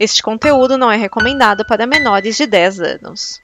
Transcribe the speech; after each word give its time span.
Este 0.00 0.22
conteúdo 0.22 0.78
não 0.78 0.90
é 0.90 0.96
recomendado 0.96 1.62
para 1.62 1.86
menores 1.86 2.34
de 2.34 2.46
10 2.46 2.80
anos. 2.80 3.42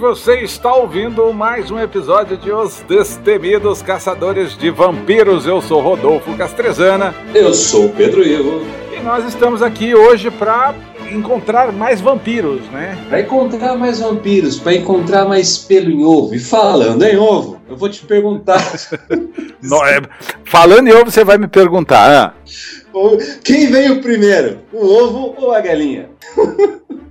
Você 0.00 0.40
está 0.40 0.74
ouvindo 0.74 1.30
mais 1.30 1.70
um 1.70 1.78
episódio 1.78 2.38
de 2.38 2.50
Os 2.50 2.82
Destemidos 2.88 3.82
Caçadores 3.82 4.56
de 4.56 4.70
Vampiros. 4.70 5.46
Eu 5.46 5.60
sou 5.60 5.82
Rodolfo 5.82 6.34
Castrezana. 6.38 7.14
Eu 7.34 7.52
sou 7.52 7.90
Pedro 7.90 8.26
Ivo. 8.26 8.62
E 8.96 9.00
nós 9.02 9.26
estamos 9.26 9.60
aqui 9.60 9.94
hoje 9.94 10.30
para 10.30 10.74
encontrar 11.12 11.70
mais 11.70 12.00
vampiros, 12.00 12.62
né? 12.70 12.96
Para 13.10 13.20
encontrar 13.20 13.76
mais 13.76 14.00
vampiros, 14.00 14.58
para 14.58 14.74
encontrar 14.74 15.26
mais 15.26 15.58
pelo 15.58 15.90
em 15.90 16.02
ovo. 16.02 16.34
E 16.34 16.38
falando 16.38 17.02
em 17.02 17.18
ovo, 17.18 17.60
eu 17.68 17.76
vou 17.76 17.90
te 17.90 18.02
perguntar. 18.06 18.64
Não, 19.62 19.84
é, 19.84 20.00
falando 20.46 20.88
em 20.88 20.94
ovo, 20.94 21.10
você 21.10 21.22
vai 21.22 21.36
me 21.36 21.46
perguntar. 21.46 22.10
Ah. 22.10 22.34
Quem 23.44 23.70
veio 23.70 24.00
primeiro, 24.00 24.60
o 24.72 24.82
ovo 24.82 25.34
ou 25.36 25.52
a 25.52 25.60
galinha? 25.60 26.08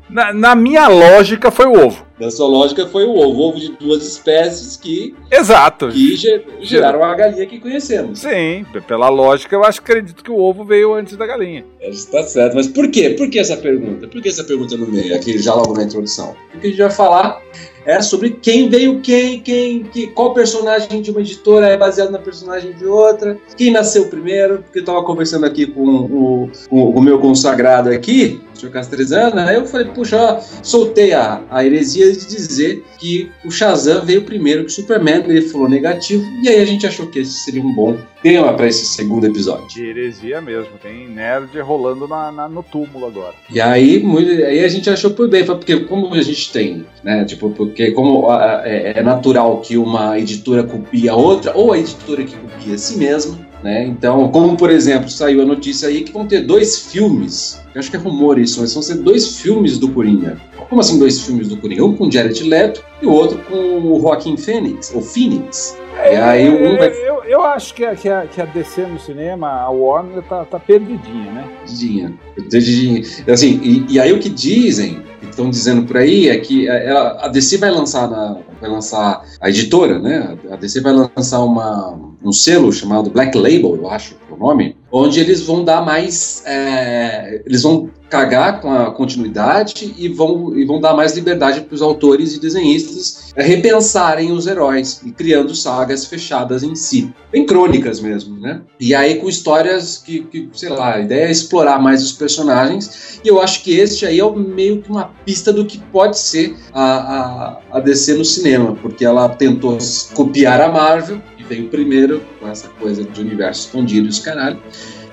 Na, 0.10 0.34
na, 0.34 0.56
minha 0.56 0.88
lógica 0.88 1.52
foi 1.52 1.68
o 1.68 1.86
ovo. 1.86 2.09
Na 2.20 2.30
sua 2.30 2.48
lógica 2.48 2.86
foi 2.88 3.06
o 3.06 3.16
ovo, 3.16 3.42
ovo 3.42 3.60
de 3.60 3.70
duas 3.78 4.06
espécies 4.06 4.76
que. 4.76 5.16
Exato. 5.32 5.88
Que 5.88 6.18
geraram 6.62 7.04
a 7.04 7.16
galinha 7.16 7.46
que 7.46 7.60
conhecemos. 7.60 8.20
Sim, 8.20 8.66
pela 8.88 9.08
lógica 9.08 9.56
eu 9.56 9.64
acho 9.64 9.82
que 9.82 9.92
acredito 9.92 10.24
que 10.24 10.32
o 10.32 10.38
ovo 10.38 10.66
veio 10.66 10.94
antes 10.94 11.16
da 11.16 11.26
galinha. 11.26 11.66
Está 11.80 12.24
certo, 12.24 12.56
mas 12.56 12.68
por 12.68 12.92
quê? 12.92 13.12
Por 13.12 13.30
que 13.30 13.40
essa 13.40 13.56
pergunta? 13.56 14.08
Por 14.08 14.22
que 14.22 14.28
essa 14.30 14.44
pergunta 14.44 14.76
no 14.76 14.88
meio, 14.88 15.16
aqui 15.16 15.38
já 15.38 15.54
logo 15.54 15.74
na 15.74 15.84
introdução? 15.84 16.36
Porque 16.52 16.68
a 16.68 16.70
gente 16.70 16.80
vai 16.80 16.92
falar 16.92 17.42
é 17.86 18.02
sobre 18.02 18.32
quem 18.32 18.70
veio 18.70 19.00
quem, 19.00 19.42
quem, 19.42 19.84
que, 19.84 20.08
qual 20.08 20.34
personagem 20.34 21.02
de 21.02 21.12
uma 21.12 21.22
editora 21.22 21.68
é 21.68 21.78
baseado 21.78 22.12
na 22.12 22.20
personagem 22.20 22.74
de 22.74 22.86
outra, 22.86 23.38
quem 23.56 23.72
nasceu 23.72 24.08
primeiro, 24.08 24.60
porque 24.60 24.80
eu 24.80 24.84
estava 24.84 25.04
conversando 25.04 25.46
aqui 25.46 25.66
com 25.66 25.86
o, 25.86 26.52
o, 26.70 27.00
o, 27.00 27.02
meu 27.02 27.20
consagrado 27.20 27.90
aqui, 27.90 28.42
o 28.54 28.60
senhor 28.60 28.72
Castrezana, 28.72 29.46
aí 29.46 29.56
eu 29.56 29.66
falei, 29.66 29.88
puxa, 29.88 30.18
ó, 30.18 30.40
soltei 30.64 31.14
a, 31.14 31.42
a 31.50 31.66
heresia 31.66 32.12
de 32.12 32.26
dizer 32.28 32.84
que 32.98 33.32
o 33.46 33.52
Shazam 33.52 34.06
veio 34.06 34.24
primeiro 34.24 34.66
que 34.66 34.72
o 34.72 34.74
Superman, 34.74 35.24
ele 35.28 35.42
falou 35.42 35.70
negativo, 35.70 36.24
e 36.44 36.50
aí 36.50 36.60
a 36.60 36.66
gente 36.66 36.86
achou 36.86 37.08
que 37.08 37.20
esse 37.20 37.44
seria 37.44 37.62
um 37.62 37.74
bom 37.74 37.98
tema 38.22 38.54
para 38.54 38.68
esse 38.68 38.86
segundo 38.86 39.26
episódio. 39.26 39.68
De 39.68 39.86
heresia 39.86 40.42
mesmo, 40.42 40.72
tem 40.82 41.08
nerd 41.08 41.58
rolando 41.60 42.08
na, 42.08 42.32
na, 42.32 42.50
no 42.50 42.64
túmulo 42.64 43.08
agora. 43.08 43.34
E 43.50 43.60
aí, 43.60 44.02
muito, 44.02 44.30
aí 44.30 44.64
a 44.64 44.68
gente 44.68 44.90
achou 44.90 45.12
por 45.12 45.30
bem, 45.30 45.46
porque 45.46 45.82
como 45.82 46.14
a 46.14 46.22
gente 46.22 46.52
tem, 46.52 46.86
né, 47.04 47.26
tipo, 47.26 47.50
porque 47.52 47.92
como 47.92 48.32
é, 48.32 48.94
é 48.98 49.04
natural 49.04 49.60
que 49.62 49.78
uma 49.78 50.18
editora 50.20 50.64
copia 50.64 51.12
a 51.12 51.16
outra, 51.16 51.56
ou 51.56 51.74
a 51.74 51.78
editora 51.80 52.24
que 52.24 52.36
copia 52.36 52.76
a 52.76 52.78
si 52.78 52.98
mesma, 52.98 53.49
né? 53.64 53.86
Então, 53.86 54.30
como 54.32 54.56
por 54.56 54.70
exemplo, 54.70 55.10
saiu 55.10 55.42
a 55.42 55.46
notícia 55.46 55.88
aí 55.88 56.04
que 56.04 56.12
vão 56.12 56.26
ter 56.26 56.42
dois 56.42 56.92
filmes, 56.92 57.62
eu 57.74 57.80
acho 57.80 57.90
que 57.90 57.98
é 57.98 58.00
rumor 58.00 58.40
isso, 58.40 58.62
mas 58.62 58.74
vão 58.74 58.82
ser 58.82 58.96
dois 58.96 59.40
filmes 59.40 59.78
do 59.78 59.90
Coringa. 59.90 60.40
Como 60.70 60.82
assim 60.82 61.00
dois 61.00 61.22
filmes 61.22 61.48
do 61.48 61.58
Coringa? 61.58 61.84
Um 61.84 61.96
com 61.96 62.10
Jared 62.10 62.44
Leto 62.44 62.84
e 63.02 63.06
o 63.06 63.12
outro 63.12 63.40
com 63.50 63.56
o 63.56 64.00
Joaquim 64.02 64.38
Phoenix, 64.38 64.94
ou 64.94 65.02
Phoenix. 65.02 65.78
É, 65.98 66.14
e 66.14 66.18
aí 66.18 66.50
um 66.50 66.78
vai... 66.78 66.90
eu, 66.90 67.24
eu 67.24 67.42
acho 67.42 67.74
que 67.74 67.84
a, 67.84 67.96
que, 67.96 68.08
a, 68.08 68.26
que 68.26 68.42
a 68.42 68.46
DC 68.46 68.86
no 68.86 69.00
cinema, 69.00 69.50
a 69.50 69.70
Warner, 69.70 70.24
tá, 70.24 70.46
tá 70.46 70.60
perdidinha, 70.60 71.32
né? 71.32 71.50
Perdidinha. 71.60 72.14
Perdidinha. 72.36 73.04
Assim, 73.28 73.60
e, 73.62 73.94
e 73.94 74.00
aí 74.00 74.14
o 74.14 74.20
que 74.20 74.30
dizem, 74.30 75.02
estão 75.22 75.50
dizendo 75.50 75.86
por 75.86 75.98
aí, 75.98 76.30
é 76.30 76.38
que 76.38 76.68
ela, 76.68 77.26
a 77.26 77.28
DC 77.28 77.58
vai 77.58 77.72
lançar, 77.72 78.10
na, 78.10 78.38
vai 78.60 78.70
lançar 78.70 79.24
a 79.40 79.50
editora, 79.50 80.00
né? 80.00 80.38
A 80.52 80.56
DC 80.56 80.82
vai 80.82 80.94
lançar 80.94 81.40
uma, 81.40 82.00
um 82.24 82.32
selo 82.32 82.72
chamado 82.72 83.10
Black 83.10 83.38
Label, 83.38 83.76
eu 83.76 83.90
acho, 83.90 84.16
é 84.30 84.34
o 84.34 84.38
nome, 84.38 84.76
onde 84.92 85.20
eles 85.20 85.42
vão 85.42 85.64
dar 85.64 85.84
mais. 85.84 86.44
É, 86.46 87.42
eles 87.46 87.64
vão 87.64 87.90
cagar 88.10 88.60
com 88.60 88.72
a 88.72 88.92
continuidade 88.92 89.94
e 89.96 90.10
vão, 90.10 90.58
e 90.58 90.66
vão 90.66 90.82
dar 90.82 90.96
mais 90.96 91.16
liberdade 91.16 91.62
para 91.62 91.76
os 91.76 91.82
autores 91.82 92.34
e 92.34 92.40
desenhistas 92.40 93.32
repensarem 93.36 94.32
os 94.32 94.48
heróis 94.48 95.00
e 95.06 95.12
criando 95.12 95.54
sagas 95.54 96.06
fechadas 96.06 96.64
em 96.64 96.76
si. 96.76 97.14
Bem 97.32 97.46
crônicas 97.46 98.00
mesmo, 98.00 98.40
né? 98.40 98.62
E 98.80 98.96
aí 98.96 99.16
com 99.16 99.30
histórias 99.30 99.98
que, 99.98 100.22
que, 100.24 100.50
sei 100.54 100.70
lá, 100.70 100.96
a 100.96 101.00
ideia 101.00 101.28
é 101.28 101.32
explorar 101.32 101.80
mais 101.80 102.04
os 102.04 102.12
personagens. 102.12 103.20
E 103.24 103.28
eu 103.28 103.40
acho 103.40 103.64
que 103.64 103.78
este 103.78 104.06
aí 104.06 104.20
é 104.20 104.32
meio 104.32 104.82
que 104.82 104.90
uma 104.90 105.12
pista 105.24 105.54
do 105.54 105.66
que 105.66 105.78
pode 105.78 106.18
ser 106.18 106.56
a, 106.74 106.84
a, 106.84 107.60
a 107.74 107.80
DC 107.80 108.16
no 108.16 108.26
cinema, 108.26 108.76
porque 108.82 109.06
ela 109.06 109.30
tentou 109.30 109.78
copiar 110.16 110.60
a 110.62 110.70
Marvel 110.70 111.22
veio 111.50 111.68
primeiro 111.70 112.22
com 112.40 112.48
essa 112.48 112.70
coisa 112.70 113.04
de 113.04 113.20
universo 113.20 113.66
escondido 113.66 114.06
e 114.06 114.10
os 114.10 114.20
caralho. 114.20 114.60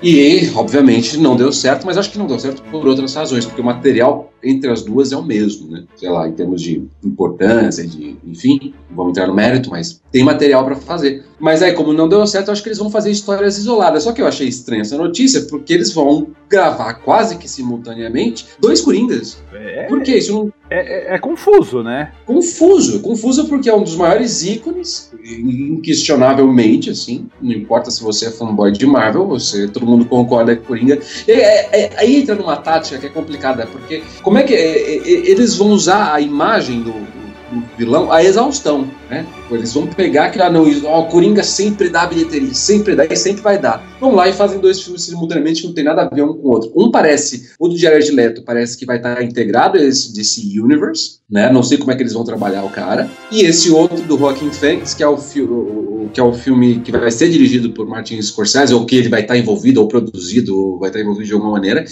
E, 0.01 0.51
obviamente, 0.55 1.17
não 1.17 1.35
deu 1.35 1.51
certo, 1.51 1.85
mas 1.85 1.97
acho 1.97 2.11
que 2.11 2.19
não 2.19 2.27
deu 2.27 2.39
certo 2.39 2.61
por 2.69 2.87
outras 2.87 3.15
razões, 3.15 3.45
porque 3.45 3.59
o 3.59 3.65
material 3.65 4.31
entre 4.43 4.69
as 4.69 4.83
duas 4.83 5.11
é 5.11 5.17
o 5.17 5.23
mesmo, 5.23 5.69
né? 5.69 5.83
Sei 5.95 6.09
lá, 6.09 6.27
em 6.27 6.33
termos 6.33 6.61
de 6.61 6.83
importância, 7.03 7.85
de, 7.85 8.17
enfim, 8.25 8.73
vamos 8.91 9.11
entrar 9.11 9.27
no 9.27 9.33
mérito, 9.33 9.69
mas 9.69 10.01
tem 10.11 10.23
material 10.23 10.63
para 10.63 10.75
fazer. 10.75 11.23
Mas 11.39 11.61
aí, 11.61 11.73
como 11.73 11.93
não 11.93 12.09
deu 12.09 12.25
certo, 12.25 12.51
acho 12.51 12.63
que 12.63 12.69
eles 12.69 12.79
vão 12.79 12.89
fazer 12.89 13.11
histórias 13.11 13.57
isoladas. 13.57 14.03
Só 14.03 14.11
que 14.11 14.21
eu 14.21 14.27
achei 14.27 14.47
estranha 14.47 14.81
essa 14.81 14.97
notícia, 14.97 15.41
porque 15.41 15.73
eles 15.73 15.93
vão 15.93 16.29
gravar 16.49 16.95
quase 16.95 17.37
que 17.37 17.47
simultaneamente 17.47 18.47
dois 18.59 18.81
Coringas. 18.81 19.37
É, 19.53 19.83
Por 19.83 20.01
que 20.01 20.15
isso 20.15 20.33
não... 20.33 20.53
É, 20.69 21.13
é, 21.13 21.15
é, 21.15 21.19
confuso, 21.19 21.83
né? 21.83 22.11
Confuso. 22.25 23.01
Confuso 23.01 23.47
porque 23.47 23.69
é 23.69 23.75
um 23.75 23.83
dos 23.83 23.95
maiores 23.95 24.43
ícones, 24.43 25.13
inquestionavelmente, 25.23 26.89
assim. 26.89 27.27
Não 27.41 27.51
importa 27.51 27.91
se 27.91 28.03
você 28.03 28.27
é 28.27 28.31
fanboy 28.31 28.71
de 28.71 28.85
Marvel, 28.85 29.27
você, 29.27 29.67
todo 29.67 29.85
mundo 29.85 30.05
concorda 30.05 30.55
que 30.55 30.65
Coringa... 30.65 30.99
É, 31.27 31.83
é, 31.83 31.89
aí 31.97 32.17
entra 32.17 32.35
numa 32.35 32.57
tática 32.57 32.97
que 32.97 33.05
é 33.05 33.09
complicada, 33.09 33.67
porque 33.67 34.01
como 34.27 34.39
é 34.39 34.43
que 34.43 34.53
eles 34.53 35.55
vão 35.55 35.69
usar 35.69 36.13
a 36.13 36.19
imagem 36.19 36.81
do, 36.81 36.91
do 36.91 37.63
vilão 37.77 38.11
a 38.11 38.21
exaustão, 38.21 38.85
né? 39.09 39.25
Eles 39.49 39.73
vão 39.73 39.87
pegar 39.87 40.31
que 40.31 40.41
ah, 40.41 40.49
não, 40.49 40.69
o 40.69 41.05
Coringa 41.05 41.41
sempre 41.43 41.87
dá 41.87 42.05
bilheteria, 42.05 42.53
sempre 42.53 42.93
dá 42.93 43.05
e 43.05 43.15
sempre 43.15 43.41
vai 43.41 43.57
dar. 43.57 43.81
Vão 44.01 44.13
lá 44.13 44.27
e 44.27 44.33
fazem 44.33 44.59
dois 44.59 44.81
filmes 44.81 45.03
simultaneamente 45.03 45.61
que 45.61 45.67
não 45.67 45.73
tem 45.73 45.85
nada 45.85 46.01
a 46.01 46.13
ver 46.13 46.23
um 46.23 46.33
com 46.33 46.45
o 46.45 46.51
outro. 46.51 46.73
Um 46.75 46.91
parece, 46.91 47.51
o 47.57 47.69
do 47.69 47.77
Jared 47.77 48.11
Leto 48.11 48.43
parece 48.43 48.77
que 48.77 48.85
vai 48.85 48.97
estar 48.97 49.23
integrado 49.23 49.77
a 49.77 49.81
esse 49.81 50.13
DC 50.13 50.59
Universe, 50.59 51.19
né? 51.31 51.49
Não 51.49 51.63
sei 51.63 51.77
como 51.77 51.93
é 51.93 51.95
que 51.95 52.03
eles 52.03 52.11
vão 52.11 52.25
trabalhar 52.25 52.65
o 52.65 52.69
cara. 52.69 53.09
E 53.31 53.43
esse 53.45 53.71
outro 53.71 54.01
do 54.01 54.17
Joaquin 54.17 54.51
Phoenix, 54.51 54.93
que 54.93 55.03
é 55.03 55.07
o, 55.07 55.15
o, 55.15 56.09
que 56.13 56.19
é 56.19 56.23
o 56.23 56.33
filme 56.33 56.81
que 56.81 56.91
vai 56.91 57.11
ser 57.11 57.29
dirigido 57.29 57.69
por 57.71 57.87
Martin 57.87 58.21
Scorsese, 58.21 58.73
ou 58.73 58.85
que 58.85 58.97
ele 58.97 59.07
vai 59.07 59.21
estar 59.21 59.37
envolvido, 59.37 59.79
ou 59.79 59.87
produzido, 59.87 60.59
ou 60.59 60.79
vai 60.79 60.89
estar 60.89 60.99
envolvido 60.99 61.27
de 61.27 61.33
alguma 61.33 61.53
maneira 61.53 61.85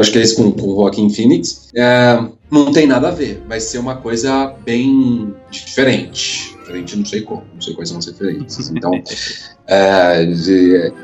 acho 0.00 0.12
que 0.12 0.18
é 0.18 0.22
esse 0.22 0.36
com, 0.36 0.52
com 0.52 0.68
o 0.68 0.76
Joaquim 0.76 1.08
Phoenix, 1.10 1.70
é, 1.74 2.22
não 2.50 2.72
tem 2.72 2.86
nada 2.86 3.08
a 3.08 3.10
ver. 3.10 3.42
Vai 3.48 3.60
ser 3.60 3.78
uma 3.78 3.96
coisa 3.96 4.54
bem 4.64 5.34
diferente. 5.50 6.54
Diferente, 6.58 6.96
não 6.96 7.04
sei 7.04 7.22
como, 7.22 7.44
não 7.54 7.60
sei 7.60 7.74
quais 7.74 7.88
são 7.88 7.98
as 7.98 8.06
referências. 8.06 8.70
Então, 8.70 8.90
é, 9.68 10.22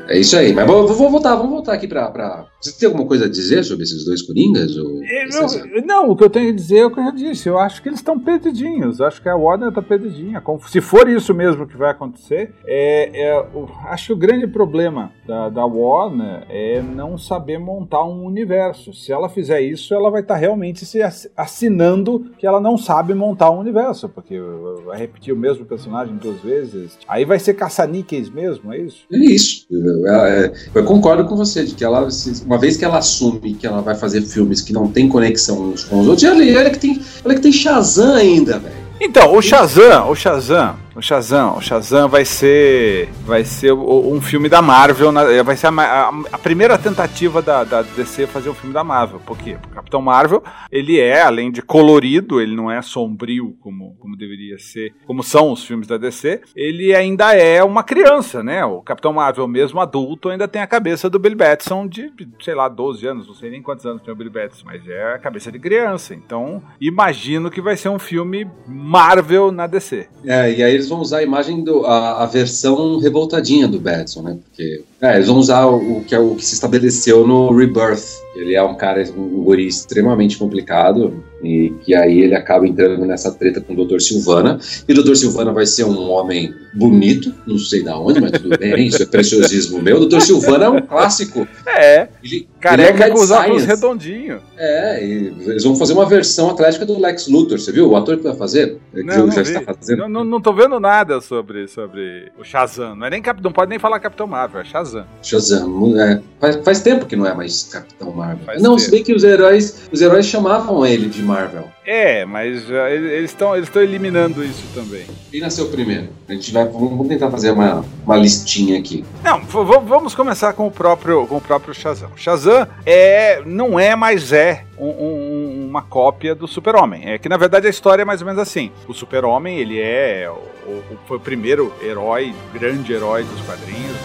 é 0.07 0.19
isso 0.19 0.37
aí. 0.37 0.53
Mas 0.53 0.65
vou, 0.65 0.87
vou 0.87 1.09
voltar, 1.09 1.35
vamos 1.35 1.51
voltar 1.51 1.73
aqui 1.73 1.87
para. 1.87 2.09
Pra... 2.09 2.45
Você 2.61 2.71
tem 2.79 2.87
alguma 2.87 3.05
coisa 3.05 3.25
a 3.25 3.29
dizer 3.29 3.63
sobre 3.63 3.83
esses 3.83 4.05
dois 4.05 4.21
Coringas? 4.21 4.77
Ou... 4.77 5.03
É, 5.03 5.25
não, 5.27 5.85
não, 5.85 6.09
o 6.11 6.15
que 6.15 6.23
eu 6.23 6.29
tenho 6.29 6.49
a 6.49 6.55
dizer 6.55 6.79
é 6.79 6.85
o 6.85 6.91
que 6.91 6.99
eu 6.99 7.03
já 7.03 7.11
disse. 7.11 7.49
Eu 7.49 7.59
acho 7.59 7.81
que 7.81 7.89
eles 7.89 7.99
estão 7.99 8.17
perdidinhos. 8.17 8.99
Eu 8.99 9.05
acho 9.05 9.21
que 9.21 9.27
a 9.27 9.35
Warner 9.35 9.69
está 9.69 9.81
perdidinha. 9.81 10.41
Se 10.69 10.79
for 10.79 11.09
isso 11.09 11.33
mesmo 11.33 11.67
que 11.67 11.75
vai 11.75 11.91
acontecer, 11.91 12.53
é, 12.65 13.11
é, 13.13 13.45
acho 13.89 14.07
que 14.07 14.13
o 14.13 14.17
grande 14.17 14.47
problema 14.47 15.11
da, 15.27 15.49
da 15.49 15.65
Warner 15.65 16.45
é 16.49 16.81
não 16.81 17.17
saber 17.17 17.57
montar 17.57 18.05
um 18.05 18.23
universo. 18.23 18.93
Se 18.93 19.11
ela 19.11 19.27
fizer 19.27 19.59
isso, 19.61 19.93
ela 19.93 20.09
vai 20.09 20.21
estar 20.21 20.35
tá 20.35 20.39
realmente 20.39 20.85
se 20.85 21.01
assinando 21.35 22.31
que 22.37 22.47
ela 22.47 22.61
não 22.61 22.77
sabe 22.77 23.13
montar 23.13 23.51
um 23.51 23.59
universo, 23.59 24.07
porque 24.07 24.39
vai 24.85 24.97
repetir 24.97 25.33
o 25.33 25.37
mesmo 25.37 25.65
personagem 25.65 26.15
duas 26.15 26.39
vezes. 26.39 26.97
Aí 27.07 27.25
vai 27.25 27.39
ser 27.39 27.55
caça-níqueis 27.55 28.29
mesmo 28.29 28.52
mesmo, 28.59 28.73
é 28.73 28.77
isso? 28.79 28.97
É 29.11 29.17
isso. 29.17 29.65
Eu, 29.69 30.07
eu, 30.07 30.53
eu, 30.75 30.83
concordo 30.83 31.25
com 31.25 31.35
você, 31.35 31.63
de 31.63 31.73
que 31.73 31.83
ela, 31.83 32.07
uma 32.45 32.57
vez 32.57 32.77
que 32.77 32.85
ela 32.85 32.97
assume 32.97 33.53
que 33.53 33.65
ela 33.65 33.81
vai 33.81 33.95
fazer 33.95 34.21
filmes 34.21 34.61
que 34.61 34.73
não 34.73 34.87
tem 34.87 35.07
conexão 35.07 35.71
uns 35.71 35.83
com 35.83 35.99
os 35.99 36.07
outros, 36.07 36.29
olha, 36.29 36.69
que 36.69 36.79
tem, 36.79 37.01
olha 37.23 37.35
que 37.35 37.41
tem 37.41 37.51
Shazam 37.51 38.15
ainda, 38.15 38.59
velho. 38.59 38.75
Então, 39.01 39.35
o 39.35 39.41
Shazam, 39.41 40.09
o 40.09 40.15
Shazam, 40.15 40.77
O 40.95 41.01
Shazam, 41.01 41.57
o 41.57 41.61
Shazam 41.61 42.07
vai 42.07 42.23
ser 42.23 43.09
vai 43.25 43.43
ser 43.43 43.73
um 43.73 44.21
filme 44.21 44.47
da 44.47 44.61
Marvel, 44.61 45.11
vai 45.43 45.55
ser 45.55 45.67
a, 45.67 45.71
a, 45.71 46.09
a 46.33 46.37
primeira 46.37 46.77
tentativa 46.77 47.41
da, 47.41 47.63
da, 47.63 47.81
DC 47.81 48.27
fazer 48.27 48.49
um 48.49 48.53
filme 48.53 48.73
da 48.73 48.83
Marvel. 48.83 49.19
Por 49.19 49.37
quê? 49.37 49.57
Porque 49.59 49.71
o 49.71 49.75
Capitão 49.75 50.01
Marvel, 50.01 50.43
ele 50.71 50.99
é, 50.99 51.23
além 51.23 51.51
de 51.51 51.63
colorido, 51.63 52.39
ele 52.39 52.55
não 52.55 52.69
é 52.69 52.79
sombrio 52.81 53.57
como, 53.59 53.95
como 53.99 54.15
deveria 54.15 54.59
ser, 54.59 54.93
como 55.05 55.23
são 55.23 55.51
os 55.51 55.65
filmes 55.65 55.87
da 55.87 55.97
DC, 55.97 56.41
ele 56.55 56.93
ainda 56.93 57.33
é 57.33 57.63
uma 57.63 57.83
criança, 57.83 58.43
né? 58.43 58.63
O 58.63 58.81
Capitão 58.81 59.13
Marvel, 59.13 59.47
mesmo 59.47 59.79
adulto, 59.79 60.29
ainda 60.29 60.47
tem 60.47 60.61
a 60.61 60.67
cabeça 60.67 61.09
do 61.09 61.17
Billy 61.17 61.35
Batson 61.35 61.87
de, 61.87 62.11
sei 62.39 62.53
lá, 62.53 62.69
12 62.69 63.07
anos, 63.07 63.27
não 63.27 63.33
sei 63.33 63.49
nem 63.49 63.63
quantos 63.63 63.85
anos 63.85 64.03
tem 64.03 64.13
o 64.13 64.17
Billy 64.17 64.29
Batson, 64.29 64.65
mas 64.65 64.87
é 64.87 65.13
a 65.13 65.19
cabeça 65.19 65.51
de 65.51 65.57
criança. 65.57 66.13
Então, 66.13 66.61
imagino 66.79 67.49
que 67.49 67.61
vai 67.61 67.75
ser 67.75 67.89
um 67.89 67.99
filme 67.99 68.47
Marvel 68.67 69.51
na 69.51 69.65
DC. 69.65 70.07
É, 70.25 70.53
e 70.53 70.63
aí 70.63 70.82
eles 70.83 70.89
vão 70.89 70.99
usar 70.99 71.19
a 71.19 71.23
imagem 71.23 71.63
do 71.63 71.85
a, 71.85 72.23
a 72.23 72.25
versão 72.25 72.97
revoltadinha 72.99 73.67
do 73.67 73.79
Batson, 73.79 74.21
né? 74.21 74.37
Porque 74.43 74.83
é, 75.01 75.15
eles 75.15 75.27
vão 75.27 75.37
usar 75.37 75.65
o, 75.65 75.99
o 75.99 76.03
que 76.03 76.13
é 76.13 76.19
o 76.19 76.35
que 76.35 76.45
se 76.45 76.53
estabeleceu 76.53 77.25
no 77.25 77.55
Rebirth. 77.55 78.21
Ele 78.35 78.55
é 78.55 78.63
um 78.63 78.75
cara, 78.75 79.03
um 79.15 79.43
guri 79.43 79.67
extremamente 79.67 80.37
complicado, 80.37 81.23
e 81.43 81.73
que 81.83 81.93
aí 81.93 82.21
ele 82.21 82.33
acaba 82.33 82.67
entrando 82.67 83.05
nessa 83.05 83.31
treta 83.31 83.59
com 83.59 83.73
o 83.73 83.85
Dr. 83.85 83.99
Silvana. 83.99 84.59
E 84.87 84.93
o 84.93 85.03
Dr. 85.03 85.15
Silvana 85.15 85.51
vai 85.51 85.65
ser 85.65 85.83
um 85.83 86.09
homem 86.09 86.53
bonito, 86.73 87.33
não 87.45 87.57
sei 87.57 87.83
da 87.83 87.97
onde, 87.99 88.19
mas 88.21 88.31
tudo 88.31 88.57
bem, 88.57 88.87
isso 88.87 89.03
é 89.03 89.05
preciosismo 89.05 89.81
meu. 89.81 89.97
O 89.97 90.05
Dr. 90.07 90.21
Silvana 90.21 90.65
é 90.65 90.69
um 90.69 90.81
clássico. 90.81 91.47
É. 91.67 92.07
Ele, 92.23 92.47
careca 92.59 93.03
ele 93.03 93.11
é 93.11 93.15
com 93.15 93.21
os 93.21 93.29
óculos 93.29 93.65
redondinhos. 93.65 94.41
É, 94.57 95.05
e 95.05 95.33
eles 95.45 95.63
vão 95.63 95.75
fazer 95.75 95.93
uma 95.93 96.05
versão 96.05 96.49
atlética 96.49 96.85
do 96.85 96.99
Lex 96.99 97.27
Luthor, 97.27 97.59
você 97.59 97.71
viu? 97.71 97.89
O 97.89 97.95
ator 97.95 98.17
que 98.17 98.23
vai 98.23 98.35
fazer? 98.35 98.77
Que 98.93 99.03
não, 99.03 99.29
já 99.29 99.41
está 99.41 99.61
fazendo. 99.61 99.99
Não, 99.99 100.09
não, 100.09 100.23
não 100.23 100.41
tô 100.41 100.53
vendo 100.53 100.79
nada 100.79 101.19
sobre, 101.19 101.67
sobre 101.67 102.31
o 102.39 102.43
Shazam. 102.43 102.95
Não 102.95 103.05
é 103.05 103.09
nem 103.09 103.21
Capitão, 103.21 103.49
não 103.49 103.53
pode 103.53 103.69
nem 103.69 103.79
falar 103.79 103.99
Capitão 103.99 104.25
Marvel, 104.25 104.61
é 104.61 104.63
Shazam. 104.63 105.05
Shazam, 105.21 105.99
é. 105.99 106.21
Faz, 106.39 106.55
faz 106.63 106.81
tempo 106.81 107.05
que 107.05 107.15
não 107.15 107.25
é 107.25 107.33
mais 107.33 107.63
Capitão 107.63 108.11
Marvel. 108.11 108.22
Faz 108.45 108.61
não, 108.61 108.71
tempo. 108.71 108.81
se 108.81 108.91
bem 108.91 109.03
que 109.03 109.13
os 109.13 109.23
heróis, 109.23 109.83
os 109.91 110.01
heróis 110.01 110.25
chamavam 110.25 110.85
ele 110.85 111.07
de 111.07 111.21
Marvel. 111.21 111.69
É, 111.85 112.25
mas 112.25 112.65
já, 112.65 112.89
eles 112.89 113.31
estão 113.31 113.55
eles 113.55 113.73
eliminando 113.75 114.43
isso 114.43 114.63
também. 114.73 115.05
Quem 115.31 115.41
nasceu 115.41 115.67
primeiro? 115.67 116.09
A 116.27 116.33
gente 116.33 116.51
vai 116.51 116.65
vamos 116.65 117.07
tentar 117.07 117.29
fazer 117.29 117.51
uma, 117.51 117.83
uma 118.05 118.15
listinha 118.15 118.79
aqui. 118.79 119.03
Não, 119.23 119.41
vamos 119.43 120.15
começar 120.15 120.53
com 120.53 120.67
o 120.67 120.71
próprio 120.71 121.27
com 121.27 121.37
o 121.37 121.41
próprio 121.41 121.73
Shazam. 121.73 122.09
Shazam 122.15 122.67
é 122.85 123.41
não 123.45 123.79
é, 123.79 123.95
mas 123.95 124.31
é 124.31 124.65
um, 124.77 124.87
um, 124.87 125.67
uma 125.69 125.81
cópia 125.81 126.33
do 126.33 126.47
Super-Homem. 126.47 127.11
É 127.11 127.17
que 127.17 127.29
na 127.29 127.37
verdade 127.37 127.67
a 127.67 127.69
história 127.69 128.01
é 128.01 128.05
mais 128.05 128.21
ou 128.21 128.27
menos 128.27 128.41
assim. 128.41 128.71
O 128.87 128.93
Super-Homem, 128.93 129.59
ele 129.59 129.79
é 129.79 130.29
o, 130.29 130.71
o, 130.71 130.83
foi 131.07 131.17
o 131.17 131.19
primeiro 131.19 131.73
herói, 131.81 132.33
grande 132.53 132.93
herói 132.93 133.23
dos 133.23 133.41
quadrinhos. 133.41 133.95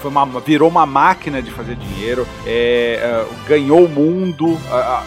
Foi 0.00 0.10
uma, 0.10 0.24
virou 0.40 0.68
uma 0.68 0.86
máquina 0.86 1.42
de 1.42 1.50
fazer 1.50 1.76
dinheiro, 1.76 2.26
é, 2.46 3.22
uh, 3.22 3.34
ganhou 3.46 3.84
o 3.84 3.88
mundo. 3.88 4.58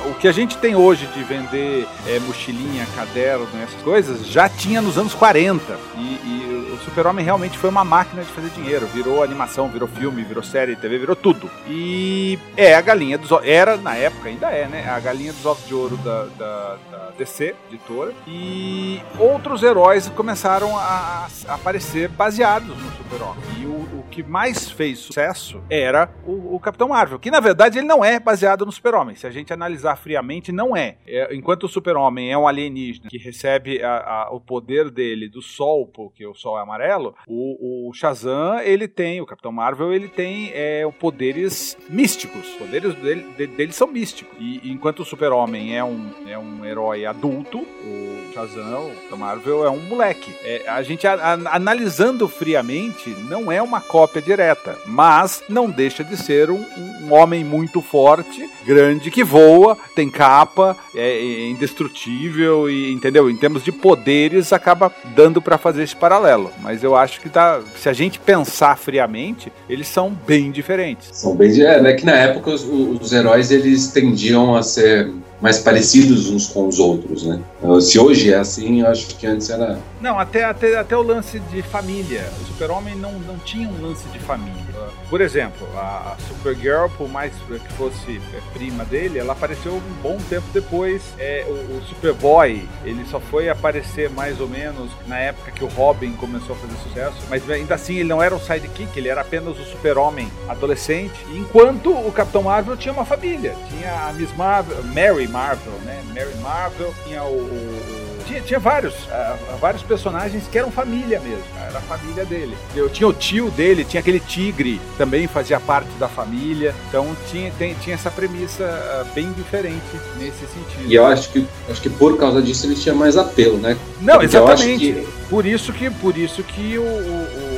O 0.05 0.13
que 0.19 0.27
a 0.27 0.31
gente 0.31 0.57
tem 0.57 0.75
hoje 0.75 1.07
de 1.07 1.23
vender 1.23 1.87
é, 2.09 2.19
mochilinha, 2.19 2.85
caderno, 2.95 3.47
essas 3.61 3.81
coisas, 3.83 4.25
já 4.27 4.49
tinha 4.49 4.81
nos 4.81 4.97
anos 4.97 5.13
40. 5.13 5.77
E, 5.95 5.99
e 5.99 6.48
Super-Homem 6.79 7.23
realmente 7.23 7.57
foi 7.57 7.69
uma 7.69 7.83
máquina 7.83 8.23
de 8.23 8.29
fazer 8.31 8.49
dinheiro. 8.49 8.87
Virou 8.87 9.23
animação, 9.23 9.67
virou 9.69 9.87
filme, 9.87 10.23
virou 10.23 10.43
série, 10.43 10.75
TV, 10.75 10.97
virou 10.97 11.15
tudo. 11.15 11.49
E 11.67 12.37
é 12.55 12.75
a 12.75 12.81
galinha 12.81 13.17
dos 13.17 13.29
Era, 13.43 13.77
na 13.77 13.95
época, 13.95 14.29
ainda 14.29 14.49
é, 14.49 14.67
né? 14.67 14.89
A 14.89 14.99
galinha 14.99 15.33
dos 15.33 15.45
ovos 15.45 15.67
de 15.67 15.73
ouro 15.73 15.97
da, 15.97 16.25
da, 16.25 16.77
da 16.91 17.09
DC, 17.17 17.55
editora. 17.69 18.13
E 18.27 19.01
outros 19.17 19.61
heróis 19.63 20.09
começaram 20.09 20.77
a, 20.77 21.27
a 21.47 21.53
aparecer 21.53 22.09
baseados 22.09 22.69
no 22.69 22.91
Super-Homem. 22.91 23.43
E 23.59 23.65
o, 23.65 23.99
o, 23.99 24.05
que 24.09 24.23
mais 24.23 24.69
fez 24.71 24.99
sucesso 24.99 25.61
era 25.69 26.11
o, 26.25 26.55
o, 26.55 26.59
Capitão 26.59 26.89
Marvel, 26.89 27.19
que 27.19 27.29
na 27.29 27.39
verdade 27.39 27.77
ele 27.77 27.87
não 27.87 28.03
é 28.03 28.19
baseado 28.19 28.65
no 28.65 28.71
Super-Homem. 28.71 29.15
Se 29.15 29.27
a 29.27 29.31
gente 29.31 29.53
analisar 29.53 29.95
friamente, 29.97 30.51
não 30.51 30.75
é. 30.75 30.97
é 31.05 31.33
enquanto 31.35 31.63
o 31.63 31.69
Super-Homem 31.69 32.31
é 32.31 32.37
um 32.37 32.47
alienígena 32.47 33.09
que 33.09 33.17
recebe 33.17 33.83
a, 33.83 33.97
a, 33.97 34.31
o 34.31 34.39
poder 34.39 34.89
dele 34.89 35.27
do 35.27 35.41
Sol, 35.41 35.87
porque 35.87 36.25
o 36.25 36.33
Sol 36.33 36.57
é 36.57 36.65
amarelo, 36.69 37.15
o, 37.27 37.89
o 37.89 37.93
Shazam, 37.93 38.59
ele 38.59 38.87
tem, 38.87 39.19
o 39.21 39.25
Capitão 39.25 39.51
Marvel, 39.51 39.93
ele 39.93 40.07
tem 40.07 40.51
é, 40.53 40.89
poderes 40.99 41.77
místicos. 41.89 42.47
Os 42.47 42.55
poderes 42.55 42.93
dele, 42.95 43.47
dele 43.47 43.71
são 43.71 43.87
místicos. 43.87 44.37
E 44.39 44.71
enquanto 44.71 44.99
o 44.99 45.05
Super-Homem 45.05 45.75
é 45.75 45.83
um, 45.83 46.09
é 46.27 46.37
um 46.37 46.63
herói 46.65 47.05
adulto, 47.05 47.59
o 47.59 48.18
Shazam, 48.39 48.91
o 49.11 49.17
Marvel, 49.17 49.65
é 49.65 49.69
um 49.69 49.79
moleque. 49.79 50.33
É, 50.43 50.63
a 50.67 50.81
gente 50.81 51.05
a, 51.05 51.13
a, 51.13 51.55
analisando 51.55 52.27
friamente, 52.27 53.09
não 53.29 53.51
é 53.51 53.61
uma 53.61 53.81
cópia 53.81 54.21
direta, 54.21 54.77
mas 54.85 55.43
não 55.49 55.69
deixa 55.69 56.03
de 56.03 56.15
ser 56.15 56.49
um, 56.49 56.63
um 57.01 57.13
homem 57.13 57.43
muito 57.43 57.81
forte, 57.81 58.49
grande, 58.65 59.11
que 59.11 59.23
voa, 59.23 59.77
tem 59.95 60.09
capa, 60.09 60.77
é, 60.95 61.17
é 61.17 61.49
indestrutível 61.49 62.69
e 62.69 62.91
entendeu? 62.93 63.29
Em 63.29 63.35
termos 63.35 63.63
de 63.63 63.71
poderes, 63.71 64.53
acaba 64.53 64.93
dando 65.15 65.41
para 65.41 65.57
fazer 65.57 65.83
esse 65.83 65.95
paralelo. 65.95 66.51
Mas 66.61 66.83
eu 66.83 66.95
acho 66.95 67.19
que 67.19 67.29
tá, 67.29 67.59
se 67.75 67.89
a 67.89 67.93
gente 67.93 68.19
pensar 68.19 68.77
friamente, 68.77 69.51
eles 69.69 69.87
são 69.87 70.11
bem 70.11 70.51
diferentes. 70.51 71.09
São 71.13 71.35
bem, 71.35 71.61
é, 71.61 71.81
né, 71.81 71.93
que 71.93 72.05
na 72.05 72.13
época 72.15 72.51
os, 72.51 72.63
os 72.63 73.11
heróis 73.11 73.51
eles 73.51 73.87
tendiam 73.87 74.55
a 74.55 74.63
ser 74.63 75.11
mais 75.41 75.59
parecidos 75.59 76.29
uns 76.29 76.47
com 76.47 76.67
os 76.67 76.79
outros, 76.79 77.23
né? 77.23 77.41
Então, 77.57 77.79
se 77.79 77.97
hoje 77.97 78.33
é 78.33 78.37
assim, 78.37 78.81
eu 78.81 78.87
acho 78.87 79.07
que 79.15 79.25
antes 79.25 79.49
era. 79.49 79.79
Não, 80.01 80.19
até, 80.19 80.43
até, 80.43 80.77
até 80.77 80.95
o 80.95 81.01
lance 81.01 81.39
de 81.39 81.61
família. 81.61 82.29
O 82.41 82.45
Super-Homem 82.47 82.95
não, 82.95 83.13
não 83.19 83.37
tinha 83.39 83.67
um 83.67 83.81
lance 83.81 84.07
de 84.09 84.19
família. 84.19 84.68
Por 85.09 85.21
exemplo, 85.21 85.67
a 85.75 86.15
Supergirl, 86.27 86.87
por 86.97 87.09
mais 87.09 87.33
que 87.33 87.73
fosse 87.73 88.21
é, 88.33 88.41
prima 88.53 88.85
dele, 88.85 89.19
ela 89.19 89.33
apareceu 89.33 89.73
um 89.73 90.01
bom 90.01 90.17
tempo 90.29 90.45
depois. 90.53 91.01
É, 91.17 91.45
o, 91.47 91.77
o 91.77 91.81
Superboy, 91.87 92.67
ele 92.83 93.05
só 93.05 93.19
foi 93.19 93.49
aparecer 93.49 94.09
mais 94.09 94.39
ou 94.39 94.47
menos 94.47 94.91
na 95.07 95.17
época 95.17 95.51
que 95.51 95.63
o 95.63 95.67
Robin 95.67 96.13
começou 96.13 96.55
a 96.55 96.59
fazer 96.59 96.75
sucesso, 96.83 97.17
mas 97.29 97.49
ainda 97.49 97.75
assim 97.75 97.95
ele 97.95 98.09
não 98.09 98.21
era 98.21 98.35
um 98.35 98.39
sidekick, 98.39 98.97
ele 98.97 99.09
era 99.09 99.21
apenas 99.21 99.57
o 99.59 99.63
Super-Homem 99.63 100.31
adolescente. 100.47 101.25
Enquanto 101.31 101.91
o 101.91 102.11
Capitão 102.11 102.43
Marvel 102.43 102.77
tinha 102.77 102.93
uma 102.93 103.05
família, 103.05 103.55
tinha 103.69 104.07
a 104.07 104.13
Miss 104.13 104.35
Marvel, 104.35 104.83
Mary 104.83 105.27
Marvel, 105.27 105.73
né? 105.83 106.01
Mary 106.13 106.35
Marvel, 106.41 106.93
tinha 107.05 107.23
o, 107.23 107.37
o 107.37 107.98
tinha, 108.29 108.41
tinha 108.41 108.59
vários, 108.59 108.93
uh, 108.93 109.57
vários 109.59 109.81
personagens 109.81 110.43
que 110.49 110.57
eram 110.57 110.71
família 110.71 111.19
mesmo, 111.19 111.43
era 111.67 111.79
a 111.79 111.81
família 111.81 112.23
dele. 112.25 112.55
Eu 112.75 112.89
tinha 112.89 113.07
o 113.07 113.13
tio 113.13 113.49
dele, 113.49 113.83
tinha 113.83 113.99
aquele 113.99 114.19
tigre, 114.19 114.79
também 114.97 115.27
fazia 115.27 115.59
parte 115.59 115.89
da 115.99 116.07
família. 116.07 116.75
Então 116.87 117.15
tinha, 117.29 117.51
tem, 117.57 117.73
tinha 117.75 117.95
essa 117.95 118.11
premissa 118.11 118.63
uh, 118.63 119.13
bem 119.13 119.31
diferente 119.33 119.81
nesse 120.17 120.39
sentido. 120.39 120.87
E 120.87 120.93
eu 120.93 121.05
acho 121.05 121.31
que, 121.31 121.45
acho 121.69 121.81
que 121.81 121.89
por 121.89 122.17
causa 122.17 122.41
disso 122.41 122.67
ele 122.67 122.75
tinha 122.75 122.93
mais 122.93 123.17
apelo, 123.17 123.57
né? 123.57 123.75
Não, 124.01 124.13
Porque 124.13 124.25
exatamente. 124.25 124.93
Que... 124.93 125.07
Por 125.29 125.45
isso 125.45 125.73
que, 125.73 125.89
por 125.89 126.17
isso 126.17 126.43
que 126.43 126.77
o, 126.77 126.81
o, 126.81 127.48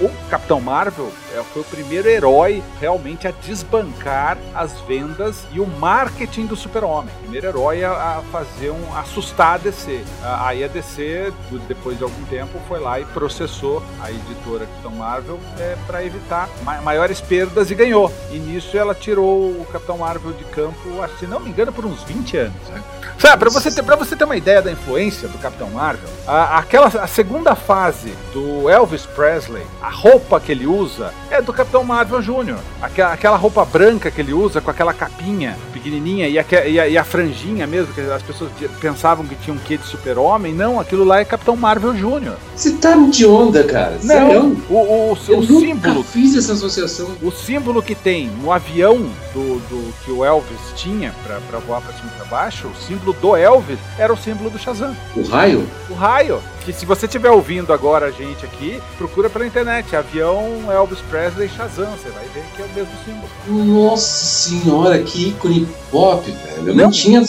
o, 0.00 0.10
Capitão 0.28 0.60
Marvel 0.60 1.10
é, 1.34 1.42
foi 1.42 1.62
o 1.62 1.64
primeiro 1.64 2.08
herói 2.08 2.62
realmente 2.80 3.26
a 3.26 3.30
desbancar 3.30 4.36
as 4.54 4.72
vendas 4.82 5.44
e 5.52 5.60
o 5.60 5.66
marketing 5.66 6.46
do 6.46 6.56
Super-Homem. 6.56 7.14
Primeiro 7.20 7.46
herói 7.46 7.84
a, 7.84 8.22
fazer 8.30 8.70
um 8.70 8.96
assustar 8.96 9.54
a 9.54 9.58
DC. 9.58 10.02
Aí 10.22 10.64
a 10.64 10.68
DC, 10.68 11.32
depois 11.66 11.96
de 11.96 12.04
algum 12.04 12.24
tempo, 12.24 12.58
foi 12.68 12.80
lá 12.80 13.00
e 13.00 13.04
processou 13.06 13.82
a 14.00 14.10
editora 14.10 14.66
Capitão 14.66 14.92
Marvel 14.92 15.40
é, 15.58 15.76
para 15.86 16.04
evitar 16.04 16.48
ma 16.62 16.80
maiores 16.82 17.20
perdas 17.20 17.70
e 17.70 17.74
ganhou. 17.74 18.12
E 18.30 18.38
nisso 18.38 18.76
ela 18.76 18.94
tirou 18.94 19.50
o 19.50 19.66
Capitão 19.72 19.98
Marvel 19.98 20.32
de 20.32 20.44
campo, 20.44 21.02
acho, 21.02 21.18
se 21.18 21.26
não 21.26 21.40
me 21.40 21.50
engano, 21.50 21.72
por 21.72 21.84
uns 21.84 22.02
20 22.02 22.36
anos. 22.36 22.68
Né? 22.68 22.82
Pra 23.36 23.50
você, 23.50 23.70
ter, 23.70 23.82
você 23.82 24.14
ter 24.14 24.24
uma 24.24 24.36
ideia 24.36 24.62
da 24.62 24.70
influência 24.70 25.26
do 25.26 25.38
Capitão 25.38 25.70
Marvel, 25.70 26.08
a, 26.26 26.58
aquela, 26.58 26.86
a 26.86 27.06
segunda 27.06 27.56
fase 27.56 28.10
do 28.32 28.68
Elvis 28.70 29.04
Presley, 29.04 29.66
a 29.86 29.90
roupa 29.90 30.40
que 30.40 30.50
ele 30.50 30.66
usa 30.66 31.14
é 31.30 31.40
do 31.40 31.52
Capitão 31.52 31.84
Marvel 31.84 32.20
Jr. 32.20 32.58
Aquela, 32.82 33.12
aquela 33.12 33.36
roupa 33.36 33.64
branca 33.64 34.10
que 34.10 34.20
ele 34.20 34.32
usa 34.32 34.60
com 34.60 34.68
aquela 34.68 34.92
capinha 34.92 35.56
pequenininha 35.72 36.26
e 36.28 36.36
a, 36.40 36.44
e 36.66 36.80
a, 36.80 36.88
e 36.88 36.98
a 36.98 37.04
franjinha 37.04 37.68
mesmo, 37.68 37.94
que 37.94 38.00
as 38.00 38.22
pessoas 38.22 38.50
pensavam 38.80 39.24
que 39.24 39.36
tinha 39.36 39.54
um 39.54 39.58
quê 39.58 39.76
de 39.76 39.86
super-homem. 39.86 40.52
Não, 40.52 40.80
aquilo 40.80 41.04
lá 41.04 41.20
é 41.20 41.24
Capitão 41.24 41.54
Marvel 41.54 41.92
Jr. 41.92 42.34
Você 42.56 42.72
tá 42.72 42.96
de 42.96 43.24
onda, 43.24 43.62
cara. 43.62 43.96
Não, 44.02 44.56
o, 44.68 44.74
o, 44.74 45.12
o, 45.12 45.18
Eu 45.28 45.38
o 45.38 45.46
símbolo. 45.46 46.02
fiz 46.02 46.34
essa 46.34 46.54
associação. 46.54 47.08
O 47.22 47.30
símbolo 47.30 47.80
que 47.80 47.94
tem 47.94 48.26
no 48.42 48.50
avião 48.50 49.08
do, 49.32 49.60
do 49.68 49.92
que 50.04 50.10
o 50.10 50.24
Elvis 50.24 50.72
tinha 50.74 51.14
para 51.24 51.58
voar 51.60 51.80
para 51.80 51.92
cima 51.92 52.10
e 52.12 52.16
pra 52.16 52.24
baixo, 52.24 52.66
o 52.66 52.74
símbolo 52.74 53.12
do 53.12 53.36
Elvis 53.36 53.78
era 53.96 54.12
o 54.12 54.16
símbolo 54.16 54.50
do 54.50 54.58
Shazam. 54.58 54.96
O 55.14 55.22
raio? 55.22 55.64
O 55.88 55.94
raio 55.94 56.42
que 56.66 56.72
se 56.72 56.84
você 56.84 57.06
estiver 57.06 57.30
ouvindo 57.30 57.72
agora 57.72 58.06
a 58.06 58.10
gente 58.10 58.44
aqui, 58.44 58.82
procura 58.98 59.30
pela 59.30 59.46
internet, 59.46 59.75
avião 59.96 60.70
Elvis 60.70 61.00
Presley 61.10 61.48
Shazam, 61.48 61.90
você 61.92 62.08
vai 62.10 62.24
ver 62.34 62.44
que 62.54 62.62
é 62.62 62.64
o 62.64 62.68
mesmo 62.74 62.92
símbolo. 63.04 63.88
Nossa 63.88 64.48
senhora, 64.48 64.98
que 65.02 65.28
ícone 65.28 65.66
pop, 65.90 66.30
velho. 66.30 66.68
Eu 66.68 66.74
não, 66.74 66.84
não 66.84 66.90
tinha, 66.90 67.22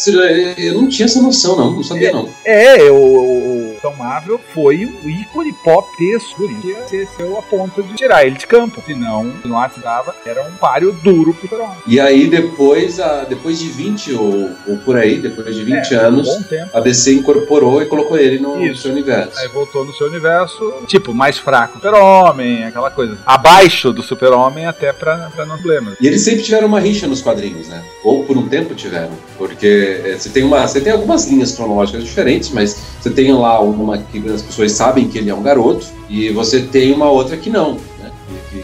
eu 0.58 0.74
não 0.82 0.90
tinha 0.90 1.06
essa 1.06 1.22
noção, 1.22 1.56
não, 1.58 1.72
não 1.72 1.84
sabia 1.84 2.10
é, 2.10 2.14
não. 2.14 2.30
É, 2.46 2.92
o, 2.92 3.58
Capitão 3.88 3.96
Marvel 3.96 4.40
foi 4.54 4.86
um 4.86 5.10
ícone 5.10 5.54
pop 5.64 5.88
texto, 5.98 6.44
isso 6.44 6.80
esqueceu 6.84 7.38
a 7.38 7.42
ponto 7.42 7.82
de 7.84 7.96
tirar 7.96 8.26
ele 8.26 8.38
de 8.38 8.48
campo. 8.48 8.82
Senão, 8.86 9.32
não 9.46 9.60
ajudava, 9.60 10.16
era 10.26 10.44
um 10.44 10.54
páreo 10.54 10.92
duro 10.92 11.34
pro 11.34 11.48
super 11.48 11.66
E 11.86 12.00
aí 12.00 12.28
depois, 12.28 13.00
a, 13.00 13.24
depois 13.24 13.60
de 13.60 13.70
20 13.70 14.14
ou, 14.14 14.50
ou 14.68 14.78
por 14.80 14.98
aí, 14.98 15.20
depois 15.20 15.56
de 15.56 15.64
20 15.64 15.94
é, 15.94 15.98
anos, 15.98 16.28
um 16.28 16.44
a 16.74 16.80
DC 16.80 17.14
incorporou 17.14 17.82
e 17.82 17.86
colocou 17.86 18.18
ele 18.18 18.40
no, 18.40 18.58
no 18.58 18.76
seu 18.76 18.92
universo. 18.92 19.40
Aí 19.40 19.48
voltou 19.48 19.86
no 19.86 19.94
seu 19.94 20.08
universo, 20.08 20.74
tipo, 20.88 21.14
mais 21.14 21.38
fraco 21.38 21.76
Super-Homem, 21.76 22.37
aquela 22.66 22.90
coisa. 22.90 23.18
Abaixo 23.26 23.92
do 23.92 24.02
Super-Homem 24.02 24.66
até 24.66 24.92
pra, 24.94 25.30
pra 25.36 25.46
não 25.46 25.58
problemas. 25.58 25.96
E 26.00 26.08
eles 26.08 26.22
sempre 26.22 26.44
tiveram 26.44 26.68
uma 26.68 26.80
rixa 26.80 27.08
nos 27.08 27.22
quadrinhos, 27.22 27.68
né? 27.68 27.84
Ou 28.04 28.24
por 28.24 28.38
um 28.38 28.48
tempo 28.48 28.74
tiveram. 28.76 29.12
Porque 29.38 30.02
é, 30.04 30.18
você 30.18 30.30
tem 30.30 30.44
uma. 30.44 30.68
Você 30.68 30.82
tem 30.82 30.94
algumas 30.94 31.28
linhas 31.28 31.54
cronológicas 31.54 32.04
diferentes, 32.04 32.50
mas 32.50 32.78
você 33.00 33.10
tem 33.10 33.32
lá 33.34 33.60
uma 33.62 33.98
que 33.98 34.18
as 34.30 34.42
pessoas 34.42 34.72
sabem 34.72 35.08
que 35.08 35.18
ele 35.18 35.30
é 35.30 35.36
um 35.36 35.44
garoto, 35.44 35.86
e 36.10 36.30
você 36.30 36.62
tem 36.62 36.94
uma 36.94 37.10
outra 37.10 37.38
que 37.38 37.50
não. 37.50 37.74
Né? 37.74 38.12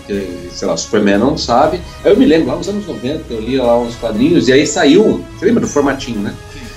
Que, 0.07 0.49
sei 0.51 0.67
lá, 0.67 0.75
Superman 0.77 1.17
não 1.17 1.37
sabe. 1.37 1.81
Eu 2.03 2.17
me 2.17 2.25
lembro, 2.25 2.47
lá 2.47 2.55
nos 2.55 2.67
anos 2.67 2.85
90, 2.85 3.33
eu 3.33 3.41
lia 3.41 3.63
lá 3.63 3.79
uns 3.79 3.95
quadrinhos, 3.95 4.47
e 4.47 4.53
aí 4.53 4.65
saiu. 4.65 5.23
Você 5.37 5.45
lembra 5.45 5.61
do 5.61 5.67
formatinho, 5.67 6.19
né? 6.19 6.33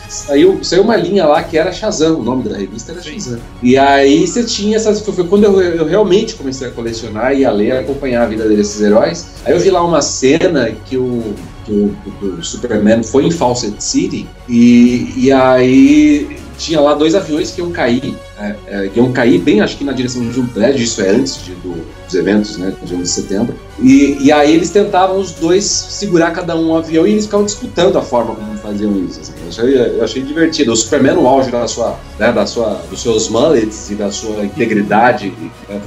Saiu, 0.09 0.63
saiu 0.63 0.83
uma 0.83 0.97
linha 0.97 1.27
lá 1.27 1.43
que 1.43 1.59
era 1.59 1.73
Shazam, 1.73 2.21
o 2.21 2.23
nome 2.23 2.49
da 2.49 2.57
revista 2.57 2.93
era 2.93 3.03
Shazam. 3.03 3.41
E 3.63 3.77
aí 3.77 4.27
você 4.27 4.45
tinha 4.45 4.77
essas. 4.77 5.01
Foi 5.01 5.27
quando 5.27 5.45
eu, 5.45 5.61
eu, 5.61 5.85
realmente 5.85 6.35
comecei 6.35 6.69
a 6.69 6.71
colecionar 6.71 7.35
e 7.35 7.45
a 7.45 7.51
ler, 7.51 7.73
a 7.73 7.81
acompanhar 7.81 8.23
a 8.23 8.27
vida 8.27 8.49
desses 8.49 8.81
heróis. 8.81 9.27
Aí 9.45 9.53
eu 9.53 9.61
vi 9.61 9.71
lá 9.71 9.85
uma 9.85 10.01
cena 10.03 10.71
que 10.85 10.97
o, 10.97 11.35
que 11.65 11.73
o, 11.73 11.97
que 12.19 12.27
o 12.27 12.45
Superman 12.45 13.03
foi 13.03 13.25
em 13.25 13.31
Fawcett 13.31 13.83
City 13.83 14.29
e, 14.49 15.13
e 15.17 15.33
aí 15.33 16.46
tinha 16.59 16.81
lá 16.81 16.95
dois 16.95 17.15
aviões 17.15 17.51
que 17.51 17.61
iam 17.61 17.71
cair, 17.71 18.17
é, 18.39 18.55
é, 18.67 18.91
iam 18.95 19.13
cair 19.13 19.39
bem, 19.39 19.61
acho 19.61 19.77
que 19.77 19.85
na 19.85 19.93
direção 19.93 20.27
de 20.29 20.41
um 20.41 20.47
prédio, 20.47 20.83
isso 20.83 21.01
é 21.01 21.11
antes 21.11 21.43
de, 21.45 21.53
do, 21.55 21.75
dos 22.05 22.15
eventos, 22.15 22.57
né, 22.59 22.73
de 22.83 22.95
11 22.95 23.03
de 23.03 23.09
setembro. 23.09 23.55
E, 23.81 24.19
e 24.21 24.33
aí 24.33 24.55
eles 24.55 24.71
tentavam 24.71 25.19
os 25.19 25.33
dois 25.33 25.65
segurar 25.65 26.33
cada 26.33 26.57
um 26.57 26.67
um 26.67 26.77
avião 26.77 27.07
e 27.07 27.13
eles 27.13 27.25
ficavam 27.25 27.47
disputando 27.47 27.97
a 27.97 28.03
forma 28.03 28.35
como 28.35 28.57
faziam 28.59 28.93
isso. 29.05 29.21
Assim. 29.21 29.33
Eu, 29.41 29.49
achei, 29.49 29.99
eu, 29.99 30.05
achei, 30.05 30.23
divertido. 30.23 30.73
O 30.73 30.77
Superman 30.77 31.15
no 31.15 31.27
auge 31.27 31.51
da 31.51 31.67
sua, 31.69 31.99
né, 32.19 32.33
da 32.33 32.47
sua, 32.47 32.83
dos 32.91 33.01
seus 33.01 33.29
mullets 33.29 33.91
e 33.91 33.95
da 33.95 34.11
sua 34.11 34.45
integridade, 34.45 35.33
né, 35.69 35.81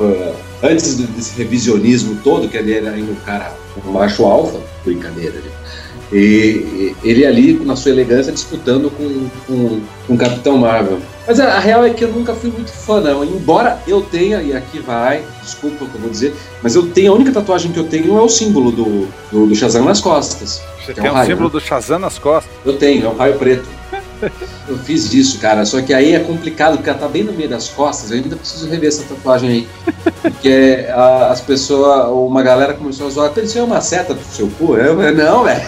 antes 0.63 0.95
desse 0.95 1.37
revisionismo 1.37 2.19
todo, 2.23 2.47
que 2.47 2.57
ele 2.57 2.73
era 2.73 2.91
ainda 2.91 3.11
um 3.11 3.15
cara 3.15 3.53
um 3.85 3.91
macho 3.91 4.25
alfa, 4.25 4.59
brincadeira, 4.83 5.33
gente. 5.33 5.58
E 6.11 6.95
ele 7.03 7.25
ali, 7.25 7.53
na 7.63 7.75
sua 7.75 7.91
elegância, 7.91 8.31
disputando 8.31 8.89
com, 8.89 9.29
com, 9.45 9.81
com 10.07 10.13
o 10.13 10.17
Capitão 10.17 10.57
Marvel. 10.57 10.99
Mas 11.27 11.39
a, 11.39 11.57
a, 11.57 11.59
real 11.59 11.85
é 11.85 11.91
que 11.91 12.03
eu 12.03 12.11
nunca 12.11 12.33
fui 12.33 12.49
muito 12.49 12.71
fã, 12.71 12.99
não. 12.99 13.23
Embora 13.23 13.79
eu 13.87 14.01
tenha, 14.01 14.41
e 14.41 14.55
aqui 14.55 14.79
vai, 14.79 15.23
desculpa 15.43 15.85
o 15.85 15.87
que 15.87 15.95
eu 15.95 16.01
vou 16.01 16.09
dizer, 16.09 16.35
mas 16.63 16.73
eu 16.73 16.87
tenho, 16.87 17.11
a 17.11 17.15
única 17.15 17.31
tatuagem 17.31 17.71
que 17.71 17.77
eu 17.77 17.83
tenho 17.83 18.17
é 18.17 18.21
o 18.21 18.29
símbolo 18.29 18.71
do, 18.71 19.07
do, 19.31 19.45
do 19.45 19.55
Shazam 19.55 19.85
nas 19.85 20.01
costas. 20.01 20.61
Você 20.83 20.93
tem 20.93 21.05
é 21.05 21.11
um, 21.11 21.13
raio, 21.13 21.27
símbolo 21.27 21.49
né? 21.49 21.51
do 21.51 21.61
Shazam 21.61 21.99
nas 21.99 22.17
costas? 22.17 22.51
Eu 22.65 22.73
tenho, 22.77 23.05
é 23.05 23.09
um 23.09 23.15
raio 23.15 23.35
preto. 23.37 23.78
Eu 24.67 24.77
fiz 24.79 25.13
isso, 25.13 25.39
cara. 25.39 25.65
Só 25.65 25.81
que 25.81 25.93
aí 25.93 26.13
é 26.13 26.19
complicado, 26.19 26.77
porque 26.77 26.89
ela 26.89 26.99
tá 26.99 27.07
bem 27.07 27.23
no 27.23 27.33
meio 27.33 27.49
das 27.49 27.69
costas. 27.69 28.11
Eu 28.11 28.17
ainda 28.17 28.35
preciso 28.35 28.69
rever 28.69 28.89
essa 28.89 29.03
tatuagem 29.03 29.49
aí. 29.49 29.67
Porque 30.21 30.85
a, 30.89 31.27
as 31.27 31.41
pessoas, 31.41 32.09
uma 32.09 32.43
galera 32.43 32.73
começou 32.73 33.07
a 33.07 33.09
zoar. 33.09 33.33
Isso 33.37 33.57
é 33.57 33.63
uma 33.63 33.81
seta 33.81 34.13
pro 34.13 34.25
seu 34.25 34.47
cu? 34.57 34.77
Eu 34.77 34.95
não, 35.13 35.43
velho. 35.43 35.61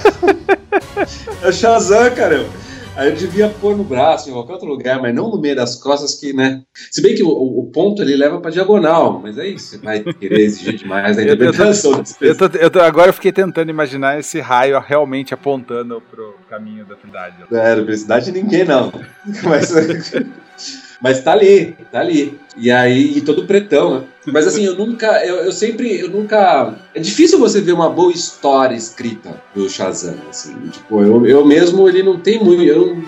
É 1.42 1.50
o 1.50 1.52
Shazam, 1.52 2.12
cara. 2.12 2.46
Aí 2.96 3.10
eu 3.10 3.16
devia 3.16 3.48
pôr 3.48 3.76
no 3.76 3.84
braço, 3.84 4.30
em 4.30 4.34
qualquer 4.34 4.54
outro 4.54 4.68
lugar, 4.68 5.02
mas 5.02 5.16
não 5.16 5.30
no 5.30 5.40
meio 5.40 5.56
das 5.56 5.76
costas, 5.76 6.16
que, 6.16 6.34
né? 6.34 6.62
Se 6.92 7.02
bem 7.02 7.16
que 7.16 7.24
o, 7.24 7.30
o 7.30 7.66
ponto 7.72 8.02
ele 8.02 8.16
leva 8.16 8.40
pra 8.42 8.52
diagonal, 8.52 9.20
mas 9.20 9.40
aí 9.40 9.58
você 9.58 9.78
vai 9.78 10.02
querer 10.02 10.42
exigir 10.42 10.76
demais 10.76 11.18
a 11.18 11.24
interpretação. 11.24 12.04
Eu, 12.20 12.36
tô, 12.36 12.46
eu, 12.46 12.50
tô, 12.50 12.58
eu 12.58 12.70
tô, 12.70 12.80
agora 12.82 13.10
eu 13.10 13.14
fiquei 13.14 13.32
tentando 13.32 13.70
imaginar 13.70 14.20
esse 14.20 14.42
raio 14.42 14.78
realmente 14.80 15.34
apontando 15.34 16.02
pro 16.12 16.36
caminho 16.50 16.86
da 16.86 16.98
cidade. 16.98 17.36
É, 17.52 17.82
precisa 17.82 18.20
de 18.20 18.32
ninguém, 18.34 18.66
não. 18.66 18.92
Mas. 19.44 19.72
Mas 21.02 21.22
tá 21.22 21.32
ali, 21.32 21.76
tá 21.92 22.00
ali. 22.00 22.40
E 22.56 22.70
aí, 22.70 23.18
e 23.18 23.22
todo 23.22 23.48
pretão, 23.48 23.96
né? 23.96 24.04
Mas 24.28 24.46
assim, 24.46 24.64
eu 24.64 24.76
nunca, 24.76 25.26
eu, 25.26 25.38
eu 25.38 25.52
sempre, 25.52 26.00
eu 26.00 26.10
nunca. 26.10 26.76
É 26.94 27.00
difícil 27.00 27.40
você 27.40 27.60
ver 27.60 27.72
uma 27.72 27.90
boa 27.90 28.12
história 28.12 28.76
escrita 28.76 29.42
do 29.56 29.68
Shazam, 29.68 30.16
assim. 30.30 30.56
Tipo, 30.70 31.02
eu, 31.02 31.26
eu 31.26 31.44
mesmo, 31.44 31.90
ele 31.90 32.04
não 32.04 32.20
tem 32.20 32.44
muito. 32.44 32.62
Eu, 32.62 33.04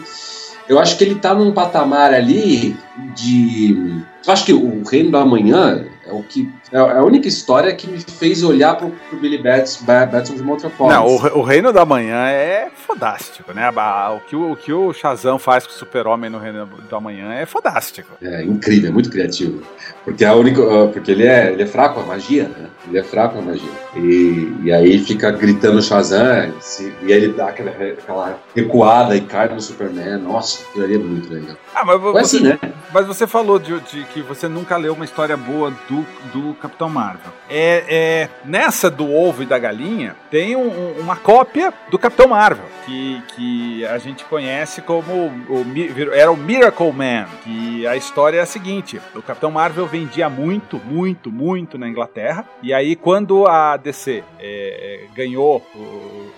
eu 0.68 0.80
acho 0.80 0.98
que 0.98 1.04
ele 1.04 1.16
tá 1.16 1.36
num 1.36 1.52
patamar 1.52 2.14
ali 2.14 2.76
de. 3.16 4.02
Eu 4.26 4.34
acho 4.34 4.46
que 4.46 4.54
o 4.54 4.82
Reino 4.84 5.12
da 5.12 5.22
Amanhã 5.22 5.86
é 6.08 6.12
o 6.12 6.24
que 6.24 6.50
é, 6.74 6.78
é 6.78 6.98
a 6.98 7.04
única 7.04 7.28
história 7.28 7.74
que 7.76 7.88
me 7.88 8.00
fez 8.00 8.42
olhar 8.44 8.76
pro, 8.76 8.90
pro 8.90 9.20
Billy 9.20 9.38
Batson, 9.38 9.86
Batson 9.86 10.34
de 10.34 10.42
uma 10.42 10.54
outra 10.54 10.72
forma. 10.72 10.92
Não, 10.92 11.06
o, 11.06 11.40
o, 11.40 11.42
Reino 11.44 11.72
da 11.72 11.86
Manhã 11.86 12.28
é 12.28 12.72
fodástico, 12.76 13.54
né? 13.54 13.70
O 13.70 14.20
que 14.22 14.36
o, 14.36 14.52
o, 14.52 14.56
que 14.56 14.74
o 14.74 14.92
Shazam 14.92 15.38
faz 15.38 15.68
com 15.68 15.72
o 15.72 15.76
Super-Homem 15.76 16.32
no 16.32 16.40
Reino 16.40 16.68
da 16.90 17.00
Manhã 17.00 17.32
é 17.32 17.46
fodástico. 17.46 18.14
É 18.20 18.44
incrível, 18.44 18.90
é 18.90 18.92
muito 18.92 19.12
criativo. 19.12 19.62
Porque, 20.04 20.26
a 20.26 20.34
única, 20.34 20.62
porque 20.92 21.12
ele, 21.12 21.28
é, 21.28 21.52
ele 21.52 21.62
é 21.62 21.68
fraco 21.68 22.00
a 22.00 22.04
magia, 22.04 22.46
né? 22.46 22.68
Ele 22.88 22.98
é 22.98 23.04
fraco 23.04 23.38
a 23.38 23.42
magia. 23.42 23.83
E, 23.96 24.54
e 24.64 24.72
aí 24.72 25.00
fica 25.00 25.32
gritando 25.32 25.82
Shazam, 25.82 26.54
se, 26.60 26.94
e 27.04 27.14
aí 27.14 27.24
ele 27.24 27.34
dá 27.34 27.50
aquela, 27.50 27.72
aquela 27.72 28.40
recuada 28.56 29.16
e 29.16 29.22
cai 29.22 29.50
no 29.50 29.62
Superman. 29.62 30.18
Nossa, 30.18 30.64
aquilo 30.64 30.86
ali 30.86 30.96
é 30.96 31.00
muito 31.00 31.32
legal. 31.32 31.56
Ah, 31.76 31.86
mas, 31.86 32.02
você, 32.02 32.38
assim, 32.38 32.44
né? 32.44 32.60
mas 32.94 33.06
você 33.06 33.28
falou 33.28 33.60
de, 33.60 33.80
de, 33.82 34.04
que 34.06 34.22
você 34.22 34.48
nunca 34.48 34.78
leu 34.78 34.94
uma 34.94 35.06
história 35.06 35.36
boa 35.38 35.72
do, 35.90 36.06
do 36.32 36.54
Capitão 36.56 36.90
Marvel. 36.90 37.32
É, 37.50 37.84
é, 37.88 38.30
nessa 38.46 38.90
do 38.90 39.12
ovo 39.12 39.44
e 39.44 39.46
da 39.46 39.60
galinha, 39.60 40.16
tem 40.32 40.56
um, 40.56 41.00
uma 41.00 41.16
cópia 41.16 41.74
do 41.90 42.00
Capitão 42.00 42.28
Marvel, 42.28 42.66
que, 42.86 43.22
que 43.36 43.86
a 43.86 43.98
gente 43.98 44.26
conhece 44.26 44.82
como 44.82 45.28
o, 45.50 45.66
era 46.14 46.32
o 46.32 46.38
Miracle 46.38 46.92
Man, 46.92 47.26
que 47.44 47.86
a 47.86 47.96
história 47.96 48.38
é 48.38 48.42
a 48.42 48.46
seguinte, 48.46 49.00
o 49.16 49.22
Capitão 49.22 49.52
Marvel 49.52 49.86
vendia 49.86 50.30
muito, 50.30 50.80
muito, 50.84 51.32
muito 51.32 51.78
na 51.78 51.88
Inglaterra, 51.88 52.46
e 52.62 52.74
aí 52.74 52.96
quando 52.96 53.46
a 53.48 53.78
DC 53.84 54.24
é, 54.40 55.06
é, 55.10 55.16
ganhou, 55.16 55.66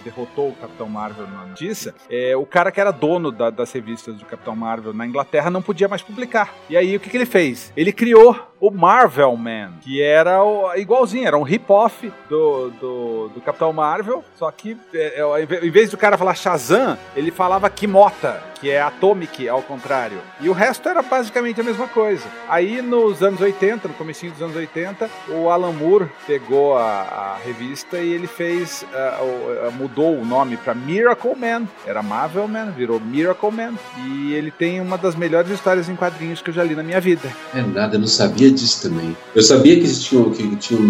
derrotou 0.04 0.50
o 0.50 0.56
Capitão 0.56 0.90
Marvel 0.90 1.28
na 1.28 1.46
notícia, 1.46 1.94
é, 2.10 2.36
o 2.36 2.46
cara 2.46 2.72
que 2.72 2.82
era 2.82 2.92
dono 2.92 3.32
da, 3.32 3.50
das 3.50 3.72
revistas 3.72 4.16
do 4.16 4.25
Capitão 4.25 4.56
Marvel 4.56 4.94
na 4.94 5.06
Inglaterra 5.06 5.50
não 5.50 5.62
podia 5.62 5.88
mais 5.88 6.02
publicar. 6.02 6.54
E 6.70 6.75
aí 6.75 6.96
o 6.96 7.00
que, 7.00 7.10
que 7.10 7.18
ele 7.18 7.25
fez? 7.25 7.72
Ele 7.75 7.92
criou 7.92 8.36
o 8.60 8.72
Marvel 8.72 9.36
Man, 9.38 9.74
que 9.82 10.02
era 10.02 10.44
o, 10.44 10.74
igualzinho, 10.75 11.28
era 11.28 11.38
um 11.38 11.44
rip-off 11.44 12.12
do, 12.30 12.70
do, 12.72 13.30
do, 13.30 13.42
Capitão 13.42 13.72
Marvel, 13.72 14.24
só 14.36 14.50
que 14.50 14.78
é, 14.94 15.22
é, 15.22 15.66
em 15.66 15.70
vez 15.70 15.92
do 15.92 15.98
cara 15.98 16.18
falar 16.18 16.34
Shazam, 16.36 16.98
ele 17.16 17.32
falava 17.32 17.70
Kimota, 17.70 18.42
que 18.60 18.70
é 18.70 18.82
Atomic, 18.82 19.48
ao 19.48 19.62
contrário. 19.62 20.18
E 20.40 20.50
o 20.50 20.54
resto 20.54 20.90
era 20.90 21.02
basicamente 21.02 21.62
a 21.62 21.64
mesma 21.64 21.88
coisa. 21.88 22.24
Aí 22.50 22.82
nos 22.82 23.22
anos 23.22 23.42
80, 23.42 23.88
no 23.88 23.94
comecinho 23.94 24.32
dos 24.32 24.42
anos 24.42 24.56
80, 24.56 25.10
o 25.30 25.50
Alan 25.50 25.72
Moore 25.72 26.10
pegou 26.26 26.78
a, 26.78 26.84
a 26.84 27.38
revista 27.44 27.98
e 27.98 28.12
ele 28.12 28.28
fez, 28.28 28.84
uh, 28.84 29.68
uh, 29.68 29.72
mudou 29.72 30.18
o 30.18 30.26
nome 30.26 30.58
para 30.58 30.74
Miracle 30.74 31.36
Man. 31.36 31.68
Era 31.86 32.02
Marvel 32.02 32.48
Man, 32.48 32.72
virou 32.72 33.00
Miracle 33.00 33.52
Man. 33.52 33.74
E 34.06 34.34
ele 34.34 34.52
tem 34.52 34.82
uma 34.82 34.98
das 34.98 35.16
melhores 35.16 35.52
histórias 35.52 35.90
em 35.90 35.96
quadrinhos 35.96 36.42
que 36.42 36.50
eu 36.50 36.54
já 36.54 36.64
li 36.64 36.76
na 36.76 36.84
minha 36.84 37.02
vida. 37.02 37.30
É 37.54 37.62
nada, 37.62 37.96
eu 37.96 38.00
não 38.00 38.08
sabia 38.08 38.50
disso 38.52 38.90
também. 38.90 39.16
Eu 39.36 39.42
sabia 39.42 39.76
que 39.76 39.84
existia 39.84 40.24
que 40.32 40.56
tinha 40.56 40.80
o 40.80 40.84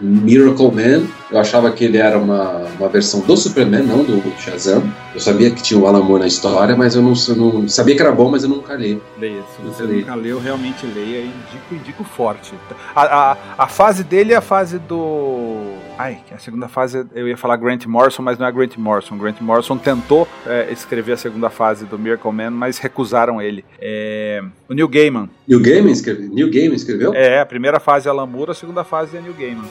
Miracle 0.00 0.70
Man. 0.70 1.06
Eu 1.30 1.38
achava 1.38 1.70
que 1.72 1.84
ele 1.84 1.98
era 1.98 2.18
uma, 2.18 2.64
uma 2.78 2.88
versão 2.88 3.20
do 3.20 3.36
Superman, 3.36 3.82
não 3.82 4.04
do 4.04 4.22
Shazam. 4.38 4.82
Eu 5.14 5.20
sabia 5.20 5.50
que 5.50 5.62
tinha 5.62 5.78
o 5.78 5.86
Alan 5.86 6.02
Moore 6.02 6.22
na 6.22 6.26
história, 6.26 6.76
mas 6.76 6.94
eu 6.94 7.02
não, 7.02 7.13
eu 7.28 7.36
não 7.36 7.68
sabia 7.68 7.94
que 7.94 8.02
era 8.02 8.12
bom, 8.12 8.30
mas 8.30 8.42
eu 8.42 8.48
nunca 8.48 8.74
li. 8.74 9.00
Leia, 9.18 9.42
se 9.56 9.62
você 9.62 9.82
nunca 9.84 10.14
leu, 10.14 10.38
realmente 10.40 10.86
leia. 10.86 11.24
Indico, 11.24 11.74
indico 11.74 12.04
forte. 12.04 12.54
A, 12.94 13.02
a, 13.32 13.36
a 13.58 13.66
fase 13.66 14.04
dele 14.04 14.32
é 14.32 14.36
a 14.36 14.40
fase 14.40 14.78
do 14.78 15.53
Ai, 15.96 16.18
a 16.32 16.38
segunda 16.38 16.66
fase 16.66 17.06
eu 17.14 17.28
ia 17.28 17.36
falar 17.36 17.56
Grant 17.56 17.86
Morrison, 17.86 18.22
mas 18.22 18.36
não 18.36 18.46
é 18.46 18.52
Grant 18.52 18.76
Morrison. 18.76 19.16
Grant 19.16 19.40
Morrison 19.40 19.78
tentou 19.78 20.26
é, 20.44 20.72
escrever 20.72 21.12
a 21.12 21.16
segunda 21.16 21.48
fase 21.48 21.84
do 21.84 21.96
Miracle 21.98 22.32
Man, 22.32 22.50
mas 22.50 22.78
recusaram 22.78 23.40
ele. 23.40 23.64
É, 23.80 24.42
o 24.68 24.74
Neil 24.74 24.88
Gaiman. 24.88 25.28
Neil 25.46 25.60
Gaiman, 25.60 25.92
escreve, 25.92 26.28
Neil 26.28 26.50
Gaiman 26.50 26.74
escreveu? 26.74 27.14
É, 27.14 27.40
a 27.40 27.46
primeira 27.46 27.78
fase 27.78 28.08
é 28.08 28.10
Alan 28.10 28.26
Moore, 28.26 28.50
a 28.50 28.54
segunda 28.54 28.82
fase 28.82 29.16
é 29.16 29.20
Neil 29.20 29.34
Gaiman. 29.38 29.64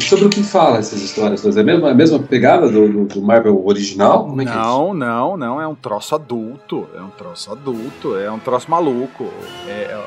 Sobre 0.00 0.24
o 0.24 0.28
que 0.28 0.42
fala 0.42 0.78
essas 0.78 1.00
histórias? 1.00 1.44
É 1.44 1.60
a 1.60 1.64
mesma, 1.64 1.90
a 1.90 1.94
mesma 1.94 2.18
pegada 2.18 2.68
do, 2.68 3.04
do 3.04 3.22
Marvel 3.22 3.64
original? 3.64 4.26
Como 4.26 4.42
é 4.42 4.44
que 4.44 4.50
não, 4.50 4.90
é 4.90 4.94
não, 4.94 5.36
não. 5.36 5.62
É 5.62 5.68
um 5.68 5.76
troço 5.76 6.14
adulto. 6.14 6.88
É 6.96 7.00
um 7.00 7.10
troço 7.10 7.52
adulto. 7.52 8.16
É 8.16 8.30
um 8.30 8.38
troço 8.38 8.68
maluco. 8.68 9.32
É, 9.68 9.70
é, 9.70 9.98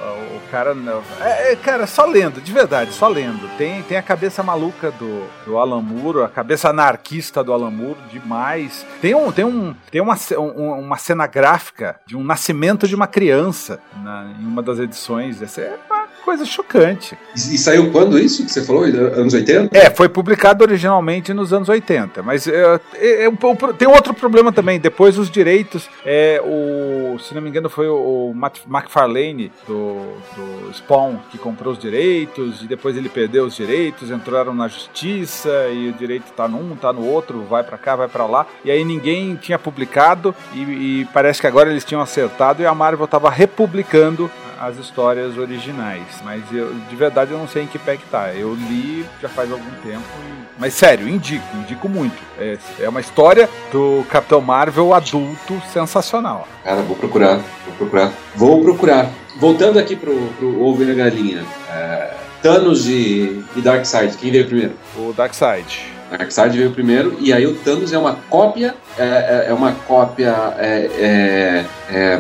cara 0.52 0.74
não. 0.76 1.02
É, 1.22 1.54
é, 1.54 1.56
cara, 1.56 1.88
só 1.88 2.06
lendo, 2.06 2.42
de 2.42 2.52
verdade, 2.52 2.92
só 2.92 3.08
lendo. 3.08 3.50
Tem, 3.58 3.82
tem 3.84 3.98
a 3.98 4.02
cabeça 4.02 4.44
maluca 4.44 4.92
do, 4.92 5.24
do 5.46 5.58
Alan 5.62 5.82
Moore, 5.82 6.24
a 6.24 6.28
cabeça 6.28 6.70
anarquista 6.70 7.44
do 7.44 7.54
Alan 7.54 7.72
Moore, 7.72 7.98
demais. 8.12 8.86
Tem, 9.02 9.16
um, 9.16 9.32
tem, 9.32 9.46
um, 9.46 9.74
tem 9.90 10.02
uma, 10.02 10.16
um, 10.38 10.80
uma 10.80 10.98
cena 10.98 11.28
gráfica 11.28 12.00
de 12.06 12.18
um 12.18 12.24
nascimento 12.24 12.88
de 12.88 12.96
uma 12.96 13.08
criança 13.08 13.80
na, 14.04 14.26
em 14.40 14.46
uma 14.46 14.62
das 14.62 14.80
edições. 14.80 15.42
Essa 15.42 15.62
é 15.62 15.80
coisa 16.22 16.46
chocante. 16.46 17.18
E, 17.36 17.56
e 17.56 17.58
saiu 17.58 17.92
quando 17.92 18.18
isso 18.18 18.46
que 18.46 18.52
você 18.52 18.62
falou? 18.62 18.84
Anos 18.84 19.34
80? 19.34 19.78
É, 19.78 19.90
foi 19.90 20.08
publicado 20.08 20.64
originalmente 20.64 21.34
nos 21.34 21.52
anos 21.52 21.70
80. 21.70 22.24
Mas 22.24 22.48
é, 22.48 22.80
é, 22.96 23.26
é, 23.26 23.32
tem 23.78 23.88
outro 23.88 24.14
problema 24.14 24.52
também. 24.52 24.80
Depois 24.80 25.18
os 25.18 25.30
direitos. 25.30 25.90
É, 26.06 26.42
o, 26.44 27.18
se 27.20 27.34
não 27.34 27.42
me 27.42 27.50
engano, 27.50 27.70
foi 27.70 27.88
o, 27.88 28.32
o 28.32 28.36
McFarlane 28.68 29.52
do, 29.68 30.16
do 30.36 30.74
Spawn 30.74 31.18
que 31.30 31.38
comprou 31.38 31.74
os 31.74 31.80
direitos. 31.80 32.62
E 32.62 32.68
depois 32.68 32.96
ele 32.96 33.10
perdeu 33.10 33.46
os 33.46 33.56
direitos, 33.56 34.12
entraram 34.12 34.54
na 34.54 34.68
justiça. 34.68 35.68
E 35.72 35.90
o 35.90 35.94
direito 35.94 36.32
tá 36.34 36.48
num, 36.48 36.76
tá 36.76 36.94
no 36.94 37.06
outro, 37.06 37.44
vai 37.50 37.64
para 37.64 37.78
cá, 37.78 37.96
vai 37.96 38.08
para 38.08 38.26
lá. 38.26 38.46
E 38.64 38.72
aí 38.72 38.84
ninguém 38.84 39.36
tinha 39.36 39.60
publicado. 39.60 40.34
E, 40.54 40.62
e 40.62 41.08
parece 41.14 41.42
que 41.42 41.48
agora 41.48 41.70
eles 41.70 41.84
tinham 41.84 42.02
acertado. 42.02 42.62
E 42.62 42.66
a 42.66 42.74
Marvel 42.74 43.08
tava 43.08 43.30
republicando 43.30 44.30
as 44.62 44.78
histórias 44.78 45.38
originais. 45.38 46.04
Mas 46.24 46.44
eu, 46.52 46.74
de 46.88 46.96
verdade 46.96 47.32
eu 47.32 47.38
não 47.38 47.48
sei 47.48 47.64
em 47.64 47.68
que 47.68 47.80
pé 47.80 47.98
que 47.98 48.06
tá. 48.06 48.34
Eu 48.34 48.54
li 48.54 49.06
já 49.22 49.28
faz 49.28 49.52
algum 49.52 49.72
tempo. 49.84 50.04
Mas 50.60 50.76
sério, 50.76 51.10
indico, 51.10 51.46
indico 51.58 51.90
muito. 51.90 52.22
É, 52.38 52.58
é 52.80 52.88
uma 52.88 53.02
história 53.02 53.50
do 53.72 54.06
Capitão 54.10 54.40
Marvel 54.40 54.94
adulto 54.94 55.60
sensacional. 55.74 56.48
Cara, 56.64 56.82
vou 56.84 56.96
procurar, 56.96 57.40
vou 57.66 57.76
procurar. 57.78 58.12
Vou 58.36 58.62
procurar. 58.62 59.10
Voltando 59.40 59.80
aqui 59.80 59.96
pro, 59.96 60.16
pro 60.38 60.62
Ovo 60.62 60.84
e 60.84 60.92
a 60.92 60.94
Galinha. 60.94 61.44
É, 61.74 62.14
Thanos 62.44 62.88
e, 62.88 63.44
e 63.56 63.62
Darkseid, 63.62 64.16
quem 64.18 64.32
veio 64.32 64.46
primeiro? 64.46 64.74
O 64.96 65.14
Darkseid. 65.14 65.92
Darkseid 66.12 66.58
veio 66.58 66.72
primeiro, 66.72 67.16
e 67.20 67.32
aí 67.32 67.48
o 67.48 67.56
Thanos 67.56 67.94
é 67.94 67.98
uma 67.98 68.18
cópia. 68.30 68.76
É, 68.98 69.04
é, 69.04 69.46
é 69.50 69.54
uma 69.54 69.72
cópia. 69.72 70.36
É, 70.58 70.90
é, 71.00 71.66
é 71.90 72.20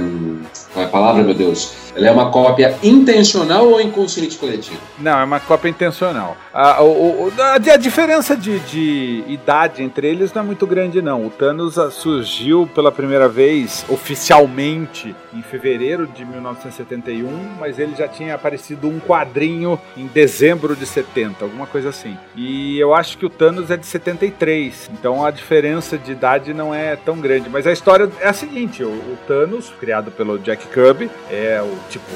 a 0.76 0.88
palavra, 0.88 1.24
meu 1.24 1.34
Deus? 1.34 1.74
Ela 1.96 2.08
é 2.08 2.12
uma 2.12 2.32
cópia 2.32 2.78
intencional 2.82 3.68
ou 3.68 3.82
inconsciente 3.82 4.38
coletivo? 4.38 4.80
Não, 4.98 5.20
é 5.20 5.24
uma 5.24 5.40
cópia 5.40 5.70
intencional. 5.70 6.38
A, 6.54 6.80
a, 6.80 7.56
a 7.56 7.78
diferença 7.78 8.36
de, 8.36 8.60
de, 8.62 9.24
idade 9.28 9.84
entre 9.84 10.08
eles 10.08 10.34
não 10.34 10.42
é 10.42 10.46
muito 10.46 10.66
grande, 10.66 11.02
não. 11.02 11.26
O 11.26 11.30
Thanos 11.30 11.78
ah, 11.78 11.92
surgiu 11.92 12.70
pela 12.74 12.92
primeira 12.92 13.28
vez 13.28 13.84
oficialmente 13.90 15.14
em 15.34 15.42
fevereiro 15.42 16.08
de 16.08 16.24
1971, 16.24 17.28
mas 17.60 17.78
ele 17.78 17.96
já 17.96 18.08
tinha 18.08 18.36
aparecido 18.36 18.88
um 18.88 19.00
quadrinho 19.00 19.80
em 19.98 20.08
dezembro 20.08 20.76
de 20.76 20.86
70, 20.86 21.44
alguma 21.44 21.68
coisa 21.68 21.90
assim. 21.90 22.18
E 22.36 22.80
eu 22.80 22.94
acho 22.94 23.18
que 23.18 23.26
o 23.26 23.30
Thanos 23.30 23.70
é 23.70 23.76
de 23.76 23.86
73, 23.86 24.92
então 24.94 25.26
a 25.26 25.32
diferença 25.32 25.98
de 25.98 26.14
idade 26.14 26.54
não 26.54 26.74
é 26.74 26.96
tão 26.96 27.20
grande. 27.20 27.50
Mas 27.50 27.68
a 27.68 27.72
história 27.72 28.10
é 28.22 28.30
a 28.30 28.34
seguinte: 28.34 28.84
o, 28.84 28.90
o 28.90 29.18
Thanos, 29.28 29.72
criado 29.80 30.10
pelo 30.12 30.40
Jack 30.40 30.61
Kirby, 30.68 31.10
é 31.30 31.62
o 31.62 31.78
tipo 31.90 32.12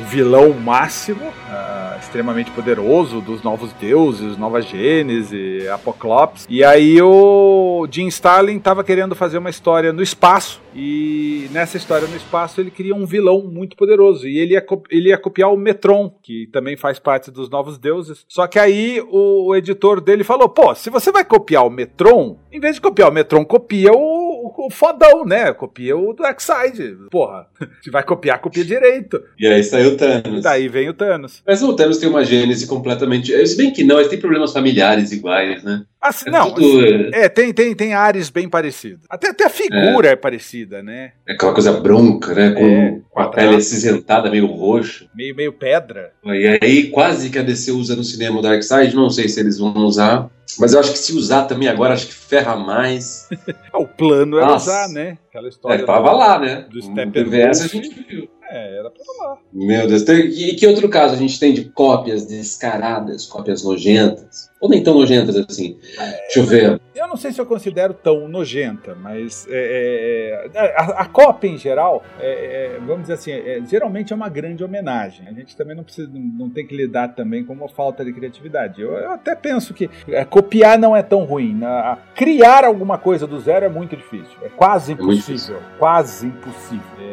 o 0.00 0.04
vilão 0.06 0.52
máximo, 0.52 1.24
uh, 1.24 1.98
extremamente 1.98 2.50
poderoso 2.50 3.20
dos 3.20 3.42
novos 3.42 3.72
deuses, 3.74 4.36
Nova 4.36 4.60
Gênese, 4.60 5.66
Apoclops. 5.68 6.46
E 6.48 6.62
aí 6.62 7.00
o 7.00 7.86
Jim 7.90 8.06
Starlin 8.08 8.56
estava 8.56 8.84
querendo 8.84 9.14
fazer 9.14 9.38
uma 9.38 9.50
história 9.50 9.92
no 9.92 10.02
espaço 10.02 10.60
e 10.74 11.48
nessa 11.52 11.76
história 11.76 12.08
no 12.08 12.16
espaço 12.16 12.60
ele 12.60 12.70
queria 12.70 12.94
um 12.94 13.06
vilão 13.06 13.42
muito 13.42 13.76
poderoso 13.76 14.26
e 14.26 14.38
ele 14.38 14.54
ia, 14.54 14.66
ele 14.90 15.08
ia 15.10 15.18
copiar 15.18 15.52
o 15.52 15.56
Metron, 15.56 16.12
que 16.22 16.48
também 16.52 16.76
faz 16.76 16.98
parte 16.98 17.30
dos 17.30 17.48
novos 17.48 17.78
deuses. 17.78 18.24
Só 18.28 18.46
que 18.46 18.58
aí 18.58 19.00
o, 19.08 19.48
o 19.48 19.56
editor 19.56 20.00
dele 20.00 20.24
falou: 20.24 20.48
"Pô, 20.48 20.74
se 20.74 20.90
você 20.90 21.12
vai 21.12 21.24
copiar 21.24 21.64
o 21.64 21.70
Metron, 21.70 22.38
em 22.52 22.60
vez 22.60 22.74
de 22.74 22.80
copiar 22.80 23.08
o 23.08 23.12
Metron, 23.12 23.44
copia 23.44 23.92
o, 23.92 24.23
o, 24.44 24.66
o 24.66 24.70
fodão, 24.70 25.24
né? 25.24 25.52
Copia 25.52 25.96
o 25.96 26.12
Darkseid. 26.12 26.96
Porra, 27.10 27.46
se 27.82 27.90
vai 27.90 28.02
copiar, 28.02 28.40
copia 28.40 28.64
direito. 28.64 29.22
E 29.38 29.46
aí 29.46 29.62
saiu 29.64 29.92
o 29.92 29.96
Thanos. 29.96 30.42
Daí 30.42 30.68
vem 30.68 30.88
o 30.88 30.94
Thanos. 30.94 31.42
Mas 31.46 31.62
o 31.62 31.74
Thanos 31.74 31.98
tem 31.98 32.08
uma 32.08 32.24
gênese 32.24 32.66
completamente. 32.66 33.46
Se 33.46 33.56
bem 33.56 33.72
que 33.72 33.84
não, 33.84 33.98
ele 33.98 34.08
tem 34.08 34.20
problemas 34.20 34.52
familiares 34.52 35.12
iguais, 35.12 35.62
né? 35.62 35.84
Assim, 36.04 36.28
é 36.28 36.32
não, 36.32 36.52
tudo... 36.52 37.14
é, 37.14 37.30
tem, 37.30 37.50
tem, 37.50 37.74
tem 37.74 37.94
áreas 37.94 38.28
bem 38.28 38.46
parecidas. 38.46 39.00
Até, 39.08 39.30
até 39.30 39.46
a 39.46 39.48
figura 39.48 40.08
é. 40.08 40.12
é 40.12 40.16
parecida, 40.16 40.82
né? 40.82 41.12
É 41.26 41.32
aquela 41.32 41.54
coisa 41.54 41.72
bronca, 41.72 42.34
né? 42.34 42.50
Com, 42.50 42.66
é, 42.66 43.00
com 43.08 43.20
a 43.20 43.28
pele 43.30 43.56
acinzentada, 43.56 44.30
meio 44.30 44.44
roxo. 44.44 45.08
Meio, 45.14 45.34
meio 45.34 45.54
pedra. 45.54 46.12
E 46.22 46.58
aí, 46.62 46.90
quase 46.90 47.30
que 47.30 47.38
a 47.38 47.42
DC 47.42 47.70
usa 47.72 47.96
no 47.96 48.04
cinema 48.04 48.38
o 48.38 48.42
Darkseid, 48.42 48.94
não 48.94 49.08
sei 49.08 49.30
se 49.30 49.40
eles 49.40 49.58
vão 49.58 49.74
usar. 49.76 50.30
Mas 50.58 50.74
eu 50.74 50.80
acho 50.80 50.92
que 50.92 50.98
se 50.98 51.16
usar 51.16 51.44
também 51.44 51.68
agora, 51.68 51.94
acho 51.94 52.06
que 52.06 52.14
ferra 52.14 52.54
mais. 52.54 53.26
o 53.72 53.86
plano 53.86 54.36
era 54.36 54.46
Nossa. 54.46 54.70
usar, 54.70 54.88
né? 54.88 55.16
Aquela 55.30 55.48
história. 55.48 55.82
É, 55.82 55.86
tava 55.86 56.10
do, 56.10 56.16
lá, 56.18 56.38
né? 56.38 56.66
Do 56.70 56.82
Steppenwolf. 56.82 57.62
a 57.62 57.66
gente 57.66 58.06
viu. 58.06 58.28
É, 58.50 58.78
era 58.78 58.90
pra 58.90 59.02
lá. 59.26 59.38
Meu 59.50 59.86
Deus. 59.86 60.02
E 60.02 60.54
que 60.54 60.66
outro 60.66 60.88
caso 60.90 61.14
a 61.14 61.16
gente 61.16 61.40
tem 61.40 61.54
de 61.54 61.64
cópias 61.70 62.26
descaradas, 62.26 63.26
cópias 63.26 63.64
nojentas? 63.64 64.50
Ou 64.64 64.70
nem 64.70 64.82
tão 64.82 64.94
nojentas 64.94 65.36
assim? 65.36 65.76
É, 65.98 66.10
Deixa 66.22 66.40
eu 66.40 66.44
ver. 66.44 66.80
Eu 66.94 67.06
não 67.06 67.18
sei 67.18 67.32
se 67.32 67.38
eu 67.38 67.44
considero 67.44 67.92
tão 67.92 68.26
nojenta, 68.26 68.94
mas 68.94 69.46
é, 69.50 70.48
é, 70.54 70.58
é 70.58 70.74
a, 70.74 71.02
a 71.02 71.04
cópia 71.04 71.48
em 71.48 71.58
geral, 71.58 72.02
é, 72.18 72.76
é, 72.76 72.80
vamos 72.80 73.02
dizer 73.02 73.12
assim, 73.12 73.32
geralmente 73.68 74.14
é 74.14 74.16
uma 74.16 74.30
grande 74.30 74.64
homenagem. 74.64 75.28
A 75.28 75.32
gente 75.34 75.54
também 75.54 75.76
não 75.76 75.84
precisa, 75.84 76.10
não 76.14 76.48
tem 76.48 76.66
que 76.66 76.74
lidar 76.74 77.08
também 77.08 77.44
com 77.44 77.52
uma 77.52 77.68
falta 77.68 78.02
de 78.02 78.10
criatividade. 78.14 78.80
Eu, 78.80 78.92
eu 78.92 79.10
até 79.10 79.34
penso 79.34 79.74
que 79.74 79.90
copiar 80.30 80.78
não 80.78 80.96
é 80.96 81.02
tão 81.02 81.24
ruim. 81.24 81.54
Né? 81.54 81.98
criar 82.14 82.64
alguma 82.64 82.96
coisa 82.96 83.26
do 83.26 83.38
zero 83.38 83.66
é 83.66 83.68
muito 83.68 83.94
difícil. 83.94 84.38
É 84.42 84.48
quase 84.48 84.92
impossível. 84.92 85.60
Quase 85.78 86.26
impossível 86.26 87.04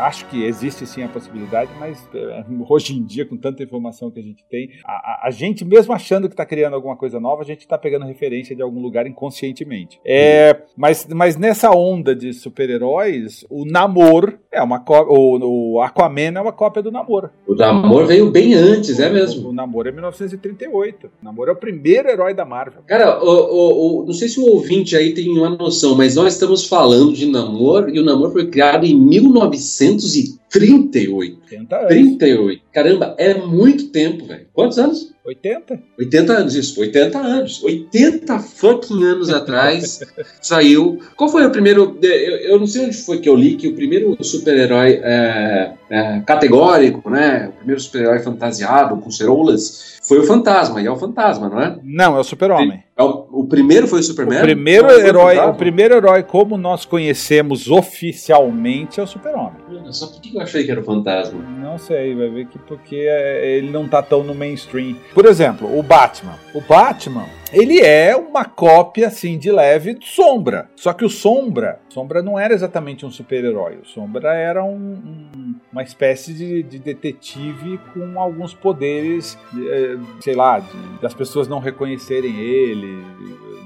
acho 0.00 0.26
que 0.26 0.44
existe 0.44 0.86
sim 0.86 1.02
a 1.02 1.08
possibilidade, 1.08 1.70
mas 1.78 2.08
é, 2.14 2.44
hoje 2.68 2.96
em 2.96 3.04
dia, 3.04 3.24
com 3.26 3.36
tanta 3.36 3.62
informação 3.62 4.10
que 4.10 4.20
a 4.20 4.22
gente 4.22 4.44
tem, 4.48 4.70
a, 4.84 5.26
a 5.26 5.30
gente, 5.30 5.64
mesmo 5.64 5.92
achando 5.92 6.28
que 6.28 6.34
está 6.34 6.44
criando 6.44 6.65
alguma 6.74 6.96
coisa 6.96 7.20
nova, 7.20 7.42
a 7.42 7.44
gente 7.44 7.60
está 7.60 7.78
pegando 7.78 8.06
referência 8.06 8.54
de 8.54 8.62
algum 8.62 8.80
lugar 8.80 9.06
inconscientemente. 9.06 10.00
É, 10.04 10.56
mas, 10.76 11.06
mas 11.06 11.36
nessa 11.36 11.70
onda 11.70 12.14
de 12.14 12.32
super-heróis, 12.32 13.44
o 13.50 13.64
Namor 13.64 14.38
é 14.50 14.62
uma 14.62 14.80
cópia. 14.80 15.12
O, 15.12 15.74
o, 15.74 15.80
Aquaman 15.80 16.34
é 16.36 16.40
uma 16.40 16.52
cópia 16.52 16.82
do 16.82 16.90
Namor. 16.90 17.30
O 17.46 17.54
Namor 17.54 18.06
veio 18.06 18.30
bem 18.30 18.54
antes, 18.54 18.98
é 18.98 19.10
mesmo? 19.10 19.48
O, 19.48 19.50
o 19.50 19.52
Namor 19.52 19.86
é 19.86 19.92
1938. 19.92 21.06
O 21.06 21.24
Namor 21.24 21.48
é 21.48 21.52
o 21.52 21.56
primeiro 21.56 22.08
herói 22.08 22.34
da 22.34 22.44
Marvel. 22.44 22.82
Cara, 22.86 23.22
o, 23.22 24.04
não 24.06 24.12
sei 24.12 24.28
se 24.28 24.40
o 24.40 24.46
ouvinte 24.46 24.96
aí 24.96 25.12
tem 25.12 25.28
uma 25.30 25.50
noção, 25.50 25.94
mas 25.94 26.16
nós 26.16 26.34
estamos 26.34 26.66
falando 26.66 27.12
de 27.12 27.26
Namor 27.26 27.88
e 27.88 28.00
o 28.00 28.04
Namor 28.04 28.32
foi 28.32 28.48
criado 28.48 28.84
em 28.84 28.94
1900. 28.94 30.36
1938. 30.56 31.38
30 31.48 31.76
anos. 31.76 31.88
38. 31.88 32.62
Caramba, 32.72 33.14
é 33.18 33.34
muito 33.34 33.88
tempo, 33.88 34.26
velho. 34.26 34.46
Quantos 34.52 34.78
anos? 34.78 35.12
80? 35.26 35.80
80 35.98 36.32
anos, 36.32 36.54
isso. 36.54 36.80
80 36.80 37.18
anos. 37.18 37.62
80 37.62 38.38
fucking 38.38 39.04
anos 39.04 39.30
atrás 39.30 40.00
saiu. 40.40 41.00
Qual 41.16 41.28
foi 41.28 41.44
o 41.44 41.50
primeiro. 41.50 41.98
Eu, 42.02 42.36
eu, 42.36 42.58
não 42.58 42.66
sei 42.66 42.86
onde 42.86 42.96
foi 42.96 43.18
que 43.18 43.28
eu 43.28 43.34
li 43.34 43.56
que 43.56 43.68
o 43.68 43.74
primeiro 43.74 44.16
super-herói 44.22 45.00
é, 45.02 45.72
é, 45.90 46.20
categórico, 46.20 47.10
né? 47.10 47.48
O 47.48 47.52
primeiro 47.52 47.80
super-herói 47.80 48.20
fantasiado 48.20 48.96
com 48.98 49.10
ceroulas 49.10 49.95
foi 50.06 50.20
o 50.20 50.22
Fantasma, 50.22 50.80
e 50.80 50.86
é 50.86 50.90
o 50.90 50.96
Fantasma, 50.96 51.48
não 51.48 51.60
é? 51.60 51.76
Não, 51.82 52.16
é 52.16 52.20
o 52.20 52.24
Super-Homem. 52.24 52.84
É 52.96 53.02
o, 53.02 53.26
o, 53.32 53.48
primeiro 53.48 53.88
foi 53.88 53.98
o 53.98 54.02
Superman? 54.04 54.38
O 54.38 54.42
primeiro, 54.42 54.88
herói, 54.88 55.36
o 55.38 55.54
primeiro 55.54 55.96
herói, 55.96 56.22
como 56.22 56.56
nós 56.56 56.84
conhecemos 56.84 57.68
oficialmente, 57.68 59.00
é 59.00 59.02
o 59.02 59.06
Super-Homem. 59.06 59.56
Só 59.90 60.06
por 60.06 60.20
que 60.20 60.36
eu 60.36 60.40
achei 60.40 60.62
que 60.62 60.70
era 60.70 60.80
o 60.80 60.84
Fantasma? 60.84 61.40
Não 61.60 61.76
sei, 61.76 62.14
vai 62.14 62.28
ver 62.28 62.46
que 62.46 62.56
porque 62.56 62.94
é, 62.96 63.56
ele 63.56 63.68
não 63.70 63.88
tá 63.88 64.00
tão 64.00 64.22
no 64.22 64.32
mainstream. 64.32 64.96
Por 65.12 65.26
exemplo, 65.26 65.76
o 65.76 65.82
Batman. 65.82 66.34
O 66.54 66.60
Batman, 66.60 67.26
ele 67.52 67.80
é 67.80 68.16
uma 68.16 68.44
cópia, 68.44 69.08
assim, 69.08 69.38
de 69.38 69.50
leve 69.50 69.94
do 69.94 70.04
Sombra. 70.04 70.68
Só 70.74 70.92
que 70.92 71.04
o 71.04 71.10
Sombra, 71.10 71.80
Sombra 71.88 72.22
não 72.22 72.38
era 72.38 72.52
exatamente 72.52 73.06
um 73.06 73.10
super-herói. 73.10 73.78
O 73.82 73.86
Sombra 73.86 74.34
era 74.34 74.62
um, 74.62 74.74
um, 74.74 75.54
uma 75.72 75.82
espécie 75.82 76.34
de, 76.34 76.62
de, 76.62 76.78
detetive 76.78 77.80
com 77.94 78.20
alguns 78.20 78.52
poderes, 78.52 79.38
eh, 79.56 79.96
sei 80.20 80.34
lá, 80.34 80.58
de, 80.58 81.00
das 81.00 81.14
pessoas 81.14 81.48
não 81.48 81.58
reconhecerem 81.58 82.38
ele, 82.38 83.02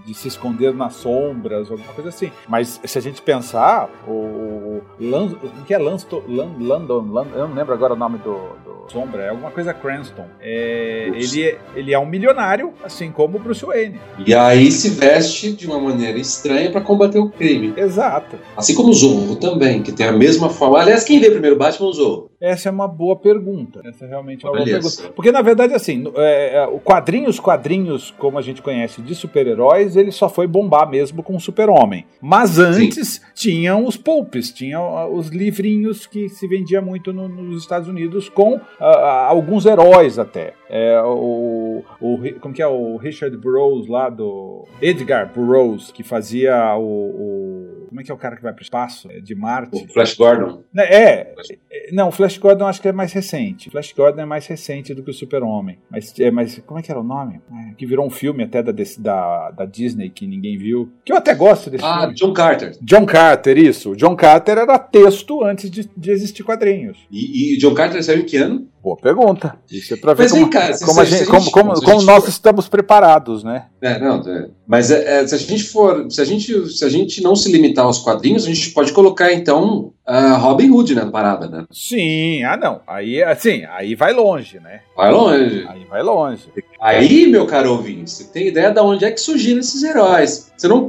de 0.07 0.15
se 0.15 0.29
esconder 0.29 0.75
nas 0.75 0.95
sombras, 0.95 1.71
alguma 1.71 1.93
coisa 1.93 2.11
assim. 2.11 2.31
Mas 2.49 2.81
se 2.85 2.99
a 2.99 3.03
gente 3.03 3.21
pensar, 3.23 3.89
o, 4.07 4.83
o 5.01 5.65
que 5.67 5.75
é 5.75 5.79
Lanston, 5.79 6.23
Landon, 6.29 7.13
Landon, 7.13 7.35
eu 7.35 7.49
não 7.49 7.55
lembro 7.55 7.75
agora 7.75 7.95
o 7.95 7.97
nome 7.97 8.19
do, 8.19 8.37
do 8.65 8.91
Sombra, 8.91 9.23
é 9.23 9.29
alguma 9.29 9.51
coisa 9.51 9.73
Cranston. 9.73 10.27
É, 10.41 11.11
ele, 11.15 11.45
é, 11.45 11.59
ele 11.75 11.95
é 11.95 11.99
um 11.99 12.07
milionário, 12.07 12.73
assim 12.85 13.11
como 13.13 13.39
o 13.39 13.41
Bruce 13.41 13.65
Wayne. 13.71 14.01
E 14.27 14.35
aí 14.35 14.71
se 14.71 14.91
veste 14.91 15.53
de 15.53 15.67
uma 15.67 15.81
maneira 15.81 16.19
estranha 16.19 16.71
para 16.71 16.81
combater 16.81 17.19
o 17.19 17.31
crime. 17.31 17.73
Exato. 17.77 18.37
Assim 18.57 18.75
como 18.75 18.91
o 18.91 18.95
Zorro 18.95 19.37
também, 19.37 19.83
que 19.83 19.93
tem 19.93 20.07
a 20.07 20.13
mesma 20.13 20.51
forma. 20.51 20.81
Aliás, 20.81 21.05
quem 21.05 21.21
vê 21.21 21.31
primeiro 21.31 21.57
Batman? 21.57 21.89
O 21.89 21.93
Zorro. 21.93 22.30
Essa 22.41 22.71
é 22.71 22.73
uma 22.73 22.89
boa 22.89 23.17
pergunta. 23.17 23.83
Essa 23.85 24.07
realmente 24.07 24.47
é 24.47 24.49
uma 24.49 24.57
Olha 24.57 24.65
boa 24.65 24.81
pergunta. 24.81 25.13
Porque, 25.15 25.31
na 25.31 25.43
verdade, 25.43 25.75
assim, 25.75 26.05
é, 26.17 26.63
é, 26.63 26.79
quadrinhos, 26.83 27.39
quadrinhos, 27.39 28.11
como 28.13 28.39
a 28.39 28.43
gente 28.43 28.63
conhece, 28.63 29.03
de 29.03 29.15
super-heróis, 29.15 29.95
ele 29.95 30.11
só 30.11 30.29
foi 30.29 30.47
bombar 30.47 30.89
mesmo 30.89 31.23
com 31.23 31.37
o 31.37 31.41
super-homem. 31.41 32.07
Mas 32.21 32.59
antes 32.59 33.15
Sim. 33.15 33.21
tinham 33.35 33.85
os 33.85 33.97
pulps, 33.97 34.51
tinham 34.51 35.15
os 35.15 35.29
livrinhos 35.29 36.07
que 36.07 36.29
se 36.31 36.49
vendia 36.49 36.81
muito 36.81 37.13
no, 37.13 37.29
nos 37.29 37.63
Estados 37.63 37.89
Unidos 37.89 38.29
com 38.29 38.55
uh, 38.55 38.61
alguns 38.81 39.67
heróis 39.67 40.19
até. 40.19 40.55
É, 40.69 41.03
o, 41.03 41.83
o, 42.01 42.19
como 42.41 42.55
que 42.55 42.63
é 42.63 42.67
o 42.67 42.97
Richard 42.97 43.37
Burroughs 43.37 43.89
lá 43.89 44.09
do 44.09 44.65
Edgar 44.81 45.31
Burroughs 45.35 45.91
que 45.91 46.05
fazia 46.05 46.77
o, 46.77 46.85
o 46.85 47.87
como 47.91 48.01
é 48.01 48.05
que 48.05 48.11
é 48.13 48.15
o 48.15 48.17
cara 48.17 48.37
que 48.37 48.43
vai 48.43 48.53
para 48.53 48.61
o 48.61 48.63
espaço 48.63 49.11
é, 49.11 49.19
de 49.21 49.35
Marte? 49.35 49.85
O 49.85 49.93
Flash 49.93 50.15
Gordon. 50.17 50.63
Né, 50.73 50.85
é, 50.85 51.35
é, 51.73 51.93
não, 51.93 52.09
o 52.09 52.13
Flash 52.13 52.30
Gordon 52.39 52.67
acho 52.67 52.81
que 52.81 52.89
é 52.89 52.93
mais 52.93 53.13
recente. 53.13 53.71
Flash 53.71 53.93
Gordon 53.93 54.23
é 54.23 54.25
mais 54.25 54.47
recente 54.47 54.95
do 54.95 55.03
que 55.03 55.11
o 55.11 55.15
Super 55.15 55.43
Homem. 55.43 55.79
Mas, 55.91 56.13
é, 56.19 56.31
mas 56.31 56.61
como 56.67 56.79
é 56.79 56.83
que 56.83 56.91
era 56.91 57.01
o 57.01 57.05
nome? 57.05 57.41
É, 57.53 57.75
que 57.75 57.87
virou 57.87 58.07
um 58.07 58.11
filme 58.11 58.45
até 58.45 58.63
da, 58.63 58.73
da, 58.73 59.51
da 59.51 59.65
Disney 59.65 60.11
que 60.11 60.27
ninguém 60.27 60.57
viu. 60.59 60.91
Que 61.05 61.13
eu 61.13 61.17
até 61.17 61.35
gosto 61.35 61.71
desse 61.71 61.85
ah, 61.85 62.01
filme. 62.01 62.15
John 62.15 62.33
Carter. 62.33 62.73
John 62.83 63.07
Carter, 63.07 63.59
isso. 63.59 63.97
John 63.97 64.17
Carter 64.17 64.59
era 64.59 64.79
texto 64.79 65.45
antes 65.45 65.71
de, 65.71 65.89
de 65.97 66.11
existir 66.11 66.43
quadrinhos. 66.43 66.99
E, 67.11 67.55
e 67.55 67.59
John 67.59 67.75
Carter 67.75 68.03
saiu 68.03 68.21
em 68.21 68.27
que 68.27 68.37
ano? 68.37 68.69
Boa 68.83 68.97
pergunta. 68.97 69.57
Isso 69.71 69.93
é 69.93 69.97
pra 69.97 70.15
ver 70.15 70.31
como, 70.31 70.49
cara, 70.49 70.79
como, 70.79 70.95
se, 70.95 71.01
a 71.01 71.05
gente, 71.05 71.27
como, 71.27 71.51
como, 71.51 71.75
como 71.75 72.01
gente 72.01 72.07
nós 72.07 72.25
for... 72.25 72.31
estamos 72.31 72.67
preparados, 72.67 73.45
né? 73.45 73.67
É, 73.83 73.99
não, 73.99 74.21
é. 74.27 74.49
mas 74.67 74.91
é, 74.91 75.21
é, 75.21 75.27
se 75.27 75.35
a 75.35 75.39
gente 75.39 75.65
for, 75.65 76.11
se 76.11 76.21
a 76.21 76.25
gente, 76.25 76.69
se 76.71 76.85
a 76.85 76.89
gente 76.89 77.23
não 77.23 77.37
se 77.37 77.53
limitar 77.53 77.85
aos 77.85 77.99
quadrinhos, 77.99 78.45
a 78.45 78.47
gente 78.47 78.71
pode 78.71 78.93
colocar 78.93 79.33
então 79.33 79.93
uh, 80.09 80.39
Robin 80.39 80.71
Hood 80.71 80.95
na 80.95 81.11
parada, 81.11 81.47
né? 81.47 81.65
Sim, 81.71 82.43
ah 82.45 82.57
não, 82.57 82.81
aí 82.87 83.23
assim, 83.23 83.65
aí 83.67 83.95
vai 83.95 84.15
longe, 84.15 84.59
né? 84.61 84.81
Vai 84.97 85.11
longe. 85.13 85.67
Aí 85.69 85.85
vai 85.85 86.03
longe. 86.03 86.45
Aí, 86.81 87.27
meu 87.27 87.47
caro 87.47 87.73
ouvinte, 87.73 88.11
você 88.11 88.25
tem 88.25 88.49
ideia 88.49 88.71
de 88.71 88.81
onde 88.81 89.05
é 89.05 89.11
que 89.11 89.21
surgiram 89.21 89.61
esses 89.61 89.83
heróis? 89.83 90.51
Você 90.57 90.67
não, 90.67 90.89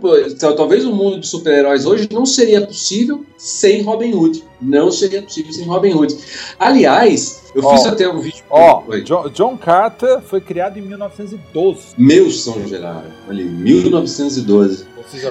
talvez 0.56 0.86
o 0.86 0.96
mundo 0.96 1.20
de 1.20 1.28
super-heróis 1.28 1.86
hoje 1.86 2.08
não 2.12 2.26
seria 2.26 2.66
possível 2.66 3.26
sem 3.38 3.82
Robin 3.82 4.14
Hood. 4.14 4.42
Não 4.62 4.90
seria 4.90 5.22
possível 5.22 5.52
sem 5.52 5.66
Robin 5.66 5.94
Hood. 5.94 6.16
Aliás, 6.58 7.44
eu 7.54 7.62
oh, 7.66 7.72
fiz 7.72 7.86
até 7.86 8.08
um 8.08 8.22
vídeo. 8.22 8.42
Ó, 8.50 8.84
oh, 8.88 8.98
John, 9.00 9.30
John, 9.30 9.58
Carter 9.58 10.22
foi 10.22 10.40
criado 10.40 10.80
em 10.80 10.82
1912. 10.82 11.80
Meu 11.98 12.32
São 12.32 12.66
Gerardo, 12.66 13.12
olha, 13.28 13.44
1912. 13.44 14.86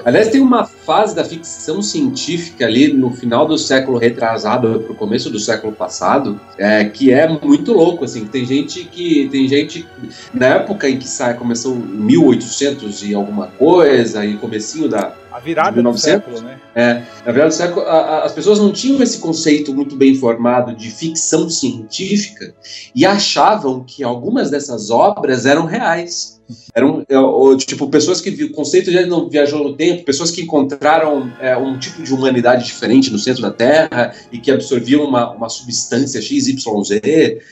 Aliás, 0.05 0.29
tem 0.29 0.41
uma 0.41 0.65
fase 0.65 1.15
da 1.15 1.23
ficção 1.23 1.81
científica 1.81 2.65
ali 2.65 2.93
no 2.93 3.11
final 3.11 3.45
do 3.45 3.57
século 3.57 3.97
retrasado 3.97 4.81
para 4.81 4.91
o 4.91 4.95
começo 4.95 5.29
do 5.29 5.39
século 5.39 5.73
passado, 5.73 6.39
é, 6.57 6.85
que 6.85 7.11
é 7.11 7.27
muito 7.27 7.73
louco, 7.73 8.05
assim. 8.05 8.25
Tem 8.25 8.45
gente 8.45 8.83
que 8.85 9.29
tem 9.29 9.47
gente 9.47 9.87
na 10.33 10.47
época 10.47 10.89
em 10.89 10.97
que 10.97 11.07
sai 11.07 11.35
começou 11.35 11.75
1800 11.75 13.03
e 13.03 13.13
alguma 13.13 13.47
coisa 13.47 14.25
e 14.25 14.37
comecinho 14.37 14.89
da 14.89 15.13
a 15.31 15.39
virada 15.39 15.81
do 15.81 15.97
século, 15.97 16.41
né? 16.41 16.59
É, 16.75 17.03
na 17.25 17.31
virada 17.31 17.47
do 17.47 17.53
século, 17.53 17.85
a, 17.85 17.91
a, 17.91 18.23
as 18.25 18.33
pessoas 18.33 18.59
não 18.59 18.71
tinham 18.71 19.01
esse 19.01 19.19
conceito 19.19 19.73
muito 19.73 19.95
bem 19.95 20.13
formado 20.15 20.75
de 20.75 20.91
ficção 20.91 21.49
científica 21.49 22.53
e 22.93 23.05
achavam 23.05 23.81
que 23.81 24.03
algumas 24.03 24.51
dessas 24.51 24.89
obras 24.89 25.45
eram 25.45 25.65
reais. 25.65 26.40
Eram, 26.73 27.05
é, 27.07 27.57
tipo, 27.57 27.89
pessoas 27.89 28.21
que 28.21 28.29
o 28.43 28.51
conceito 28.51 28.91
já 28.91 29.05
não 29.05 29.29
viajou 29.29 29.63
no 29.63 29.75
tempo, 29.75 30.03
pessoas 30.03 30.31
que 30.31 30.41
encontraram 30.41 31.31
é, 31.39 31.55
um 31.57 31.77
tipo 31.77 32.01
de 32.03 32.13
humanidade 32.13 32.65
diferente 32.65 33.11
no 33.11 33.19
centro 33.19 33.41
da 33.41 33.51
Terra 33.51 34.13
e 34.31 34.39
que 34.39 34.51
absorviam 34.51 35.03
uma, 35.03 35.31
uma 35.31 35.49
substância 35.49 36.21
XYZ, 36.21 36.65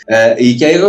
é, 0.08 0.42
e 0.42 0.56
que 0.56 0.66
aí 0.66 0.80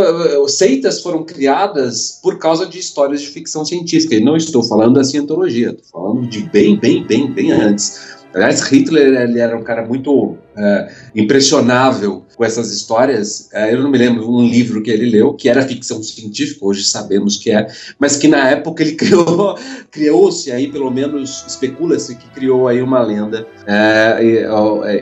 seitas 0.49 1.03
foram 1.03 1.25
criadas 1.25 2.19
por 2.23 2.39
causa 2.39 2.67
de 2.67 2.79
histórias 2.79 3.21
de 3.21 3.29
ficção 3.29 3.65
científica. 3.65 4.15
E 4.15 4.21
não 4.21 4.37
estou 4.37 4.63
falando 4.63 4.95
da 4.95 5.05
cientologia, 5.05 5.71
estou 5.71 6.03
falando 6.03 6.29
de 6.29 6.43
bem, 6.43 6.79
bem, 6.79 7.05
bem, 7.05 7.31
bem 7.31 7.53
antes. 7.53 8.19
Aliás, 8.33 8.61
Hitler 8.61 9.21
ele 9.23 9.41
era 9.41 9.57
um 9.57 9.63
cara 9.63 9.85
muito 9.85 10.37
é, 10.57 10.93
impressionável 11.15 12.25
com 12.41 12.45
essas 12.47 12.73
histórias. 12.73 13.51
É, 13.53 13.75
eu 13.75 13.83
não 13.83 13.91
me 13.91 13.99
lembro 13.99 14.27
um 14.27 14.43
livro 14.43 14.83
que 14.83 14.91
ele 14.91 15.11
leu 15.11 15.35
que 15.35 15.47
era 15.47 15.61
ficção 15.61 16.03
científica, 16.03 16.65
hoje 16.65 16.85
sabemos 16.85 17.37
que 17.37 17.51
é, 17.51 17.67
mas 17.99 18.17
que 18.17 18.29
na 18.29 18.49
época 18.49 18.83
ele 18.83 18.93
criou, 18.97 19.59
criou-se 19.91 20.51
aí, 20.51 20.73
pelo 20.73 20.91
menos 20.91 21.45
especula-se 21.47 22.17
que 22.17 22.31
criou 22.31 22.67
aí 22.67 22.81
uma 22.81 23.03
lenda. 23.03 23.47
É 23.67 24.19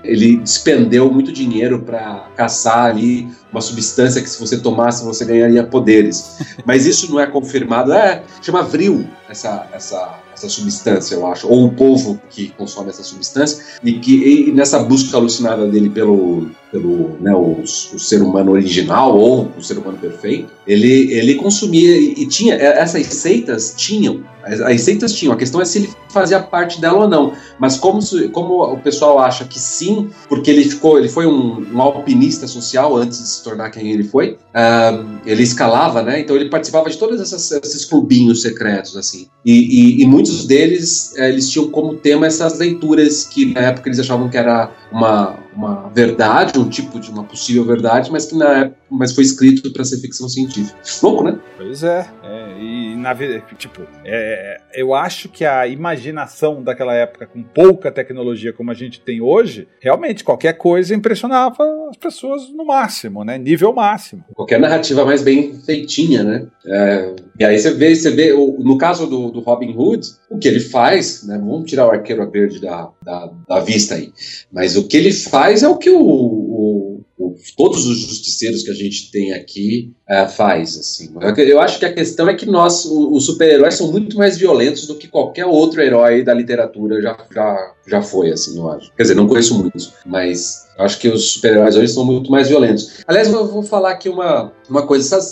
ele 0.03 0.38
despendeu 0.38 1.12
muito 1.12 1.31
dinheiro 1.31 1.81
para 1.83 2.29
caçar 2.37 2.87
ali 2.87 3.29
uma 3.53 3.61
substância 3.61 4.20
que 4.20 4.29
se 4.29 4.40
você 4.40 4.59
tomasse 4.59 5.05
você 5.05 5.24
ganharia 5.24 5.62
poderes. 5.62 6.38
Mas 6.66 6.87
isso 6.87 7.09
não 7.09 7.20
é 7.20 7.27
confirmado. 7.27 7.92
É, 7.92 8.24
chama 8.42 8.64
vril 8.64 9.09
essa, 9.29 9.68
essa, 9.72 10.18
essa 10.35 10.48
substância, 10.48 11.14
eu 11.14 11.27
acho, 11.27 11.48
ou 11.48 11.66
o 11.66 11.72
povo 11.72 12.20
que 12.31 12.48
consome 12.51 12.90
essa 12.90 13.03
substância, 13.03 13.62
e 13.83 13.94
que 13.94 14.48
e 14.48 14.53
nessa 14.53 14.79
busca 14.79 15.16
alucinada 15.16 15.66
dele 15.66 15.90
pelo, 15.90 16.51
pelo 16.70 17.16
né, 17.20 17.35
o, 17.35 17.62
o, 17.62 17.66
ser 17.98 18.22
humano 18.22 18.52
original 18.52 19.16
ou 19.16 19.50
o 19.57 19.62
ser 19.62 19.78
humano 19.78 19.98
perfeito, 19.98 20.52
ele, 20.66 21.12
ele 21.12 21.35
consumia 21.35 21.96
e, 21.98 22.12
e 22.22 22.26
tinha, 22.26 22.54
essas 22.54 23.07
seitas 23.07 23.74
tinham 23.76 24.22
as, 24.48 24.61
as 24.61 24.81
seitas 24.81 25.12
tinham, 25.12 25.35
a 25.35 25.37
questão 25.37 25.61
é 25.61 25.64
se 25.64 25.78
ele 25.78 25.90
fazia 26.09 26.40
parte 26.40 26.81
dela 26.81 27.00
ou 27.00 27.09
não. 27.09 27.35
Mas 27.59 27.76
como, 27.76 28.00
como 28.33 28.64
o 28.72 28.78
pessoal 28.78 29.18
acha 29.18 29.44
que 29.44 29.59
sim, 29.59 30.11
porque 30.28 30.50
ele 30.50 30.64
ficou, 30.64 30.98
ele 30.98 31.09
foi 31.09 31.26
um, 31.26 31.66
um 31.72 31.81
alpinista 31.81 32.46
social 32.46 32.96
antes 32.96 33.18
de 33.18 33.28
se 33.28 33.44
tornar 33.44 33.70
quem 33.70 33.90
ele 33.90 34.04
foi, 34.04 34.38
uh, 34.54 35.18
ele 35.26 35.42
escalava, 35.42 36.02
né? 36.02 36.20
Então 36.20 36.35
ele 36.35 36.48
participava 36.48 36.88
de 36.88 36.96
todos 36.96 37.20
esses 37.20 37.85
clubinhos 37.85 38.42
secretos, 38.42 38.96
assim. 38.96 39.28
E, 39.44 39.52
e, 39.52 40.02
e 40.02 40.07
muitos 40.07 40.46
deles, 40.46 41.14
uh, 41.16 41.22
eles 41.22 41.50
tinham 41.50 41.68
como 41.70 41.94
tema 41.94 42.26
essas 42.26 42.59
leituras 42.59 43.24
que 43.24 43.52
na 43.52 43.61
época 43.61 43.88
eles 43.88 44.00
achavam 44.00 44.28
que 44.28 44.37
era 44.37 44.70
uma, 44.90 45.37
uma 45.59 45.90
verdade, 45.92 46.57
um 46.57 46.68
tipo 46.68 47.01
de 47.01 47.11
uma 47.11 47.25
possível 47.25 47.64
verdade, 47.64 48.12
mas 48.12 48.27
que 48.27 48.37
na 48.37 48.59
época, 48.59 48.79
mas 48.88 49.12
foi 49.12 49.25
escrito 49.25 49.73
para 49.73 49.85
ser 49.85 49.99
ficção 49.99 50.29
científica. 50.29 50.79
Louco, 51.03 51.25
né? 51.25 51.37
Pois 51.57 51.83
é. 51.83 52.09
é 52.23 52.61
e 52.61 52.88
na 52.99 53.15
tipo, 53.57 53.83
é, 54.05 54.61
eu 54.75 54.95
acho 54.95 55.29
que 55.29 55.45
a 55.45 55.67
imaginação 55.67 56.63
daquela 56.63 56.95
época 56.95 57.27
com 57.27 57.43
pouca 57.43 57.91
tecnologia 57.91 58.53
como 58.53 58.71
a 58.71 58.75
gente 58.75 59.01
tem 59.01 59.21
hoje, 59.21 59.67
realmente 59.81 60.25
qualquer 60.25 60.55
coisa 60.55 60.95
impressionava 60.95 61.65
as 61.91 61.97
pessoas 61.97 62.51
no 62.51 62.67
máximo, 62.67 63.25
né? 63.25 63.39
Nível 63.39 63.73
máximo. 63.73 64.25
Qualquer 64.35 64.61
narrativa 64.61 65.05
mais 65.05 65.23
bem 65.23 65.55
feitinha, 65.65 66.23
né? 66.23 66.47
É, 66.67 67.15
e 67.39 67.45
aí 67.45 67.59
você 67.59 67.73
vê, 67.73 67.95
você 67.95 68.11
vê, 68.11 68.33
no 68.33 68.77
caso 68.77 69.07
do, 69.07 69.31
do 69.31 69.41
Robin 69.41 69.75
Hood, 69.77 70.07
o 70.31 70.39
que 70.39 70.49
ele 70.49 70.61
faz, 70.61 71.25
né? 71.27 71.39
Vamos 71.39 71.71
tirar 71.71 71.87
o 71.87 71.91
arqueiro 71.91 72.29
verde 72.31 72.61
da, 72.61 72.91
da, 73.03 73.33
da 73.49 73.61
vista 73.61 73.95
aí. 73.95 74.13
Mas 74.53 74.77
o 74.77 74.87
que 74.87 74.97
ele 74.97 75.13
faz 75.13 75.63
é 75.63 75.69
o 75.69 75.77
que 75.77 75.91
o, 75.91 76.01
o, 76.01 77.05
o 77.19 77.35
todos 77.57 77.87
os 77.87 77.99
justiceiros 77.99 78.63
que 78.63 78.71
a 78.71 78.75
gente 78.75 79.11
tem 79.11 79.33
aqui 79.33 79.93
uh, 80.09 80.29
faz. 80.29 80.79
Assim. 80.79 81.11
Eu 81.37 81.61
acho 81.61 81.79
que 81.79 81.85
a 81.85 81.92
questão 81.92 82.29
é 82.29 82.35
que 82.35 82.47
nós, 82.47 82.85
os 82.85 83.27
super-heróis, 83.27 83.75
são 83.75 83.92
muito 83.92 84.16
mais 84.16 84.38
violentos 84.38 84.87
do 84.87 84.97
que 84.97 85.07
qualquer 85.07 85.47
outro 85.47 85.83
herói 85.83 86.23
da 86.23 86.33
literatura 86.33 87.01
já, 87.03 87.16
já, 87.33 87.73
já 87.87 88.03
foi, 88.03 88.33
assim, 88.33 88.59
eu 88.59 88.71
acho. 88.71 88.92
Quer 88.97 89.03
dizer, 89.03 89.14
não 89.14 89.29
conheço 89.29 89.59
muitos, 89.59 89.92
mas 90.07 90.66
acho 90.79 90.99
que 90.99 91.09
os 91.09 91.33
super-heróis 91.33 91.77
hoje 91.77 91.92
são 91.92 92.05
muito 92.05 92.31
mais 92.31 92.49
violentos. 92.49 93.01
Aliás, 93.07 93.31
eu 93.31 93.47
vou 93.47 93.62
falar 93.62 93.90
aqui 93.90 94.09
uma, 94.09 94.53
uma 94.68 94.87
coisa. 94.87 95.21
Sabe, 95.21 95.25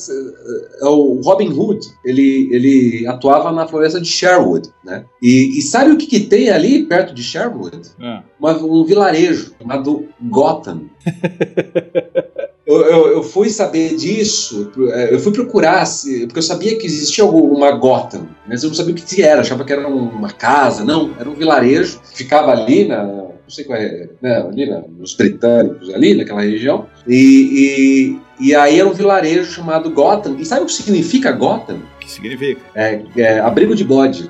é 0.80 0.86
o 0.86 1.20
Robin 1.22 1.48
Hood, 1.48 1.80
ele, 2.04 2.48
ele 2.52 3.06
atuava 3.06 3.52
na 3.52 3.66
floresta 3.66 4.00
de 4.00 4.08
Sherwood, 4.08 4.68
né? 4.84 5.04
E, 5.22 5.58
e 5.58 5.62
sabe 5.62 5.92
o 5.92 5.96
que, 5.96 6.06
que 6.06 6.20
tem 6.20 6.50
ali 6.50 6.84
perto 6.84 7.14
de 7.14 7.22
Sherwood? 7.22 7.80
É. 8.00 8.22
Uma, 8.38 8.52
um 8.56 8.84
vilarejo 8.84 9.54
chamado 9.58 10.06
Gotham. 10.20 10.86
Eu, 12.66 12.80
eu, 12.82 13.06
eu, 13.12 13.22
fui 13.22 13.48
saber 13.48 13.94
disso, 13.94 14.72
é, 14.92 15.14
eu 15.14 15.20
fui 15.20 15.32
procurar, 15.32 15.84
porque 16.22 16.38
eu 16.38 16.42
sabia 16.42 16.76
que 16.76 16.84
existia 16.84 17.24
uma 17.24 17.70
Gotham, 17.70 18.28
mas 18.44 18.64
eu 18.64 18.68
não 18.70 18.74
sabia 18.74 18.92
o 18.92 18.96
que 18.96 19.22
era, 19.22 19.40
achava 19.40 19.64
que 19.64 19.72
era 19.72 19.86
uma 19.86 20.32
casa, 20.32 20.84
não, 20.84 21.14
era 21.16 21.30
um 21.30 21.34
vilarejo, 21.34 22.00
ficava 22.12 22.50
ali 22.50 22.88
na, 22.88 23.04
não 23.46 23.50
sei 23.50 23.64
qual 23.64 23.78
é, 23.78 24.08
né, 24.20 24.38
ali 24.38 24.66
nos 24.98 25.14
britânicos, 25.14 25.94
ali 25.94 26.14
naquela 26.14 26.40
região, 26.40 26.86
e, 27.06 28.18
e, 28.40 28.48
e, 28.48 28.54
aí 28.56 28.80
era 28.80 28.88
um 28.88 28.92
vilarejo 28.92 29.52
chamado 29.52 29.88
Gotham. 29.90 30.36
E 30.36 30.44
sabe 30.44 30.62
o 30.62 30.66
que 30.66 30.72
significa 30.72 31.30
Gotham? 31.30 31.76
O 31.76 31.98
que 32.00 32.10
significa? 32.10 32.60
É, 32.74 33.00
é 33.16 33.38
abrigo 33.38 33.76
de 33.76 33.84
bode. 33.84 34.28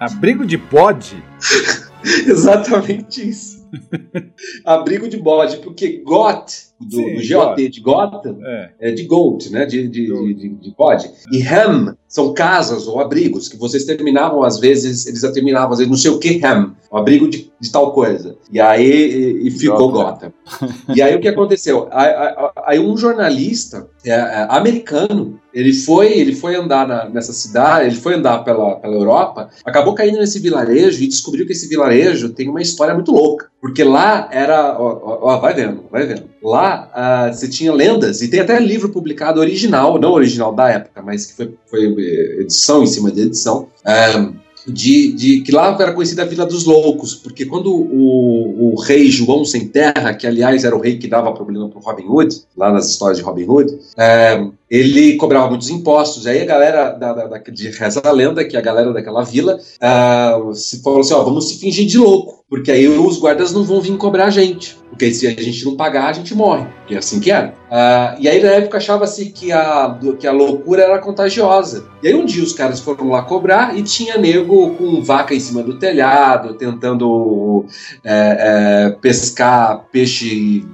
Abrigo 0.00 0.46
de 0.46 0.56
bode? 0.56 1.22
Exatamente 2.26 3.28
isso. 3.28 3.68
abrigo 4.64 5.06
de 5.06 5.18
bode, 5.18 5.58
porque 5.58 6.02
Goth 6.02 6.69
do, 6.80 6.96
Sim, 6.96 7.14
do 7.14 7.28
GOT 7.28 7.68
de 7.68 7.80
Gotham, 7.80 8.38
é. 8.42 8.70
é. 8.80 8.90
de 8.92 9.04
goat, 9.04 9.50
né? 9.50 9.66
De, 9.66 9.86
de, 9.86 10.06
de, 10.06 10.34
de, 10.34 10.48
de 10.48 10.74
bode. 10.76 11.10
E 11.30 11.42
ham 11.46 11.96
são 12.08 12.32
casas 12.32 12.88
ou 12.88 12.98
abrigos 12.98 13.48
que 13.48 13.56
vocês 13.56 13.84
terminavam, 13.84 14.42
às 14.42 14.58
vezes, 14.58 15.06
eles 15.06 15.20
terminavam, 15.32 15.72
às 15.72 15.78
vezes, 15.78 15.90
não 15.90 15.96
sei 15.96 16.10
o 16.10 16.18
que 16.18 16.44
ham, 16.44 16.74
abrigo 16.90 17.28
de, 17.28 17.52
de 17.60 17.70
tal 17.70 17.92
coisa. 17.92 18.34
E 18.50 18.60
aí 18.60 18.90
e, 18.90 19.48
e 19.48 19.50
ficou 19.50 19.92
Gotham. 19.92 20.32
e 20.94 21.00
aí 21.00 21.14
o 21.14 21.20
que 21.20 21.28
aconteceu? 21.28 21.88
Aí, 22.66 22.80
um 22.80 22.96
jornalista 22.96 23.88
é, 24.04 24.10
é, 24.10 24.46
americano 24.50 25.38
ele 25.52 25.72
foi, 25.72 26.12
ele 26.12 26.34
foi 26.34 26.56
andar 26.56 26.86
na, 26.86 27.08
nessa 27.08 27.32
cidade, 27.32 27.86
ele 27.86 27.96
foi 27.96 28.14
andar 28.14 28.44
pela, 28.44 28.76
pela 28.76 28.94
Europa, 28.94 29.50
acabou 29.64 29.94
caindo 29.94 30.18
nesse 30.18 30.38
vilarejo 30.38 31.02
e 31.02 31.08
descobriu 31.08 31.44
que 31.44 31.52
esse 31.52 31.68
vilarejo 31.68 32.30
tem 32.30 32.48
uma 32.48 32.62
história 32.62 32.94
muito 32.94 33.12
louca. 33.12 33.50
Porque 33.60 33.84
lá 33.84 34.28
era. 34.32 34.80
Ó, 34.80 35.18
ó 35.22 35.38
vai 35.38 35.52
vendo, 35.52 35.84
vai 35.90 36.06
vendo. 36.06 36.29
Lá 36.42 36.90
uh, 37.30 37.34
você 37.34 37.48
tinha 37.48 37.72
lendas, 37.72 38.22
e 38.22 38.28
tem 38.28 38.40
até 38.40 38.58
livro 38.58 38.88
publicado 38.88 39.40
original, 39.40 39.98
não 39.98 40.12
original 40.12 40.54
da 40.54 40.70
época, 40.70 41.02
mas 41.02 41.26
que 41.26 41.34
foi, 41.34 41.54
foi 41.68 41.94
eh, 41.98 42.40
edição 42.40 42.82
em 42.82 42.86
cima 42.86 43.10
de 43.10 43.22
edição. 43.22 43.68
Um, 44.16 44.40
de, 44.66 45.12
de, 45.12 45.40
que 45.40 45.52
lá 45.52 45.76
era 45.78 45.92
conhecida 45.92 46.22
a 46.22 46.26
Vila 46.26 46.46
dos 46.46 46.64
Loucos, 46.64 47.14
porque 47.14 47.46
quando 47.46 47.72
o, 47.72 48.74
o, 48.74 48.80
rei 48.80 49.10
João 49.10 49.44
Sem 49.44 49.66
Terra, 49.66 50.14
que 50.14 50.26
aliás 50.26 50.64
era 50.64 50.76
o 50.76 50.80
rei 50.80 50.98
que 50.98 51.08
dava 51.08 51.32
problema 51.32 51.68
para 51.68 51.80
Robin 51.80 52.06
Hood, 52.06 52.42
lá 52.56 52.72
nas 52.72 52.88
histórias 52.88 53.18
de 53.18 53.24
Robin 53.24 53.46
Hood, 53.46 53.78
é, 53.96 54.46
ele 54.70 55.16
cobrava 55.16 55.48
muitos 55.48 55.70
impostos. 55.70 56.26
Aí 56.26 56.42
a 56.42 56.44
galera 56.44 56.90
da, 56.90 57.12
da, 57.12 57.26
da, 57.26 57.38
de 57.38 57.70
reza 57.70 58.00
a 58.04 58.12
lenda 58.12 58.44
que 58.44 58.56
a 58.56 58.60
galera 58.60 58.92
daquela 58.92 59.22
vila 59.22 59.58
se 60.54 60.82
falou 60.82 61.00
assim: 61.00 61.14
ó, 61.14 61.22
vamos 61.22 61.48
se 61.48 61.58
fingir 61.58 61.86
de 61.86 61.98
louco, 61.98 62.44
porque 62.48 62.70
aí 62.70 62.86
os 62.86 63.18
guardas 63.18 63.52
não 63.52 63.64
vão 63.64 63.80
vir 63.80 63.96
cobrar 63.96 64.26
a 64.26 64.30
gente. 64.30 64.79
Porque 65.00 65.14
se 65.14 65.26
a 65.26 65.30
gente 65.30 65.64
não 65.64 65.76
pagar, 65.76 66.08
a 66.08 66.12
gente 66.12 66.34
morre. 66.34 66.66
Que 66.86 66.94
é 66.94 66.98
assim 66.98 67.20
que 67.20 67.30
era. 67.30 67.54
Uh, 67.70 68.20
e 68.20 68.28
aí 68.28 68.42
na 68.42 68.50
época 68.50 68.76
achava-se 68.76 69.30
que 69.30 69.50
a, 69.50 69.98
que 70.18 70.26
a 70.26 70.32
loucura 70.32 70.82
era 70.82 70.98
contagiosa. 70.98 71.86
E 72.02 72.08
aí 72.08 72.14
um 72.14 72.26
dia 72.26 72.42
os 72.42 72.52
caras 72.52 72.80
foram 72.80 73.08
lá 73.08 73.22
cobrar 73.22 73.78
e 73.78 73.82
tinha 73.82 74.18
nego 74.18 74.74
com 74.74 75.02
vaca 75.02 75.34
em 75.34 75.40
cima 75.40 75.62
do 75.62 75.78
telhado, 75.78 76.52
tentando 76.52 77.64
é, 78.04 78.88
é, 78.88 78.90
pescar 79.00 79.86
peixe 79.90 80.66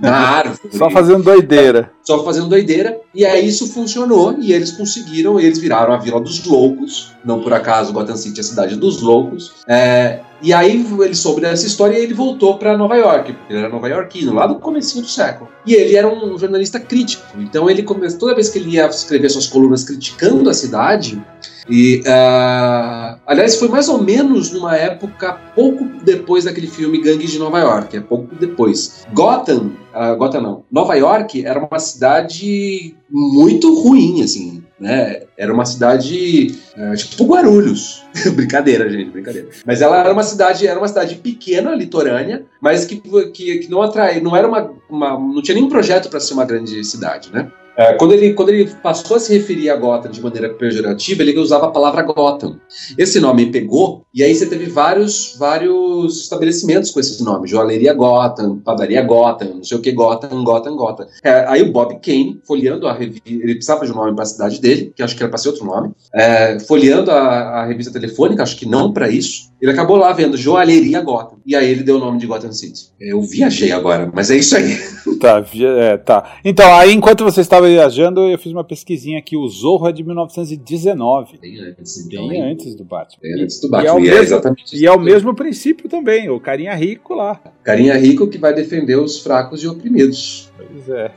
na 0.00 0.16
árvore. 0.16 0.76
Só 0.76 0.90
fazendo 0.90 1.22
doideira. 1.22 1.90
Só 2.02 2.24
fazendo 2.24 2.48
doideira. 2.48 2.98
E 3.14 3.24
aí 3.24 3.46
isso 3.46 3.72
funcionou 3.72 4.36
e 4.38 4.52
eles 4.52 4.72
conseguiram, 4.72 5.38
eles 5.38 5.58
viraram 5.58 5.92
a 5.92 5.96
Vila 5.96 6.20
dos 6.20 6.44
Loucos. 6.44 7.12
Não 7.24 7.40
por 7.40 7.52
acaso 7.52 7.92
Gotham 7.92 8.16
City 8.16 8.40
é 8.40 8.42
a 8.42 8.44
cidade 8.44 8.76
dos 8.76 9.02
loucos. 9.02 9.52
É, 9.68 10.20
e 10.42 10.52
aí 10.52 10.86
ele 11.00 11.14
soube 11.14 11.42
dessa 11.42 11.66
história 11.66 11.98
e 11.98 12.02
ele 12.02 12.14
voltou 12.14 12.56
para 12.56 12.76
Nova 12.76 12.96
York, 12.96 13.36
ele 13.48 13.58
era 13.58 13.68
nova-iorquino, 13.68 14.32
lá 14.32 14.46
do 14.46 14.54
comecinho 14.54 15.04
do 15.04 15.10
século. 15.10 15.50
E 15.66 15.74
ele 15.74 15.96
era 15.96 16.08
um 16.08 16.38
jornalista 16.38 16.80
crítico. 16.80 17.22
Então 17.38 17.68
ele 17.68 17.82
começou, 17.82 18.20
toda 18.20 18.34
vez 18.34 18.48
que 18.48 18.58
ele 18.58 18.70
ia 18.70 18.86
escrever 18.86 19.28
suas 19.28 19.46
colunas 19.46 19.84
criticando 19.84 20.48
a 20.48 20.54
cidade, 20.54 21.22
e, 21.70 22.00
uh, 22.00 23.20
aliás, 23.26 23.54
foi 23.56 23.68
mais 23.68 23.88
ou 23.88 24.02
menos 24.02 24.50
numa 24.50 24.76
época 24.76 25.38
pouco 25.54 25.84
depois 26.04 26.44
daquele 26.44 26.66
filme 26.66 27.00
Gangues 27.00 27.30
de 27.30 27.38
Nova 27.38 27.60
York, 27.60 27.96
é 27.96 28.00
pouco 28.00 28.34
depois. 28.34 29.06
Gotham, 29.12 29.72
uh, 29.94 30.16
Gotham 30.16 30.40
não, 30.40 30.64
Nova 30.70 30.94
York 30.94 31.46
era 31.46 31.60
uma 31.60 31.78
cidade 31.78 32.96
muito 33.08 33.72
ruim, 33.82 34.22
assim, 34.22 34.64
né? 34.80 35.22
Era 35.38 35.52
uma 35.52 35.64
cidade 35.64 36.58
uh, 36.76 36.96
tipo 36.96 37.24
Guarulhos, 37.24 38.02
brincadeira, 38.34 38.90
gente, 38.90 39.10
brincadeira. 39.10 39.48
Mas 39.64 39.80
ela 39.80 40.00
era 40.00 40.12
uma 40.12 40.24
cidade, 40.24 40.66
era 40.66 40.78
uma 40.78 40.88
cidade 40.88 41.14
pequena, 41.16 41.74
litorânea, 41.74 42.44
mas 42.60 42.84
que, 42.84 42.96
que, 43.30 43.58
que 43.58 43.70
não 43.70 43.80
atrai, 43.80 44.20
não 44.20 44.34
era 44.34 44.48
uma, 44.48 44.72
uma, 44.88 45.10
não 45.18 45.40
tinha 45.40 45.54
nenhum 45.54 45.68
projeto 45.68 46.08
para 46.10 46.18
ser 46.18 46.34
uma 46.34 46.44
grande 46.44 46.82
cidade, 46.84 47.30
né? 47.32 47.50
É, 47.76 47.94
quando, 47.94 48.12
ele, 48.12 48.34
quando 48.34 48.50
ele 48.50 48.66
passou 48.82 49.16
a 49.16 49.20
se 49.20 49.32
referir 49.32 49.70
a 49.70 49.76
Gotham 49.76 50.10
de 50.10 50.20
maneira 50.20 50.50
pejorativa, 50.50 51.22
ele 51.22 51.38
usava 51.38 51.66
a 51.66 51.70
palavra 51.70 52.02
Gotham. 52.02 52.58
Esse 52.98 53.20
nome 53.20 53.50
pegou, 53.50 54.04
e 54.14 54.22
aí 54.22 54.34
você 54.34 54.46
teve 54.46 54.66
vários, 54.66 55.36
vários 55.38 56.22
estabelecimentos 56.22 56.90
com 56.90 57.00
esse 57.00 57.22
nome: 57.22 57.48
Joalheria 57.48 57.94
Gotham, 57.94 58.58
Padaria 58.58 59.02
Gotham, 59.02 59.54
não 59.56 59.64
sei 59.64 59.78
o 59.78 59.80
que 59.80 59.92
Gotham, 59.92 60.44
Gotham, 60.44 60.76
Gotham. 60.76 61.06
É, 61.22 61.44
aí 61.48 61.62
o 61.62 61.72
Bob 61.72 61.98
Kane, 62.00 62.40
folheando 62.46 62.86
a 62.86 62.92
revista, 62.92 63.28
ele 63.28 63.54
precisava 63.54 63.86
de 63.86 63.92
um 63.92 63.96
nome 63.96 64.14
para 64.14 64.24
a 64.24 64.26
cidade 64.26 64.60
dele, 64.60 64.92
que 64.94 65.02
acho 65.02 65.16
que 65.16 65.22
era 65.22 65.30
para 65.30 65.38
ser 65.38 65.48
outro 65.48 65.64
nome, 65.64 65.92
é, 66.14 66.58
folheando 66.60 67.10
a, 67.10 67.62
a 67.62 67.66
revista 67.66 67.92
telefônica, 67.92 68.42
acho 68.42 68.56
que 68.56 68.66
não 68.66 68.92
para 68.92 69.08
isso, 69.08 69.49
ele 69.60 69.70
acabou 69.72 69.96
lá 69.96 70.12
vendo 70.12 70.36
Joalheria 70.36 71.00
Gotham. 71.00 71.38
E 71.44 71.54
aí 71.54 71.70
ele 71.70 71.82
deu 71.82 71.96
o 71.96 71.98
nome 71.98 72.18
de 72.18 72.26
Gotham 72.26 72.52
City. 72.52 72.90
Eu 72.98 73.20
viajei 73.22 73.72
agora, 73.72 74.10
mas 74.12 74.30
é 74.30 74.36
isso 74.36 74.56
aí. 74.56 74.78
Tá, 75.20 75.44
é, 75.54 75.98
tá. 75.98 76.38
Então, 76.42 76.74
aí 76.74 76.94
enquanto 76.94 77.24
você 77.24 77.42
estava 77.42 77.68
viajando, 77.68 78.22
eu 78.22 78.38
fiz 78.38 78.52
uma 78.52 78.64
pesquisinha 78.64 79.18
aqui. 79.18 79.36
O 79.36 79.46
Zorro 79.48 79.86
é 79.86 79.92
de 79.92 80.02
1919. 80.02 81.38
Bem 81.38 81.60
antes, 81.60 82.06
então, 82.06 82.26
Bem 82.26 82.40
antes 82.40 82.74
do 82.74 82.84
Batman. 82.84 83.20
Bem 83.20 83.42
antes 83.42 83.60
do 83.60 83.68
Batman. 83.68 83.84
E, 83.84 83.90
é, 83.90 83.92
o 83.92 84.00
mesmo, 84.00 84.22
exatamente 84.22 84.76
e 84.76 84.86
é 84.86 84.90
o 84.90 84.98
mesmo 84.98 85.34
princípio 85.34 85.90
também, 85.90 86.30
o 86.30 86.40
carinha 86.40 86.74
rico 86.74 87.12
lá. 87.12 87.38
Carinha 87.62 87.98
rico 87.98 88.28
que 88.28 88.38
vai 88.38 88.54
defender 88.54 88.96
os 88.96 89.20
fracos 89.20 89.62
e 89.62 89.68
oprimidos. 89.68 90.49
Pois 90.72 90.88
é. 90.88 91.10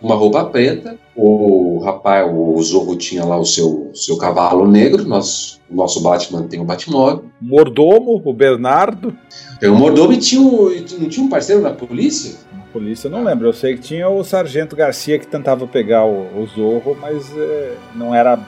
Uma 0.00 0.14
roupa 0.14 0.44
preta, 0.44 0.98
o 1.14 1.80
rapaz, 1.84 2.30
o 2.32 2.60
Zorro 2.62 2.96
tinha 2.96 3.24
lá 3.24 3.38
o 3.38 3.44
seu, 3.44 3.90
seu 3.94 4.16
cavalo 4.16 4.66
negro, 4.66 5.04
nós, 5.04 5.60
o 5.70 5.74
nosso 5.74 6.00
Batman 6.02 6.46
tem 6.46 6.60
o 6.60 6.64
Batmóvel. 6.64 7.24
Mordomo, 7.40 8.22
o 8.24 8.32
Bernardo. 8.32 9.16
Tem 9.60 9.68
o 9.68 9.74
Mordomo 9.74 10.12
e 10.12 10.18
tinha 10.18 10.40
um, 10.40 10.68
não 10.98 11.08
tinha 11.08 11.26
um 11.26 11.28
parceiro 11.28 11.60
na 11.60 11.72
polícia? 11.72 12.36
polícia 12.72 13.06
eu 13.06 13.10
não 13.10 13.22
lembro. 13.22 13.46
Eu 13.46 13.52
sei 13.52 13.74
que 13.74 13.82
tinha 13.82 14.08
o 14.08 14.24
Sargento 14.24 14.74
Garcia 14.74 15.18
que 15.18 15.26
tentava 15.26 15.66
pegar 15.66 16.04
o, 16.04 16.42
o 16.42 16.46
Zorro, 16.46 16.96
mas 17.00 17.30
é, 17.36 17.74
não, 17.94 18.14
era, 18.14 18.38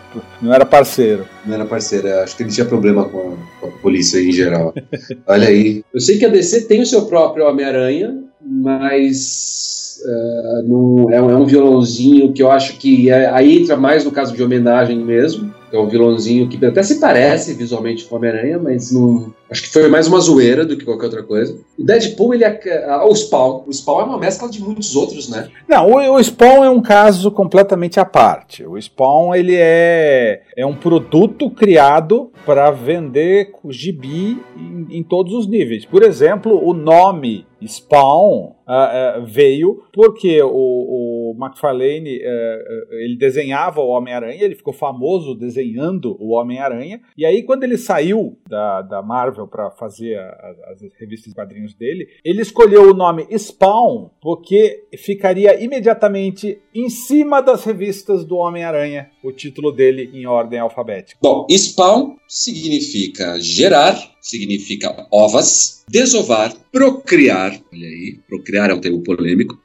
não 0.41 0.53
era 0.53 0.65
parceiro. 0.65 1.27
Não 1.45 1.55
era 1.55 1.67
parceiro, 1.67 2.09
é, 2.09 2.23
acho 2.23 2.37
que 2.37 2.43
ele 2.43 2.51
tinha 2.51 2.65
problema 2.65 3.05
com 3.09 3.35
a, 3.35 3.61
com 3.61 3.67
a 3.69 3.71
polícia 3.81 4.19
em 4.19 4.33
geral. 4.33 4.73
Olha 5.27 5.49
aí. 5.49 5.85
Eu 5.93 6.01
sei 6.01 6.19
que 6.19 6.25
a 6.25 6.31
DC 6.31 6.63
tem 6.63 6.81
o 6.81 6.87
seu 6.87 7.05
próprio 7.07 7.47
Homem-Aranha, 7.47 8.19
mas 8.41 9.74
Uh, 10.05 10.63
num, 10.65 11.11
é, 11.11 11.23
um, 11.23 11.31
é, 11.31 11.37
um, 11.37 11.47
violãozinho 11.47 12.31
que 12.33 12.43
eu 12.43 12.51
acho 12.51 12.77
que 12.77 13.09
é, 13.09 13.27
aí 13.31 13.63
entra 13.63 13.75
mais 13.75 14.05
no 14.05 14.13
caso 14.13 14.35
de 14.35 14.43
homenagem 14.43 14.99
mesmo. 14.99 15.53
É 15.73 15.79
um 15.79 15.89
vilãozinho 15.89 16.47
que 16.47 16.65
até 16.65 16.85
se 16.85 17.01
parece 17.01 17.55
visualmente 17.55 18.05
com 18.05 18.15
Homem-Aranha, 18.15 18.61
mas 18.63 18.93
não. 18.93 19.35
Acho 19.51 19.63
que 19.63 19.71
foi 19.71 19.89
mais 19.89 20.07
uma 20.07 20.21
zoeira 20.21 20.65
do 20.65 20.77
que 20.77 20.85
qualquer 20.85 21.07
outra 21.07 21.23
coisa. 21.25 21.59
O 21.77 21.83
Deadpool, 21.83 22.33
ele 22.33 22.45
é. 22.45 22.85
Ah, 22.87 23.05
o 23.05 23.13
Spawn. 23.13 23.65
O 23.67 23.73
Spawn 23.73 24.01
é 24.03 24.05
uma 24.05 24.19
mescla 24.19 24.49
de 24.49 24.63
muitos 24.63 24.95
outros, 24.95 25.29
né? 25.29 25.49
Não, 25.67 25.91
o, 25.91 26.15
o 26.15 26.23
Spawn 26.23 26.63
é 26.63 26.71
um 26.71 26.81
caso 26.81 27.29
completamente 27.31 27.99
à 27.99 28.05
parte. 28.05 28.65
O 28.65 28.81
Spawn, 28.81 29.35
ele 29.35 29.57
é, 29.57 30.43
é 30.57 30.65
um 30.65 30.77
produto 30.77 31.51
criado 31.51 32.31
para 32.47 32.71
vender 32.71 33.51
gibi 33.69 34.39
em, 34.57 34.99
em 34.99 35.03
todos 35.03 35.33
os 35.33 35.49
níveis. 35.49 35.85
Por 35.85 36.05
exemplo, 36.05 36.65
o 36.65 36.73
nome 36.73 37.47
Spawn 37.63 38.53
uh, 38.67 39.21
uh, 39.21 39.27
veio 39.27 39.83
porque 39.93 40.43
o, 40.43 40.49
o 40.51 41.37
McFarlane 41.39 42.19
uh, 42.19 42.95
ele 42.95 43.17
desenhava 43.17 43.81
o 43.81 43.89
Homem-Aranha, 43.89 44.43
ele 44.43 44.55
ficou 44.55 44.73
famoso 44.73 45.35
desenhando 45.35 46.17
o 46.21 46.33
Homem-Aranha, 46.33 47.01
e 47.17 47.25
aí 47.25 47.43
quando 47.43 47.65
ele 47.65 47.77
saiu 47.79 48.39
da, 48.49 48.83
da 48.83 49.03
Marvel 49.03 49.47
para 49.47 49.71
fazer 49.71 50.19
a, 50.19 50.23
a, 50.23 50.73
as 50.73 50.81
revistas 50.99 51.33
e 51.33 51.35
quadrinhos 51.35 51.75
dele, 51.75 52.07
ele 52.25 52.43
escolheu 52.43 52.91
o 52.91 52.95
nome 52.95 53.27
Spawn 53.37 54.11
porque 54.21 54.85
ficaria 54.97 55.63
imediatamente 55.63 56.59
em 56.75 56.89
cima 56.89 57.41
das 57.41 57.65
revistas 57.65 58.25
do 58.25 58.37
Homem-Aranha, 58.37 59.11
o 59.23 59.33
título 59.33 59.73
dele 59.73 60.11
em 60.13 60.27
ordem 60.27 60.59
alfabética. 60.59 61.19
Bom, 61.23 61.47
Spawn 61.51 62.17
significa 62.29 63.41
gerar, 63.41 63.97
significa 64.25 65.07
ovas, 65.13 65.85
desovar, 65.87 66.57
procriar, 66.73 67.61
olha 67.71 67.87
aí, 67.87 68.19
procriar 68.27 68.71
é 68.71 68.75
um 68.75 68.81
termo 68.81 69.03
polêmico, 69.03 69.61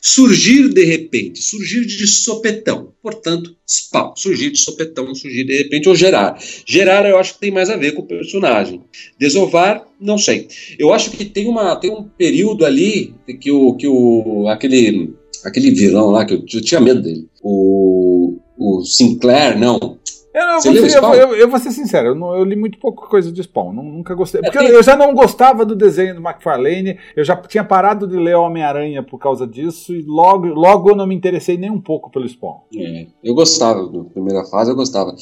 surgir 0.00 0.72
de 0.72 0.84
repente, 0.84 1.42
surgir 1.42 1.84
de 1.84 2.06
sopetão, 2.06 2.92
portanto, 3.02 3.56
spawn, 3.66 4.14
surgir 4.16 4.52
de 4.52 4.60
sopetão, 4.60 5.12
surgir 5.16 5.42
de 5.42 5.58
repente, 5.58 5.88
ou 5.88 5.96
gerar. 5.96 6.40
Gerar 6.64 7.04
eu 7.10 7.18
acho 7.18 7.34
que 7.34 7.40
tem 7.40 7.50
mais 7.50 7.68
a 7.68 7.76
ver 7.76 7.92
com 7.92 8.02
o 8.02 8.06
personagem. 8.06 8.80
Desovar, 9.18 9.84
não 10.00 10.16
sei. 10.16 10.46
Eu 10.78 10.92
acho 10.92 11.10
que 11.10 11.24
tem, 11.24 11.48
uma, 11.48 11.74
tem 11.74 11.90
um 11.90 12.04
período 12.04 12.64
ali 12.64 13.12
que 13.40 13.50
o, 13.50 13.74
que 13.74 13.88
o 13.88 14.46
aquele, 14.48 15.12
aquele 15.44 15.72
vilão 15.72 16.10
lá, 16.10 16.24
que 16.24 16.34
eu, 16.34 16.44
eu 16.54 16.60
tinha 16.60 16.80
medo 16.80 17.02
dele, 17.02 17.26
o, 17.42 18.38
o 18.56 18.84
Sinclair, 18.84 19.58
não, 19.58 19.98
Eu, 20.34 20.46
não, 20.46 20.60
você 20.60 20.72
você, 20.72 20.98
eu, 20.98 21.14
eu, 21.14 21.36
eu, 21.36 21.48
vou 21.48 21.60
ser 21.60 21.70
sincero, 21.70 22.08
eu, 22.08 22.14
não, 22.16 22.34
eu, 22.34 22.42
li 22.42 22.56
muito 22.56 22.76
pouco 22.80 23.08
coisa 23.08 23.30
de 23.30 23.40
Spawn, 23.40 23.72
nunca 23.72 24.16
gostei. 24.16 24.40
Porque 24.40 24.58
é, 24.58 24.74
eu 24.74 24.82
já 24.82 24.96
não 24.96 25.14
gostava 25.14 25.64
do 25.64 25.76
desenho 25.76 26.16
do 26.16 26.20
McFarlane, 26.20 26.98
eu 27.14 27.24
já 27.24 27.36
tinha 27.36 27.62
parado 27.62 28.04
de 28.04 28.16
ler 28.16 28.34
Homem-Aranha 28.34 29.00
por 29.00 29.16
causa 29.16 29.46
disso, 29.46 29.94
e 29.94 30.02
logo, 30.02 30.48
logo 30.48 30.90
eu 30.90 30.96
não 30.96 31.06
me 31.06 31.14
interessei 31.14 31.56
nem 31.56 31.70
um 31.70 31.80
pouco 31.80 32.10
pelo 32.10 32.28
Spawn. 32.28 32.62
É, 32.76 33.06
eu 33.22 33.32
gostava, 33.32 33.88
na 33.88 34.04
primeira 34.04 34.44
fase 34.46 34.72
eu 34.72 34.74
gostava. 34.74 35.14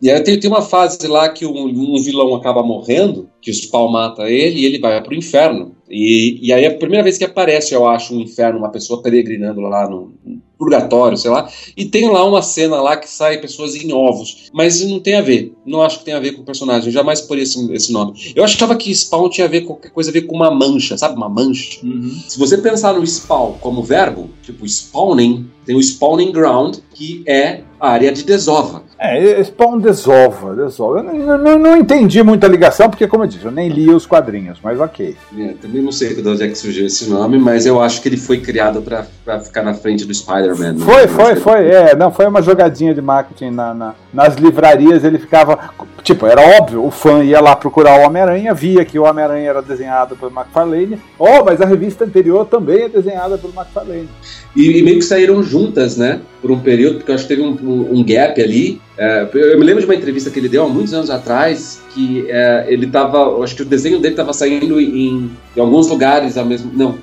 E 0.00 0.08
aí 0.08 0.22
tem, 0.22 0.38
tem 0.38 0.48
uma 0.48 0.62
fase 0.62 1.04
lá 1.08 1.28
que 1.28 1.44
um, 1.44 1.66
um 1.66 2.00
vilão 2.00 2.36
acaba 2.36 2.62
morrendo, 2.62 3.28
que 3.42 3.50
o 3.50 3.54
Spawn 3.54 3.90
mata 3.90 4.30
ele 4.30 4.60
e 4.60 4.66
ele 4.66 4.78
vai 4.78 5.02
pro 5.02 5.16
inferno. 5.16 5.74
E, 5.90 6.46
e 6.46 6.52
aí 6.52 6.62
é 6.62 6.68
a 6.68 6.78
primeira 6.78 7.02
vez 7.02 7.18
que 7.18 7.24
aparece, 7.24 7.74
eu 7.74 7.88
acho, 7.88 8.14
um 8.14 8.20
inferno, 8.20 8.60
uma 8.60 8.70
pessoa 8.70 9.02
peregrinando 9.02 9.60
lá 9.62 9.90
no 9.90 10.12
purgatório, 10.60 11.16
sei 11.16 11.30
lá, 11.30 11.50
e 11.74 11.86
tem 11.86 12.10
lá 12.10 12.22
uma 12.22 12.42
cena 12.42 12.82
lá 12.82 12.94
que 12.98 13.08
sai 13.08 13.38
pessoas 13.38 13.74
em 13.74 13.90
ovos, 13.94 14.50
mas 14.52 14.84
não 14.84 15.00
tem 15.00 15.14
a 15.14 15.22
ver, 15.22 15.54
não 15.64 15.80
acho 15.80 16.00
que 16.00 16.04
tem 16.04 16.12
a 16.12 16.20
ver 16.20 16.32
com 16.32 16.42
o 16.42 16.44
personagem, 16.44 16.88
eu 16.88 16.92
jamais 16.92 17.22
por 17.22 17.38
esse, 17.38 17.72
esse 17.72 17.90
nome. 17.90 18.12
Eu 18.36 18.44
achava 18.44 18.76
que 18.76 18.94
Spawn 18.94 19.30
tinha 19.30 19.46
a 19.46 19.50
ver 19.50 19.62
com 19.62 19.68
qualquer 19.68 19.90
coisa 19.90 20.10
a 20.10 20.12
ver 20.12 20.22
com 20.22 20.36
uma 20.36 20.50
mancha, 20.50 20.98
sabe, 20.98 21.16
uma 21.16 21.30
mancha. 21.30 21.78
Uhum. 21.82 22.20
Se 22.28 22.38
você 22.38 22.58
pensar 22.58 22.92
no 22.92 23.06
Spawn 23.06 23.54
como 23.60 23.82
verbo, 23.82 24.28
tipo 24.42 24.66
spawning, 24.66 25.48
tem 25.64 25.74
o 25.74 25.80
spawning 25.80 26.30
ground, 26.30 26.76
que 26.94 27.22
é 27.26 27.62
a 27.80 27.88
área 27.88 28.12
de 28.12 28.22
desova. 28.22 28.89
É, 29.02 29.42
Spawn 29.42 29.78
desova, 29.78 30.54
desova. 30.54 30.98
Eu 30.98 31.38
não, 31.38 31.58
não, 31.58 31.76
entendi 31.78 32.22
muita 32.22 32.46
ligação, 32.46 32.90
porque, 32.90 33.08
como 33.08 33.24
eu 33.24 33.28
disse, 33.28 33.46
eu 33.46 33.50
nem 33.50 33.70
li 33.70 33.88
os 33.88 34.04
quadrinhos, 34.04 34.58
mas 34.62 34.78
ok. 34.78 35.16
É, 35.38 35.54
também 35.54 35.80
não 35.80 35.90
sei 35.90 36.14
de 36.14 36.28
onde 36.28 36.42
é 36.42 36.48
que 36.48 36.54
surgiu 36.54 36.84
esse 36.84 37.08
nome, 37.08 37.38
mas 37.38 37.64
eu 37.64 37.80
acho 37.80 38.02
que 38.02 38.10
ele 38.10 38.18
foi 38.18 38.40
criado 38.40 38.82
para 38.82 39.40
ficar 39.40 39.62
na 39.62 39.72
frente 39.72 40.04
do 40.04 40.12
Spider-Man. 40.12 40.74
Né? 40.74 40.84
Foi, 40.84 41.08
foi, 41.08 41.36
foi. 41.36 41.66
É, 41.70 41.96
não, 41.96 42.12
foi 42.12 42.26
uma 42.26 42.42
jogadinha 42.42 42.92
de 42.92 43.00
marketing 43.00 43.52
na, 43.52 43.72
na, 43.72 43.94
nas 44.12 44.34
livrarias. 44.34 45.02
Ele 45.02 45.18
ficava. 45.18 45.70
Tipo, 46.02 46.26
era 46.26 46.42
óbvio, 46.58 46.84
o 46.84 46.90
fã 46.90 47.24
ia 47.24 47.40
lá 47.40 47.56
procurar 47.56 48.00
o 48.00 48.06
Homem-Aranha, 48.06 48.52
via 48.52 48.84
que 48.84 48.98
o 48.98 49.04
Homem-Aranha 49.04 49.48
era 49.48 49.62
desenhado 49.62 50.14
pelo 50.14 50.30
McFarlane. 50.30 50.98
Oh, 51.18 51.42
mas 51.42 51.62
a 51.62 51.66
revista 51.66 52.04
anterior 52.04 52.44
também 52.44 52.82
é 52.82 52.88
desenhada 52.88 53.38
pelo 53.38 53.54
McFarlane. 53.54 54.08
E, 54.54 54.78
e 54.78 54.82
meio 54.82 54.98
que 54.98 55.04
saíram 55.04 55.42
juntas, 55.42 55.96
né? 55.96 56.20
Por 56.42 56.50
um 56.50 56.58
período, 56.58 56.96
porque 56.96 57.10
eu 57.10 57.14
acho 57.14 57.24
que 57.26 57.34
teve 57.34 57.42
um, 57.42 57.88
um 57.92 58.04
gap 58.04 58.40
ali. 58.42 58.80
É, 58.98 59.28
eu 59.32 59.58
me 59.58 59.64
lembro 59.64 59.80
de 59.80 59.86
uma 59.86 59.94
entrevista 59.94 60.30
que 60.30 60.38
ele 60.38 60.48
deu 60.48 60.64
há 60.64 60.68
muitos 60.68 60.92
anos 60.92 61.10
atrás, 61.10 61.80
que 61.94 62.26
é, 62.28 62.66
ele 62.68 62.86
tava. 62.86 63.42
Acho 63.42 63.56
que 63.56 63.62
o 63.62 63.64
desenho 63.64 63.98
dele 63.98 64.14
estava 64.14 64.32
saindo 64.32 64.80
em, 64.80 65.30
em, 65.56 65.60
alguns 65.60 65.88
lugares 65.88 66.36
ao 66.36 66.44
mesmo. 66.44 66.70
Não, 66.74 66.98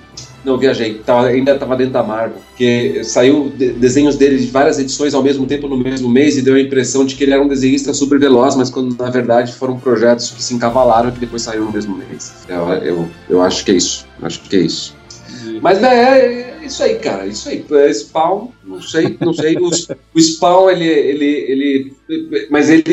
não 0.46 0.58
viajei. 0.58 0.96
Tava, 0.96 1.28
ainda 1.28 1.54
estava 1.54 1.76
dentro 1.76 1.94
da 1.94 2.04
Marvel. 2.04 2.38
Que 2.56 3.04
saiu 3.04 3.52
de, 3.56 3.72
desenhos 3.74 4.16
dele 4.16 4.38
de 4.38 4.48
várias 4.48 4.80
edições 4.80 5.14
ao 5.14 5.24
mesmo 5.24 5.46
tempo 5.46 5.68
no 5.68 5.78
mesmo 5.78 6.10
mês 6.10 6.38
e 6.38 6.42
deu 6.42 6.56
a 6.56 6.60
impressão 6.60 7.06
de 7.06 7.16
que 7.16 7.24
ele 7.24 7.34
era 7.34 7.42
um 7.42 7.48
desenhista 7.48 7.94
super 7.94 8.20
veloz, 8.20 8.56
mas 8.56 8.70
quando 8.70 8.96
na 8.96 9.10
verdade 9.10 9.54
foram 9.54 9.80
projetos 9.80 10.32
que 10.32 10.44
se 10.44 10.54
encavalaram 10.54 11.10
e 11.10 11.12
que 11.14 11.20
depois 11.20 11.42
saíram 11.42 11.66
no 11.66 11.72
mesmo 11.72 11.98
mês. 11.98 12.34
Eu, 12.48 12.68
eu, 12.74 13.10
eu 13.30 13.42
acho 13.42 13.66
que 13.66 13.72
é 13.72 13.76
isso. 13.76 14.06
Acho 14.22 14.40
que 14.42 14.56
é 14.56 14.60
isso. 14.60 14.96
Mas 15.62 15.82
é, 15.82 15.88
é, 15.88 16.57
isso 16.68 16.84
aí, 16.84 17.00
cara. 17.00 17.26
Isso 17.26 17.50
aí. 17.50 17.66
É, 17.72 17.94
Spawn, 17.94 18.50
não 18.64 18.82
sei, 18.82 19.18
não 19.20 19.34
sei. 19.34 19.58
o, 19.58 19.70
o 19.70 20.20
Spawn, 20.20 20.70
ele, 20.70 20.86
ele, 20.86 21.26
ele. 21.26 22.48
Mas 22.50 22.70
ele 22.70 22.84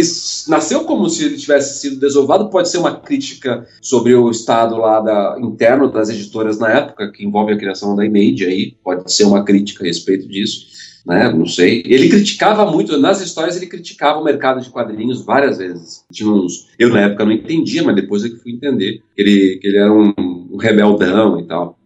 nasceu 0.48 0.84
como 0.84 1.08
se 1.08 1.24
ele 1.24 1.36
tivesse 1.36 1.80
sido 1.80 2.00
desovado. 2.00 2.50
Pode 2.50 2.68
ser 2.68 2.78
uma 2.78 2.96
crítica 2.96 3.66
sobre 3.82 4.14
o 4.14 4.30
estado 4.30 4.76
lá 4.76 5.00
da, 5.00 5.36
interno 5.40 5.90
das 5.90 6.08
editoras 6.08 6.58
na 6.58 6.70
época, 6.70 7.12
que 7.12 7.24
envolve 7.24 7.52
a 7.52 7.58
criação 7.58 7.94
da 7.94 8.04
Image 8.04 8.44
aí. 8.44 8.76
Pode 8.82 9.12
ser 9.12 9.24
uma 9.24 9.44
crítica 9.44 9.84
a 9.84 9.86
respeito 9.86 10.26
disso 10.26 10.83
né? 11.04 11.30
Não 11.30 11.46
sei. 11.46 11.82
Ele 11.86 12.08
criticava 12.08 12.70
muito, 12.70 12.98
nas 12.98 13.20
histórias 13.20 13.56
ele 13.56 13.66
criticava 13.66 14.20
o 14.20 14.24
mercado 14.24 14.60
de 14.60 14.70
quadrinhos 14.70 15.24
várias 15.24 15.58
vezes. 15.58 16.04
Tinha 16.12 16.30
uns, 16.30 16.68
eu 16.78 16.88
na 16.88 17.02
época 17.02 17.24
não 17.24 17.32
entendia, 17.32 17.82
mas 17.82 17.96
depois 17.96 18.24
é 18.24 18.28
que 18.28 18.36
fui 18.36 18.52
entender 18.52 19.02
que 19.14 19.22
ele, 19.22 19.58
que 19.60 19.68
ele 19.68 19.76
era 19.76 19.92
um, 19.92 20.14
um 20.18 20.56
rebeldão 20.56 21.38
e 21.38 21.44
tal. 21.46 21.78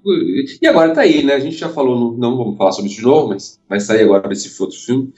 E 0.62 0.66
agora 0.66 0.94
tá 0.94 1.02
aí, 1.02 1.22
né? 1.22 1.35
A 1.35 1.40
gente 1.40 1.57
já 1.57 1.68
falou, 1.68 2.16
não 2.16 2.37
vamos 2.37 2.57
falar 2.57 2.72
sobre 2.72 2.90
isso 2.90 3.00
de 3.00 3.07
novo, 3.07 3.28
mas 3.28 3.59
vai 3.68 3.81
sair 3.81 4.02
agora 4.02 4.28
desse 4.28 4.50
outro 4.62 4.78
filme. 4.78 5.12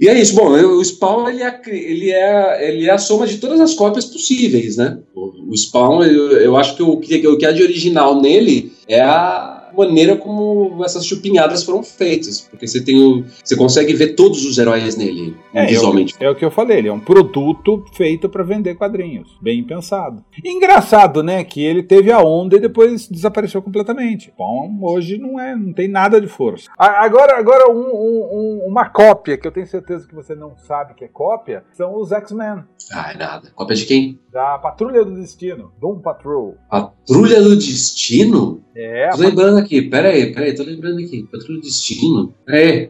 E 0.00 0.08
é 0.08 0.18
isso. 0.18 0.34
Bom, 0.36 0.52
o 0.52 0.84
Spawn 0.84 1.28
ele 1.28 1.42
é, 1.42 1.60
ele 1.66 2.10
é, 2.12 2.68
ele 2.68 2.86
é 2.86 2.92
a 2.92 2.98
soma 2.98 3.26
de 3.26 3.38
todas 3.38 3.60
as 3.60 3.74
cópias 3.74 4.04
possíveis, 4.04 4.76
né? 4.76 4.98
O, 5.14 5.50
o 5.50 5.56
Spawn, 5.56 6.04
eu, 6.04 6.30
eu 6.38 6.56
acho 6.56 6.76
que 6.76 6.82
o, 6.82 6.96
que 6.98 7.26
o 7.26 7.36
que 7.36 7.44
há 7.44 7.50
de 7.50 7.64
original 7.64 8.20
nele 8.20 8.72
é 8.86 9.00
a 9.00 9.57
maneira 9.76 10.16
como 10.16 10.84
essas 10.84 11.04
chupinhadas 11.04 11.64
foram 11.64 11.82
feitas, 11.82 12.40
porque 12.40 12.66
você 12.66 12.82
tem 12.82 13.00
o, 13.00 13.24
você 13.44 13.56
consegue 13.56 13.94
ver 13.94 14.14
todos 14.14 14.44
os 14.44 14.58
heróis 14.58 14.96
nele 14.96 15.36
é, 15.52 15.66
visualmente. 15.66 16.14
É 16.18 16.26
o, 16.26 16.28
é 16.28 16.30
o, 16.30 16.34
que 16.34 16.44
eu 16.44 16.50
falei, 16.50 16.78
ele 16.78 16.88
é 16.88 16.92
um 16.92 17.00
produto 17.00 17.84
feito 17.94 18.28
para 18.28 18.42
vender 18.42 18.74
quadrinhos, 18.74 19.36
bem 19.40 19.62
pensado. 19.64 20.24
Engraçado, 20.44 21.22
né, 21.22 21.44
que 21.44 21.62
ele 21.64 21.82
teve 21.82 22.12
a 22.12 22.20
onda 22.20 22.56
e 22.56 22.60
depois 22.60 23.08
desapareceu 23.08 23.62
completamente. 23.62 24.32
Bom, 24.36 24.78
hoje 24.82 25.18
não 25.18 25.38
é, 25.38 25.54
não 25.54 25.72
tem 25.72 25.88
nada 25.88 26.20
de 26.20 26.26
força. 26.26 26.68
Agora, 26.76 27.38
agora 27.38 27.70
um, 27.70 27.80
um, 27.80 28.64
uma 28.66 28.88
cópia 28.88 29.36
que 29.36 29.46
eu 29.46 29.52
tenho 29.52 29.66
certeza 29.66 30.06
que 30.06 30.14
você 30.14 30.34
não 30.34 30.56
sabe 30.56 30.94
que 30.94 31.04
é 31.04 31.08
cópia 31.08 31.64
são 31.72 31.94
os 31.96 32.12
X-Men. 32.12 32.64
Ah, 32.92 33.12
é 33.12 33.16
nada. 33.16 33.50
Cópia 33.54 33.76
de 33.76 33.84
quem? 33.84 34.18
Da 34.32 34.58
Patrulha 34.58 35.04
do 35.04 35.14
Destino, 35.14 35.72
Doom 35.80 36.00
Patrol. 36.00 36.56
Patrulha 36.70 37.42
do 37.42 37.56
Destino? 37.56 38.62
É. 38.74 39.10
Tô 39.10 39.18
lembrando 39.18 39.57
aqui, 39.60 39.82
pera 39.82 40.08
aí, 40.08 40.32
pera 40.32 40.46
aí, 40.46 40.54
tô 40.54 40.62
lembrando 40.62 40.98
aqui. 40.98 41.26
Patrulha 41.30 41.60
do 41.60 41.62
Destino? 41.62 42.34
É. 42.48 42.88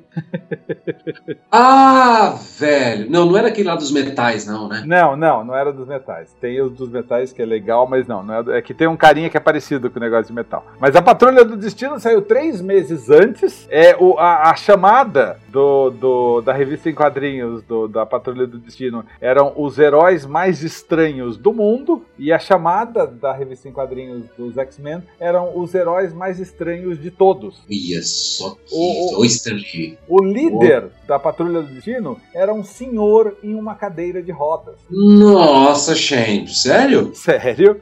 ah, 1.50 2.38
velho. 2.58 3.10
Não, 3.10 3.26
não 3.26 3.36
era 3.36 3.48
aquele 3.48 3.68
lá 3.68 3.74
dos 3.74 3.90
metais, 3.90 4.46
não, 4.46 4.68
né? 4.68 4.84
Não, 4.86 5.16
não, 5.16 5.44
não 5.44 5.54
era 5.54 5.72
dos 5.72 5.88
metais. 5.88 6.34
Tem 6.40 6.60
os 6.60 6.72
dos 6.72 6.90
metais 6.90 7.32
que 7.32 7.42
é 7.42 7.46
legal, 7.46 7.88
mas 7.88 8.06
não, 8.06 8.22
não 8.22 8.34
é, 8.34 8.58
é 8.58 8.62
que 8.62 8.74
tem 8.74 8.86
um 8.86 8.96
carinha 8.96 9.30
que 9.30 9.36
é 9.36 9.40
parecido 9.40 9.90
com 9.90 9.98
o 9.98 10.02
negócio 10.02 10.26
de 10.26 10.32
metal. 10.32 10.64
Mas 10.78 10.94
a 10.94 11.02
Patrulha 11.02 11.44
do 11.44 11.56
Destino 11.56 11.98
saiu 11.98 12.22
três 12.22 12.60
meses 12.60 13.10
antes. 13.10 13.66
É 13.70 13.96
o, 13.98 14.18
a, 14.18 14.50
a 14.50 14.56
chamada 14.56 15.38
do, 15.48 15.90
do, 15.90 16.40
da 16.42 16.52
revista 16.52 16.90
em 16.90 16.94
quadrinhos 16.94 17.62
do, 17.62 17.88
da 17.88 18.04
Patrulha 18.04 18.46
do 18.46 18.58
Destino 18.58 19.04
eram 19.20 19.52
os 19.56 19.78
heróis 19.78 20.26
mais 20.26 20.62
estranhos 20.62 21.36
do 21.36 21.52
mundo. 21.52 22.04
E 22.18 22.32
a 22.32 22.38
chamada 22.38 23.06
da 23.06 23.32
revista 23.32 23.68
em 23.68 23.72
quadrinhos 23.72 24.24
dos 24.36 24.56
X-Men 24.58 25.02
eram 25.18 25.58
os 25.58 25.74
heróis 25.74 26.12
mais 26.12 26.38
estranhos 26.38 26.57
de 27.00 27.10
todos. 27.10 27.56
Olha 27.68 28.02
só 28.02 28.50
que 28.50 28.74
o, 28.74 29.20
o, 29.20 30.18
o 30.18 30.24
líder 30.24 30.88
da 31.06 31.18
Patrulha 31.18 31.62
do 31.62 31.68
Destino 31.68 32.20
era 32.34 32.52
um 32.52 32.64
senhor 32.64 33.36
em 33.42 33.54
uma 33.54 33.74
cadeira 33.74 34.22
de 34.22 34.32
rodas. 34.32 34.74
Nossa, 34.90 35.94
gente, 35.94 36.56
sério? 36.56 37.12
Sério? 37.14 37.80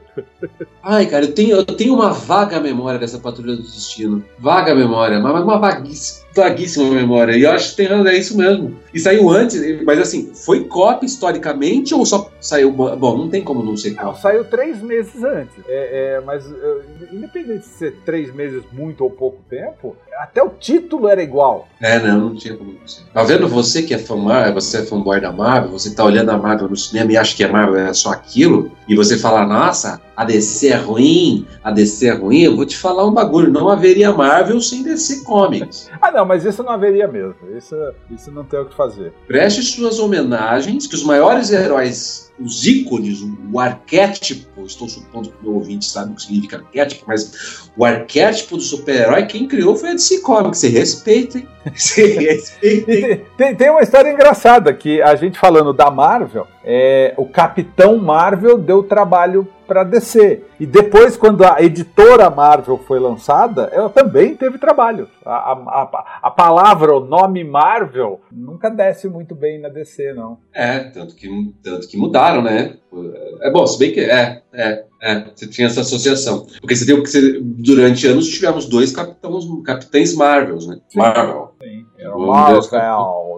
Ai, 0.83 1.05
cara, 1.07 1.25
eu 1.25 1.33
tenho, 1.33 1.57
eu 1.57 1.65
tenho 1.65 1.93
uma 1.93 2.11
vaga 2.11 2.59
memória 2.59 2.99
dessa 2.99 3.19
Patrulha 3.19 3.55
do 3.55 3.63
Destino. 3.63 4.23
Vaga 4.37 4.75
memória, 4.75 5.19
mas 5.19 5.43
uma 5.43 5.57
vaguíssima 5.57 6.26
vaguíssima 6.37 6.89
memória. 6.91 7.35
E 7.35 7.43
eu 7.43 7.51
acho 7.51 7.71
que 7.71 7.77
tem, 7.77 7.87
é 7.87 8.17
isso 8.17 8.37
mesmo. 8.37 8.75
E 8.93 8.99
saiu 8.99 9.29
antes, 9.29 9.61
mas 9.83 9.99
assim, 9.99 10.31
foi 10.33 10.63
cópia 10.65 11.05
historicamente 11.05 11.93
ou 11.93 12.05
só 12.05 12.31
saiu. 12.39 12.71
Bom, 12.71 13.17
não 13.17 13.29
tem 13.29 13.43
como 13.43 13.63
não 13.63 13.75
ser 13.75 13.95
cópia. 13.95 14.21
Saiu 14.21 14.45
três 14.45 14.81
meses 14.81 15.23
antes. 15.23 15.55
É, 15.67 16.15
é, 16.15 16.21
mas 16.21 16.45
independente 17.11 17.61
de 17.61 17.65
ser 17.65 17.95
três 18.05 18.33
meses 18.33 18.63
muito 18.71 19.03
ou 19.03 19.09
pouco 19.09 19.39
tempo, 19.49 19.95
até 20.17 20.41
o 20.41 20.49
título 20.49 21.07
era 21.07 21.21
igual. 21.21 21.67
É, 21.81 21.99
não, 21.99 22.29
não 22.29 22.35
tinha 22.35 22.55
como 22.55 22.75
ser. 22.85 23.03
Tá 23.13 23.23
vendo 23.23 23.47
você 23.47 23.83
que 23.83 23.93
é 23.93 23.97
fã 23.97 24.15
Marvel, 24.15 24.53
você 24.53 24.79
é 24.79 24.85
fanboy 24.85 25.21
da 25.21 25.31
Marvel, 25.31 25.71
você 25.71 25.93
tá 25.93 26.03
olhando 26.03 26.29
a 26.29 26.37
Marvel 26.37 26.69
no 26.69 26.75
cinema 26.75 27.11
e 27.11 27.17
acha 27.17 27.35
que 27.35 27.43
a 27.43 27.51
Marvel 27.51 27.77
é 27.77 27.93
só 27.93 28.11
aquilo, 28.11 28.71
e 28.87 28.95
você 28.95 29.17
fala, 29.17 29.45
nossa, 29.45 30.01
a 30.15 30.25
DC 30.25 30.69
é 30.69 30.75
ruim, 30.75 31.45
a 31.63 31.71
DC 31.71 32.07
é 32.07 32.13
ruim, 32.13 32.41
eu 32.41 32.55
vou 32.55 32.65
te 32.65 32.77
falar 32.77 33.05
um 33.05 33.13
bagulho, 33.13 33.51
não 33.51 33.69
haveria 33.69 34.11
Marvel 34.11 34.59
sem 34.59 34.83
DC 34.83 35.23
Comics. 35.23 35.89
ah, 36.01 36.11
não, 36.11 36.25
mas 36.25 36.45
isso 36.45 36.63
não 36.63 36.71
haveria 36.71 37.07
mesmo. 37.07 37.35
Isso, 37.55 37.75
isso 38.09 38.31
não 38.31 38.43
tem 38.43 38.59
o 38.59 38.65
que 38.65 38.75
fazer. 38.75 39.13
Preste 39.27 39.61
suas 39.61 39.99
homenagens, 39.99 40.87
que 40.87 40.95
os 40.95 41.03
maiores 41.03 41.51
heróis 41.51 42.26
os 42.39 42.65
ícones, 42.65 43.19
o 43.51 43.59
arquétipo, 43.59 44.65
estou 44.65 44.87
supondo 44.87 45.29
que 45.29 45.47
o 45.47 45.55
ouvinte 45.55 45.85
sabe 45.85 46.11
o 46.11 46.15
que 46.15 46.21
significa 46.21 46.57
arquétipo, 46.57 47.05
mas 47.07 47.69
o 47.75 47.83
arquétipo 47.83 48.57
do 48.57 48.63
super-herói, 48.63 49.25
quem 49.25 49.47
criou 49.47 49.75
foi 49.75 49.89
a 49.89 49.93
DC 49.93 50.21
Comics. 50.21 50.59
Se 50.59 50.67
respeitem. 50.67 51.47
Se 51.75 52.05
respeitem. 52.05 53.25
Tem, 53.37 53.55
tem, 53.55 53.69
uma 53.69 53.81
história 53.81 54.11
engraçada 54.11 54.73
que 54.73 55.01
a 55.01 55.15
gente 55.15 55.39
falando 55.39 55.73
da 55.73 55.89
Marvel, 55.89 56.47
é, 56.63 57.13
o 57.17 57.25
Capitão 57.25 57.97
Marvel 57.97 58.57
deu 58.57 58.83
trabalho 58.83 59.47
para 59.67 59.83
DC. 59.83 60.43
E 60.59 60.65
depois, 60.65 61.17
quando 61.17 61.43
a 61.43 61.61
editora 61.61 62.29
Marvel 62.29 62.77
foi 62.77 62.99
lançada, 62.99 63.69
ela 63.73 63.89
também 63.89 64.35
teve 64.35 64.57
trabalho. 64.57 65.07
A, 65.25 65.51
a, 65.51 66.19
a, 66.23 66.31
palavra, 66.31 66.95
o 66.95 67.05
nome 67.05 67.43
Marvel, 67.43 68.21
nunca 68.31 68.69
desce 68.69 69.07
muito 69.09 69.35
bem 69.35 69.59
na 69.59 69.69
DC, 69.69 70.13
não. 70.13 70.39
É, 70.53 70.79
tanto 70.79 71.15
que, 71.15 71.27
tanto 71.61 71.87
que 71.87 71.97
mudaram, 71.97 72.41
né? 72.41 72.77
É 73.41 73.51
bom, 73.51 73.67
se 73.67 73.77
bem 73.77 73.91
que 73.91 73.99
é, 73.99 74.41
é, 74.53 74.85
é, 75.01 75.25
você 75.35 75.47
tinha 75.47 75.67
essa 75.67 75.81
associação. 75.81 76.47
Porque 76.59 76.75
você 76.75 76.85
tem 76.85 77.03
que 77.03 77.39
durante 77.41 78.07
anos 78.07 78.27
tivemos 78.27 78.65
dois 78.65 78.91
capitães, 78.91 79.45
capitães 79.65 80.15
Marvels, 80.15 80.67
né? 80.67 80.79
Marvel. 80.95 81.51
Sim, 81.61 81.85
Marvel, 82.17 82.61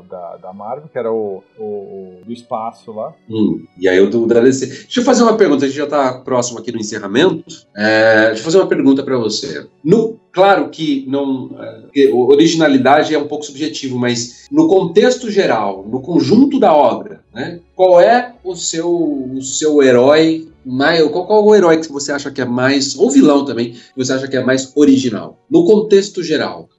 da, 0.10 0.38
da 0.38 0.54
Marvel, 0.54 0.90
que 0.92 0.98
era 0.98 1.12
o, 1.12 1.44
o, 1.58 1.64
o 1.64 2.22
do 2.26 2.34
espaço 2.34 2.92
lá. 2.92 3.14
Hum, 3.30 3.64
e 3.78 3.88
aí 3.88 4.00
o 4.00 4.10
do 4.10 4.26
da 4.26 4.40
DC. 4.40 4.66
Deixa 4.66 5.00
eu 5.00 5.04
fazer 5.04 5.24
uma 5.24 5.38
pergunta, 5.38 5.66
a 5.66 5.68
gente 5.68 5.78
já 5.78 5.86
está 5.86 6.14
próximo 6.14 6.60
aqui 6.60 6.72
no 6.72 6.80
encerramento. 6.80 7.66
É, 7.76 8.28
deixa 8.28 8.42
eu 8.42 8.46
fazer 8.46 8.58
uma 8.58 8.68
pergunta 8.68 9.04
para 9.04 9.18
você. 9.18 9.68
No, 9.84 10.18
claro 10.32 10.70
que 10.70 11.06
não 11.08 11.52
é, 11.96 12.12
originalidade 12.14 13.14
é 13.14 13.20
um 13.20 13.28
pouco 13.28 13.46
subjetivo, 13.46 13.98
mas 13.98 14.48
no 14.52 14.68
contexto 14.68 15.30
geral, 15.30 15.86
no 15.88 16.02
conjunto 16.02 16.60
da 16.60 16.74
obra, 16.74 17.22
né, 17.34 17.60
qual 17.76 18.02
é 18.02 18.34
o 18.44 18.56
seu, 18.56 18.92
o 18.92 19.42
seu 19.42 19.82
herói 19.84 20.50
mais, 20.66 21.02
qual, 21.10 21.26
qual 21.26 21.46
o 21.46 21.56
herói 21.56 21.78
que 21.80 21.92
você 21.92 22.12
acha 22.12 22.30
que 22.32 22.42
é 22.42 22.46
mais, 22.46 22.98
ou 22.98 23.10
vilão 23.10 23.46
também, 23.46 23.72
que 23.72 23.98
você 23.98 24.14
acha 24.14 24.28
que 24.28 24.38
é 24.38 24.44
mais 24.44 24.76
original? 24.76 25.38
No 25.50 25.66
contexto 25.66 26.24
geral. 26.24 26.70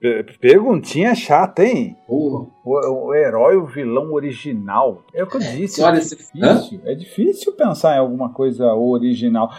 Perguntinha 0.40 1.14
chata, 1.14 1.64
hein? 1.64 1.96
O, 2.64 3.08
o, 3.08 3.14
herói, 3.14 3.56
o 3.56 3.66
vilão 3.66 4.12
original. 4.12 5.02
É 5.14 5.22
o 5.22 5.26
que 5.26 5.36
eu 5.36 5.40
disse. 5.40 5.82
Olha, 5.82 5.96
é, 5.96 6.00
difícil, 6.00 6.80
é 6.84 6.94
difícil 6.94 7.52
pensar 7.52 7.96
em 7.96 7.98
alguma 7.98 8.28
coisa 8.30 8.74
original. 8.74 9.50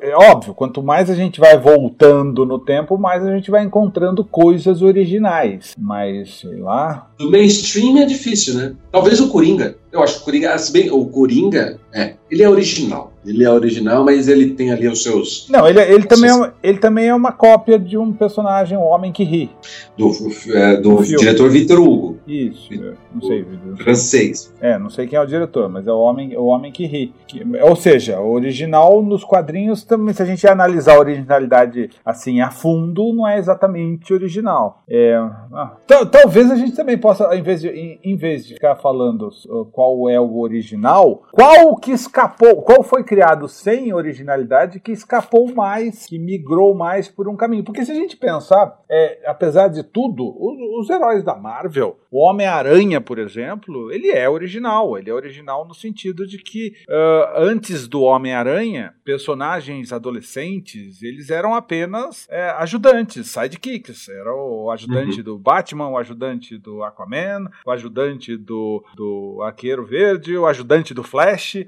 É 0.00 0.16
óbvio, 0.16 0.54
quanto 0.54 0.82
mais 0.82 1.10
a 1.10 1.14
gente 1.14 1.40
vai 1.40 1.58
voltando 1.58 2.46
no 2.46 2.58
tempo, 2.58 2.96
mais 2.96 3.24
a 3.24 3.34
gente 3.34 3.50
vai 3.50 3.64
encontrando 3.64 4.24
coisas 4.24 4.82
originais. 4.82 5.74
Mas, 5.76 6.40
sei 6.40 6.56
lá. 6.60 7.10
Do 7.18 7.30
mainstream 7.30 7.98
é 7.98 8.06
difícil, 8.06 8.54
né? 8.54 8.74
Talvez 8.90 9.20
o 9.20 9.28
Coringa. 9.28 9.76
Eu 9.90 10.02
acho 10.02 10.16
que 10.16 10.22
o 10.22 10.24
Coringa, 10.24 10.56
bem, 10.72 10.90
o 10.90 11.04
Coringa, 11.06 11.78
é, 11.92 12.14
ele 12.30 12.42
é 12.42 12.48
original. 12.48 13.12
Ele 13.24 13.44
é 13.44 13.50
original, 13.50 14.04
mas 14.04 14.26
ele 14.26 14.50
tem 14.54 14.72
ali 14.72 14.88
os 14.88 15.02
seus. 15.02 15.46
Não, 15.48 15.68
ele, 15.68 15.80
ele, 15.80 16.04
também, 16.04 16.30
é, 16.30 16.52
ele 16.62 16.78
também 16.78 17.08
é 17.08 17.14
uma 17.14 17.30
cópia 17.30 17.78
de 17.78 17.96
um 17.96 18.12
personagem, 18.12 18.76
um 18.76 18.82
homem 18.82 19.12
que 19.12 19.22
ri. 19.22 19.50
Do, 19.96 20.10
é, 20.48 20.76
do, 20.76 20.96
do 20.96 21.02
diretor 21.04 21.48
Victor 21.50 21.78
Hugo. 21.78 22.11
Isso, 22.26 22.72
é, 22.74 22.94
não 23.12 23.22
sei. 23.22 23.46
Francês. 23.76 24.54
É, 24.60 24.78
não 24.78 24.90
sei 24.90 25.06
quem 25.06 25.18
é 25.18 25.22
o 25.22 25.26
diretor, 25.26 25.68
mas 25.68 25.86
é 25.86 25.92
o 25.92 25.98
homem, 25.98 26.36
o 26.36 26.44
homem 26.46 26.72
que 26.72 26.86
ri. 26.86 27.14
Que, 27.26 27.42
ou 27.62 27.76
seja, 27.76 28.20
o 28.20 28.32
original 28.32 29.02
nos 29.02 29.24
quadrinhos 29.24 29.84
também, 29.84 30.14
se 30.14 30.22
a 30.22 30.26
gente 30.26 30.46
analisar 30.46 30.96
a 30.96 31.00
originalidade 31.00 31.90
assim 32.04 32.40
a 32.40 32.50
fundo, 32.50 33.12
não 33.12 33.26
é 33.26 33.38
exatamente 33.38 34.12
original. 34.12 34.82
É, 34.88 35.16
ah, 35.52 35.76
talvez 36.10 36.50
a 36.50 36.56
gente 36.56 36.74
também 36.74 36.98
possa, 36.98 37.34
em 37.34 37.42
vez, 37.42 37.60
de, 37.60 37.68
em, 37.68 37.98
em 38.02 38.16
vez 38.16 38.46
de 38.46 38.54
ficar 38.54 38.76
falando 38.76 39.30
qual 39.72 40.08
é 40.08 40.20
o 40.20 40.38
original, 40.38 41.22
qual 41.32 41.76
que 41.76 41.92
escapou, 41.92 42.62
qual 42.62 42.82
foi 42.82 43.04
criado 43.04 43.48
sem 43.48 43.92
originalidade 43.92 44.80
que 44.80 44.92
escapou 44.92 45.52
mais, 45.54 46.06
que 46.06 46.18
migrou 46.18 46.74
mais 46.74 47.08
por 47.08 47.28
um 47.28 47.36
caminho. 47.36 47.64
Porque 47.64 47.84
se 47.84 47.92
a 47.92 47.94
gente 47.94 48.16
pensar, 48.16 48.80
é, 48.88 49.20
apesar 49.26 49.68
de 49.68 49.82
tudo, 49.82 50.24
os, 50.24 50.82
os 50.82 50.90
heróis 50.90 51.22
da 51.22 51.34
Marvel, 51.34 51.96
o 52.12 52.28
Homem-Aranha, 52.28 53.00
por 53.00 53.18
exemplo, 53.18 53.90
ele 53.90 54.10
é 54.10 54.28
original. 54.28 54.98
Ele 54.98 55.08
é 55.08 55.14
original 55.14 55.66
no 55.66 55.72
sentido 55.72 56.26
de 56.26 56.36
que 56.36 56.74
uh, 56.86 57.38
antes 57.38 57.88
do 57.88 58.02
Homem-Aranha, 58.02 58.94
personagens 59.02 59.94
adolescentes, 59.94 61.02
eles 61.02 61.30
eram 61.30 61.54
apenas 61.54 62.28
é, 62.28 62.50
ajudantes, 62.50 63.30
sidekicks. 63.30 64.10
Era 64.10 64.30
o 64.30 64.70
ajudante 64.70 65.18
uhum. 65.18 65.24
do 65.24 65.38
Batman, 65.38 65.88
o 65.88 65.96
ajudante 65.96 66.58
do 66.58 66.84
Aquaman, 66.84 67.50
o 67.64 67.70
ajudante 67.70 68.36
do, 68.36 68.84
do 68.94 69.40
Arqueiro 69.42 69.86
Verde, 69.86 70.36
o 70.36 70.46
ajudante 70.46 70.92
do 70.92 71.02
Flash. 71.02 71.64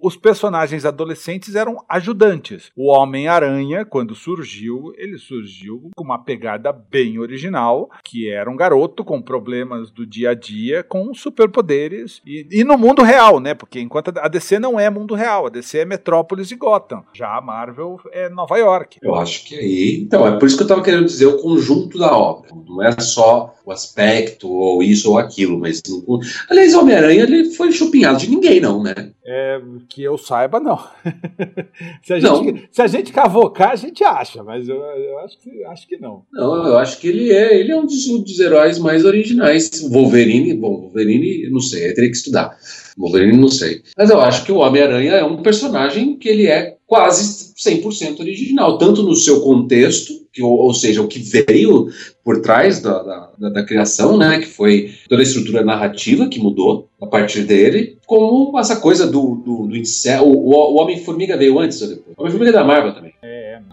Os 0.00 0.16
personagens 0.16 0.86
adolescentes 0.86 1.54
eram 1.54 1.76
ajudantes. 1.86 2.72
O 2.74 2.90
Homem-Aranha, 2.90 3.84
quando 3.84 4.14
surgiu, 4.14 4.94
ele 4.96 5.18
surgiu 5.18 5.90
com 5.94 6.02
uma 6.02 6.24
pegada 6.24 6.72
bem 6.72 7.18
original, 7.18 7.90
que 8.02 8.30
era 8.30 8.50
um 8.50 8.56
garoto 8.56 9.04
com 9.04 9.20
problemas 9.20 9.49
do 9.94 10.06
dia 10.06 10.30
a 10.30 10.34
dia, 10.34 10.82
com 10.82 11.12
superpoderes 11.14 12.20
e, 12.26 12.46
e 12.50 12.64
no 12.64 12.78
mundo 12.78 13.02
real, 13.02 13.40
né? 13.40 13.54
Porque 13.54 13.80
enquanto 13.80 14.12
a 14.16 14.28
DC 14.28 14.58
não 14.58 14.78
é 14.78 14.88
mundo 14.88 15.14
real, 15.14 15.46
a 15.46 15.50
DC 15.50 15.78
é 15.78 15.84
Metrópolis 15.84 16.50
e 16.50 16.56
Gotham. 16.56 17.02
Já 17.12 17.36
a 17.36 17.40
Marvel 17.40 18.00
é 18.12 18.28
Nova 18.28 18.56
York. 18.56 18.98
Eu 19.02 19.14
acho 19.14 19.46
que 19.46 19.54
aí. 19.56 20.00
Então, 20.02 20.26
é 20.26 20.38
por 20.38 20.46
isso 20.46 20.56
que 20.56 20.62
eu 20.62 20.66
estava 20.66 20.82
querendo 20.82 21.04
dizer 21.04 21.26
o 21.26 21.38
conjunto 21.38 21.98
da 21.98 22.16
obra. 22.16 22.50
Não 22.66 22.82
é 22.82 22.92
só 23.00 23.54
o 23.64 23.72
aspecto, 23.72 24.50
ou 24.50 24.82
isso 24.82 25.10
ou 25.10 25.18
aquilo, 25.18 25.58
mas. 25.58 25.82
Aliás, 26.48 26.74
Homem-Aranha 26.74 27.22
ele 27.22 27.50
foi 27.50 27.72
chupinhado 27.72 28.18
de 28.18 28.30
ninguém, 28.30 28.60
não, 28.60 28.82
né? 28.82 29.12
É, 29.24 29.60
que 29.88 30.02
eu 30.02 30.18
saiba, 30.18 30.58
não. 30.58 30.76
se, 32.02 32.14
a 32.14 32.18
gente, 32.18 32.52
não. 32.52 32.62
se 32.70 32.82
a 32.82 32.86
gente 32.86 33.12
cavocar, 33.12 33.70
a 33.70 33.76
gente 33.76 34.02
acha, 34.02 34.42
mas 34.42 34.68
eu, 34.68 34.76
eu 34.76 35.18
acho, 35.20 35.38
que, 35.38 35.64
acho 35.64 35.86
que 35.86 35.96
não. 35.98 36.22
Não, 36.32 36.66
eu 36.66 36.78
acho 36.78 36.98
que 36.98 37.08
ele 37.08 37.30
é, 37.30 37.58
ele 37.58 37.70
é 37.70 37.76
um 37.76 37.86
dos, 37.86 38.06
dos 38.06 38.40
heróis 38.40 38.78
mais 38.78 39.04
originais. 39.04 39.39
Wolverine, 39.90 40.54
bom, 40.54 40.82
Wolverine, 40.82 41.48
não 41.50 41.60
sei, 41.60 41.90
eu 41.90 41.94
teria 41.94 42.10
que 42.10 42.16
estudar. 42.16 42.56
Wolverine, 42.96 43.36
não 43.36 43.48
sei. 43.48 43.82
Mas 43.96 44.10
eu 44.10 44.20
acho 44.20 44.44
que 44.44 44.52
o 44.52 44.58
Homem-Aranha 44.58 45.12
é 45.12 45.24
um 45.24 45.42
personagem 45.42 46.16
que 46.16 46.28
ele 46.28 46.46
é 46.46 46.76
quase 46.86 47.54
100% 47.54 48.18
original, 48.18 48.76
tanto 48.76 49.02
no 49.02 49.14
seu 49.14 49.40
contexto, 49.40 50.12
que, 50.32 50.42
ou, 50.42 50.52
ou, 50.52 50.74
seja, 50.74 51.00
o 51.00 51.06
que 51.06 51.20
veio 51.20 51.88
por 52.24 52.40
trás 52.40 52.80
da, 52.80 53.30
da, 53.38 53.48
da, 53.48 53.64
criação, 53.64 54.18
né, 54.18 54.40
que 54.40 54.46
foi 54.46 54.92
toda 55.08 55.22
a 55.22 55.24
estrutura 55.24 55.64
narrativa 55.64 56.28
que 56.28 56.40
mudou 56.40 56.88
a 57.00 57.06
partir 57.06 57.42
dele, 57.42 57.96
como 58.06 58.58
essa 58.58 58.76
coisa 58.76 59.06
do, 59.06 59.36
do, 59.36 59.66
do 59.68 59.76
incel, 59.76 60.24
o, 60.24 60.50
o 60.50 60.80
Homem-Formiga 60.80 61.36
veio 61.36 61.58
antes 61.58 61.80
ou 61.80 61.88
depois? 61.88 62.16
O 62.16 62.22
Homem-Formiga 62.22 62.50
é 62.50 62.60
da 62.60 62.64
Marvel 62.64 62.94
também. 62.94 63.12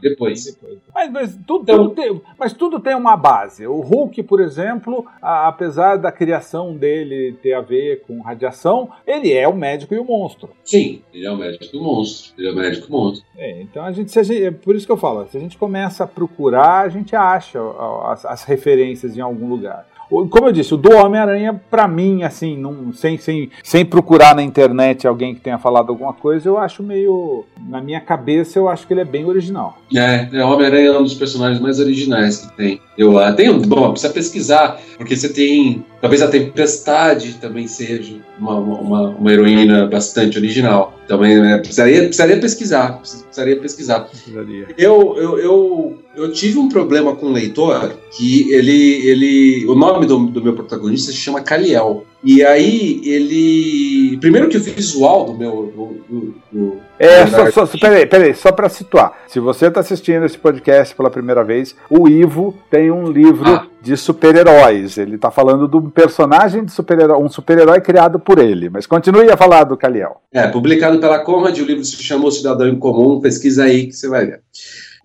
Depois. 0.02 0.46
depois. 0.46 0.80
Mas, 0.94 1.12
mas, 1.12 1.40
tudo, 1.46 1.66
tudo 1.66 1.90
tem, 1.90 2.22
mas 2.38 2.54
tudo 2.54 2.80
tem 2.80 2.96
uma 2.96 3.18
base. 3.18 3.66
O 3.66 3.82
Hulk, 3.82 4.24
por 4.24 4.40
exemplo, 4.40 5.06
a, 5.22 5.48
apesar 5.48 5.98
da 5.98 6.12
criação 6.12 6.76
dele 6.76 7.36
ter 7.42 7.54
a 7.54 7.62
ver 7.62 8.02
com 8.02 8.22
radiação, 8.22 8.90
ele 9.06 9.34
é 9.34 9.48
o 9.48 9.56
médico 9.56 9.94
e 9.94 10.00
o 10.00 10.06
monstro. 10.06 10.50
Sim, 10.64 11.02
ele 11.14 11.26
é 11.26 11.32
o 11.32 11.38
médico 11.38 11.76
e 11.76 11.80
o 11.80 11.84
monstro. 11.84 12.34
Ele 12.38 12.48
é 12.48 12.52
o 12.52 12.56
médico 12.56 12.88
e 12.88 12.90
o 12.90 12.92
monstro. 12.92 13.28
É, 13.38 13.62
então 13.62 13.84
a 13.84 13.92
gente, 13.92 14.12
se 14.12 14.20
a 14.20 14.24
gente, 14.24 14.44
é 14.44 14.52
por 14.52 14.76
isso 14.76 14.86
que 14.86 14.92
eu 14.92 14.98
falo, 14.98 15.28
se 15.28 15.38
a 15.38 15.40
gente 15.40 15.58
começa 15.58 16.04
a 16.04 16.08
procurar, 16.08 16.82
a 16.82 16.90
gente 16.90 17.16
acha 17.16 17.60
as, 18.06 18.26
as 18.26 18.44
referências 18.44 19.18
em 19.18 19.22
algum 19.22 19.48
lugar. 19.48 19.88
Como 20.10 20.48
eu 20.48 20.52
disse, 20.52 20.74
o 20.74 20.78
do 20.78 20.96
Homem-Aranha, 20.96 21.60
para 21.70 21.88
mim, 21.88 22.24
assim, 22.24 22.62
sem, 22.94 23.18
sem, 23.18 23.50
sem 23.64 23.86
procurar 23.86 24.36
na 24.36 24.42
internet 24.42 25.06
alguém 25.06 25.36
que 25.36 25.42
tenha 25.42 25.58
falado 25.58 25.90
alguma 25.90 26.14
coisa, 26.14 26.48
eu 26.48 26.58
acho 26.58 26.82
meio. 26.82 27.46
Na 27.68 27.82
minha 27.82 28.00
cabeça, 28.00 28.58
eu 28.58 28.70
acho 28.70 28.88
que 28.88 28.94
ele 28.94 29.02
é 29.02 29.06
bem 29.06 29.26
original. 29.26 29.78
É, 29.96 30.30
é 30.32 30.46
o 30.46 30.50
Homem-Aranha 30.50 30.88
é 30.90 30.98
um 30.98 31.04
dos 31.04 31.14
personagens 31.14 31.60
mais 31.60 31.80
originais 31.80 32.38
que 32.38 32.56
tem. 32.56 32.82
Eu 32.98 33.18
uh, 33.18 33.36
tenho, 33.36 33.60
bom, 33.60 33.92
precisa 33.92 34.12
pesquisar, 34.12 34.82
porque 34.98 35.16
você 35.16 35.30
tem, 35.30 35.86
talvez 36.02 36.22
a 36.22 36.28
Tempestade 36.28 37.34
também 37.36 37.68
seja 37.68 38.16
uma, 38.40 38.58
uma, 38.58 39.10
uma 39.10 39.32
heroína 39.32 39.86
bastante 39.86 40.38
original. 40.38 40.98
Também 41.08 41.40
né, 41.40 41.58
precisaria, 41.60 42.02
precisaria 42.02 42.40
pesquisar, 42.40 43.00
precisaria 43.00 43.56
pesquisar. 43.58 44.00
Precisaria. 44.02 44.68
Eu, 44.78 45.16
eu, 45.18 45.40
eu, 45.40 45.98
eu 46.16 46.32
tive 46.34 46.58
um 46.58 46.68
problema 46.68 47.16
com 47.16 47.28
o 47.28 47.32
leitor 47.32 47.96
que 48.12 48.52
ele, 48.52 49.08
ele, 49.08 49.66
o 49.68 49.76
nome 49.76 50.06
do, 50.06 50.18
do 50.26 50.44
meu 50.44 50.54
protagonista 50.54 51.12
se 51.12 51.18
chama 51.18 51.42
Caliel. 51.42 52.04
E 52.28 52.44
aí 52.44 53.00
ele. 53.06 54.18
Primeiro 54.18 54.50
que 54.50 54.58
o 54.58 54.62
visual 54.62 55.24
do 55.24 55.34
meu. 55.34 55.72
Do, 55.74 56.04
do, 56.10 56.36
do 56.52 56.78
é, 57.00 57.26
só, 57.26 57.66
só, 57.66 57.78
peraí, 57.78 58.06
peraí, 58.06 58.36
só 58.36 58.52
para 58.52 58.68
situar. 58.68 59.14
Se 59.28 59.40
você 59.40 59.68
está 59.68 59.80
assistindo 59.80 60.26
esse 60.26 60.38
podcast 60.38 60.94
pela 60.94 61.10
primeira 61.10 61.42
vez, 61.42 61.74
o 61.90 62.10
Ivo 62.10 62.54
tem 62.70 62.92
um 62.92 63.10
livro 63.10 63.48
ah. 63.48 63.68
de 63.82 63.96
super-heróis. 63.96 64.98
Ele 64.98 65.16
está 65.16 65.32
falando 65.32 65.70
de 65.70 65.78
um 65.78 65.90
personagem 65.90 66.66
de 66.66 66.72
super-herói, 66.74 67.18
um 67.24 67.30
super-herói 67.30 67.80
criado 67.80 68.20
por 68.20 68.40
ele. 68.40 68.70
Mas 68.70 68.86
continue 68.86 69.32
a 69.32 69.38
falar 69.38 69.64
do 69.64 69.78
Caliel. 69.78 70.20
É, 70.34 70.50
publicado 70.50 71.00
pela 71.00 71.20
Conrad, 71.20 71.58
o 71.58 71.66
livro 71.66 71.86
se 71.86 71.96
chamou 72.04 72.30
Cidadão 72.30 72.68
em 72.68 72.78
Comum. 72.78 73.22
Pesquisa 73.22 73.64
aí 73.64 73.88
que 73.88 73.94
você 73.94 74.10
vai 74.10 74.26
ver. 74.26 74.42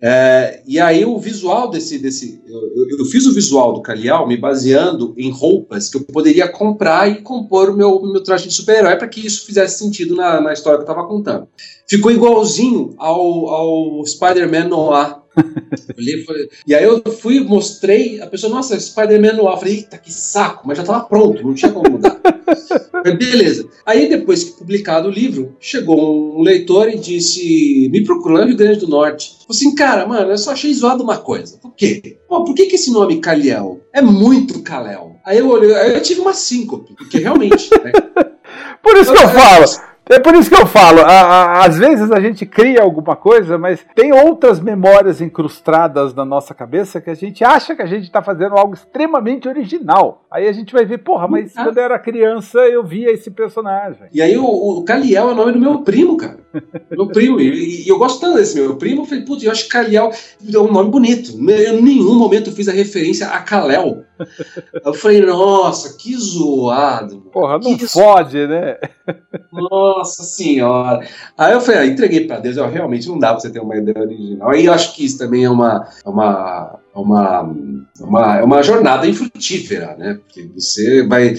É, 0.05 0.61
e 0.67 0.81
aí 0.81 1.05
o 1.05 1.17
visual 1.17 1.69
desse. 1.69 1.97
desse 1.97 2.43
eu, 2.45 2.99
eu, 2.99 3.05
fiz 3.05 3.25
o 3.25 3.33
visual 3.33 3.71
do 3.71 3.81
Calial 3.81 4.27
me 4.27 4.35
baseando 4.35 5.13
em 5.17 5.31
roupas 5.31 5.87
que 5.87 5.95
eu 5.95 6.01
poderia 6.01 6.45
comprar 6.45 7.09
e 7.09 7.21
compor 7.21 7.69
o 7.69 7.73
meu, 7.77 8.01
meu 8.01 8.21
traje 8.21 8.49
de 8.49 8.53
super-herói 8.53 8.97
para 8.97 9.07
que 9.07 9.25
isso 9.25 9.45
fizesse 9.45 9.79
sentido 9.79 10.13
na, 10.13 10.41
na 10.41 10.51
história 10.51 10.77
que 10.77 10.83
eu 10.83 10.91
estava 10.91 11.07
contando. 11.07 11.47
Ficou 11.87 12.11
igualzinho 12.11 12.93
ao, 12.97 13.47
ao 13.47 14.05
Spider-Man 14.05 14.67
Noir 14.67 15.23
e 16.67 16.75
aí 16.75 16.83
eu 16.83 17.01
fui, 17.19 17.39
mostrei, 17.39 18.21
a 18.21 18.27
pessoa, 18.27 18.53
nossa, 18.53 18.79
Spider-Man 18.79 19.33
no 19.33 19.47
ar. 19.47 19.53
Eu 19.53 19.59
falei, 19.59 19.75
eita, 19.75 19.97
que 19.97 20.11
saco, 20.11 20.67
mas 20.67 20.77
já 20.77 20.83
estava 20.83 21.05
pronto, 21.05 21.41
não 21.43 21.53
tinha 21.53 21.71
como 21.71 21.91
mudar. 21.91 22.19
Beleza. 23.17 23.67
Aí 23.85 24.07
depois 24.07 24.43
que 24.43 24.57
publicado 24.57 25.07
o 25.07 25.11
livro, 25.11 25.55
chegou 25.59 26.37
um 26.37 26.41
leitor 26.41 26.89
e 26.89 26.97
disse, 26.97 27.89
me 27.91 28.03
procurou 28.03 28.39
no 28.39 28.47
Rio 28.47 28.57
Grande 28.57 28.79
do 28.79 28.87
Norte. 28.87 29.35
Falei 29.39 29.47
assim, 29.49 29.75
cara, 29.75 30.05
mano, 30.05 30.31
eu 30.31 30.37
só 30.37 30.51
achei 30.51 30.73
zoado 30.73 31.03
uma 31.03 31.17
coisa. 31.17 31.57
Por 31.57 31.73
quê? 31.75 32.19
Pô, 32.27 32.43
por 32.43 32.53
que, 32.53 32.65
que 32.65 32.75
esse 32.75 32.91
nome 32.91 33.19
Caliel 33.19 33.81
é 33.93 34.01
muito 34.01 34.61
Caléu? 34.61 35.15
Aí 35.25 35.37
eu 35.37 35.47
olhei, 35.47 35.73
aí 35.75 35.93
eu 35.93 36.01
tive 36.01 36.19
uma 36.21 36.33
síncope, 36.33 36.95
porque 36.95 37.17
realmente, 37.17 37.69
né? 37.83 37.91
Por 38.83 38.97
isso 38.97 39.13
que 39.13 39.23
eu 39.23 39.29
falo. 39.29 39.65
É 40.05 40.19
por 40.19 40.35
isso 40.35 40.49
que 40.49 40.55
eu 40.55 40.67
falo, 40.67 40.99
a, 40.99 41.05
a, 41.05 41.65
às 41.65 41.77
vezes 41.77 42.11
a 42.11 42.19
gente 42.19 42.45
cria 42.45 42.81
alguma 42.81 43.15
coisa, 43.15 43.57
mas 43.57 43.85
tem 43.95 44.11
outras 44.11 44.59
memórias 44.59 45.21
incrustadas 45.21 46.13
na 46.13 46.25
nossa 46.25 46.53
cabeça 46.53 46.99
que 46.99 47.09
a 47.09 47.13
gente 47.13 47.43
acha 47.43 47.73
que 47.73 47.81
a 47.81 47.85
gente 47.85 48.03
está 48.03 48.21
fazendo 48.21 48.55
algo 48.57 48.73
extremamente 48.73 49.47
original. 49.47 50.25
Aí 50.29 50.47
a 50.47 50.51
gente 50.51 50.73
vai 50.73 50.85
ver, 50.85 50.97
porra, 50.97 51.27
mas 51.27 51.55
ah. 51.55 51.63
quando 51.63 51.77
eu 51.77 51.83
era 51.83 51.97
criança 51.97 52.59
eu 52.59 52.83
via 52.83 53.11
esse 53.11 53.31
personagem. 53.31 54.07
E 54.11 54.21
aí 54.21 54.37
o, 54.37 54.45
o 54.45 54.83
Caliel 54.83 55.29
é 55.29 55.31
o 55.31 55.35
nome 55.35 55.53
do 55.53 55.59
meu 55.59 55.79
primo, 55.79 56.17
cara. 56.17 56.39
meu 56.91 57.07
primo. 57.07 57.39
E, 57.39 57.85
e, 57.85 57.87
eu 57.87 57.97
gosto 57.97 58.19
tanto 58.19 58.35
desse 58.35 58.59
meu 58.59 58.75
primo, 58.75 59.03
eu 59.03 59.05
falei, 59.05 59.23
putz, 59.23 59.43
eu 59.43 59.51
acho 59.51 59.63
que 59.63 59.69
Caliel 59.69 60.11
é 60.53 60.59
um 60.59 60.71
nome 60.71 60.91
bonito. 60.91 61.31
Eu, 61.49 61.79
em 61.79 61.81
nenhum 61.81 62.15
momento 62.15 62.49
eu 62.49 62.55
fiz 62.55 62.67
a 62.67 62.73
referência 62.73 63.27
a 63.27 63.39
Kalel. 63.39 64.03
Eu 64.85 64.93
falei, 64.93 65.21
nossa, 65.21 65.97
que 65.97 66.15
zoado. 66.15 67.21
Porra, 67.31 67.59
não 67.59 67.77
pode, 67.77 68.47
né? 68.47 68.77
Nossa 69.51 70.23
senhora. 70.23 71.07
Aí 71.37 71.53
eu 71.53 71.61
falei, 71.61 71.81
ah, 71.81 71.85
entreguei 71.85 72.27
para 72.27 72.39
Deus, 72.39 72.57
eu, 72.57 72.69
realmente 72.69 73.07
não 73.07 73.19
dá 73.19 73.31
pra 73.31 73.39
você 73.39 73.49
ter 73.49 73.59
uma 73.59 73.75
ideia 73.75 73.99
original. 73.99 74.49
Aí 74.51 74.65
eu 74.65 74.73
acho 74.73 74.95
que 74.95 75.05
isso 75.05 75.17
também 75.17 75.43
é 75.43 75.49
uma, 75.49 75.87
é 76.05 76.09
uma 76.09 76.79
é 76.95 76.99
uma, 76.99 77.41
uma, 78.01 78.37
é 78.37 78.43
uma 78.43 78.61
jornada 78.61 79.07
infrutífera, 79.07 79.95
né? 79.97 80.13
Porque 80.13 80.47
você 80.53 81.05
vai. 81.07 81.33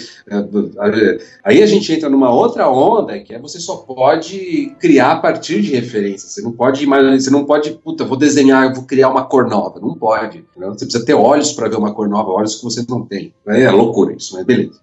Aí 1.44 1.62
a 1.62 1.66
gente 1.66 1.92
entra 1.92 2.08
numa 2.08 2.28
outra 2.28 2.68
onda 2.68 3.20
que 3.20 3.32
é 3.32 3.38
você 3.38 3.60
só 3.60 3.76
pode 3.76 4.74
criar 4.80 5.12
a 5.12 5.20
partir 5.20 5.62
de 5.62 5.70
referências. 5.70 6.32
Você 6.32 6.42
não 6.42 6.50
pode 6.50 6.84
você 6.84 7.30
não 7.30 7.44
pode, 7.44 7.70
puta, 7.70 8.04
vou 8.04 8.18
desenhar, 8.18 8.74
vou 8.74 8.84
criar 8.84 9.10
uma 9.10 9.26
cor 9.26 9.48
nova. 9.48 9.78
Não 9.78 9.94
pode. 9.94 10.44
Né? 10.56 10.66
Você 10.70 10.86
precisa 10.86 11.06
ter 11.06 11.14
olhos 11.14 11.52
para 11.52 11.68
ver 11.68 11.76
uma 11.76 11.94
cor 11.94 12.08
nova, 12.08 12.32
olhos 12.32 12.56
que 12.68 12.74
você 12.74 12.84
não 12.88 13.06
tem. 13.06 13.34
É 13.46 13.70
loucura 13.70 14.14
isso, 14.14 14.34
mas 14.34 14.44
beleza. 14.44 14.80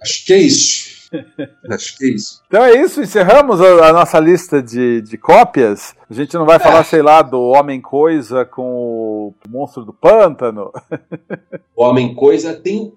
Acho 0.00 0.26
que 0.26 0.32
é 0.32 0.38
isso. 0.38 1.00
Acho 1.70 1.96
que 1.96 2.04
é 2.04 2.08
isso. 2.08 2.42
Então 2.46 2.64
é 2.64 2.80
isso, 2.80 3.02
encerramos 3.02 3.60
a, 3.60 3.88
a 3.88 3.92
nossa 3.92 4.18
lista 4.18 4.62
de, 4.62 5.02
de 5.02 5.18
cópias. 5.18 5.94
A 6.10 6.14
gente 6.14 6.34
não 6.34 6.44
vai 6.44 6.56
é. 6.56 6.58
falar, 6.58 6.82
sei 6.82 7.02
lá, 7.02 7.22
do 7.22 7.40
Homem-Coisa 7.40 8.44
com 8.44 8.62
o 8.62 9.34
Monstro 9.48 9.84
do 9.84 9.92
Pântano. 9.92 10.72
O 11.80 11.84
Homem-Coisa 11.84 12.52
tem, 12.52 12.92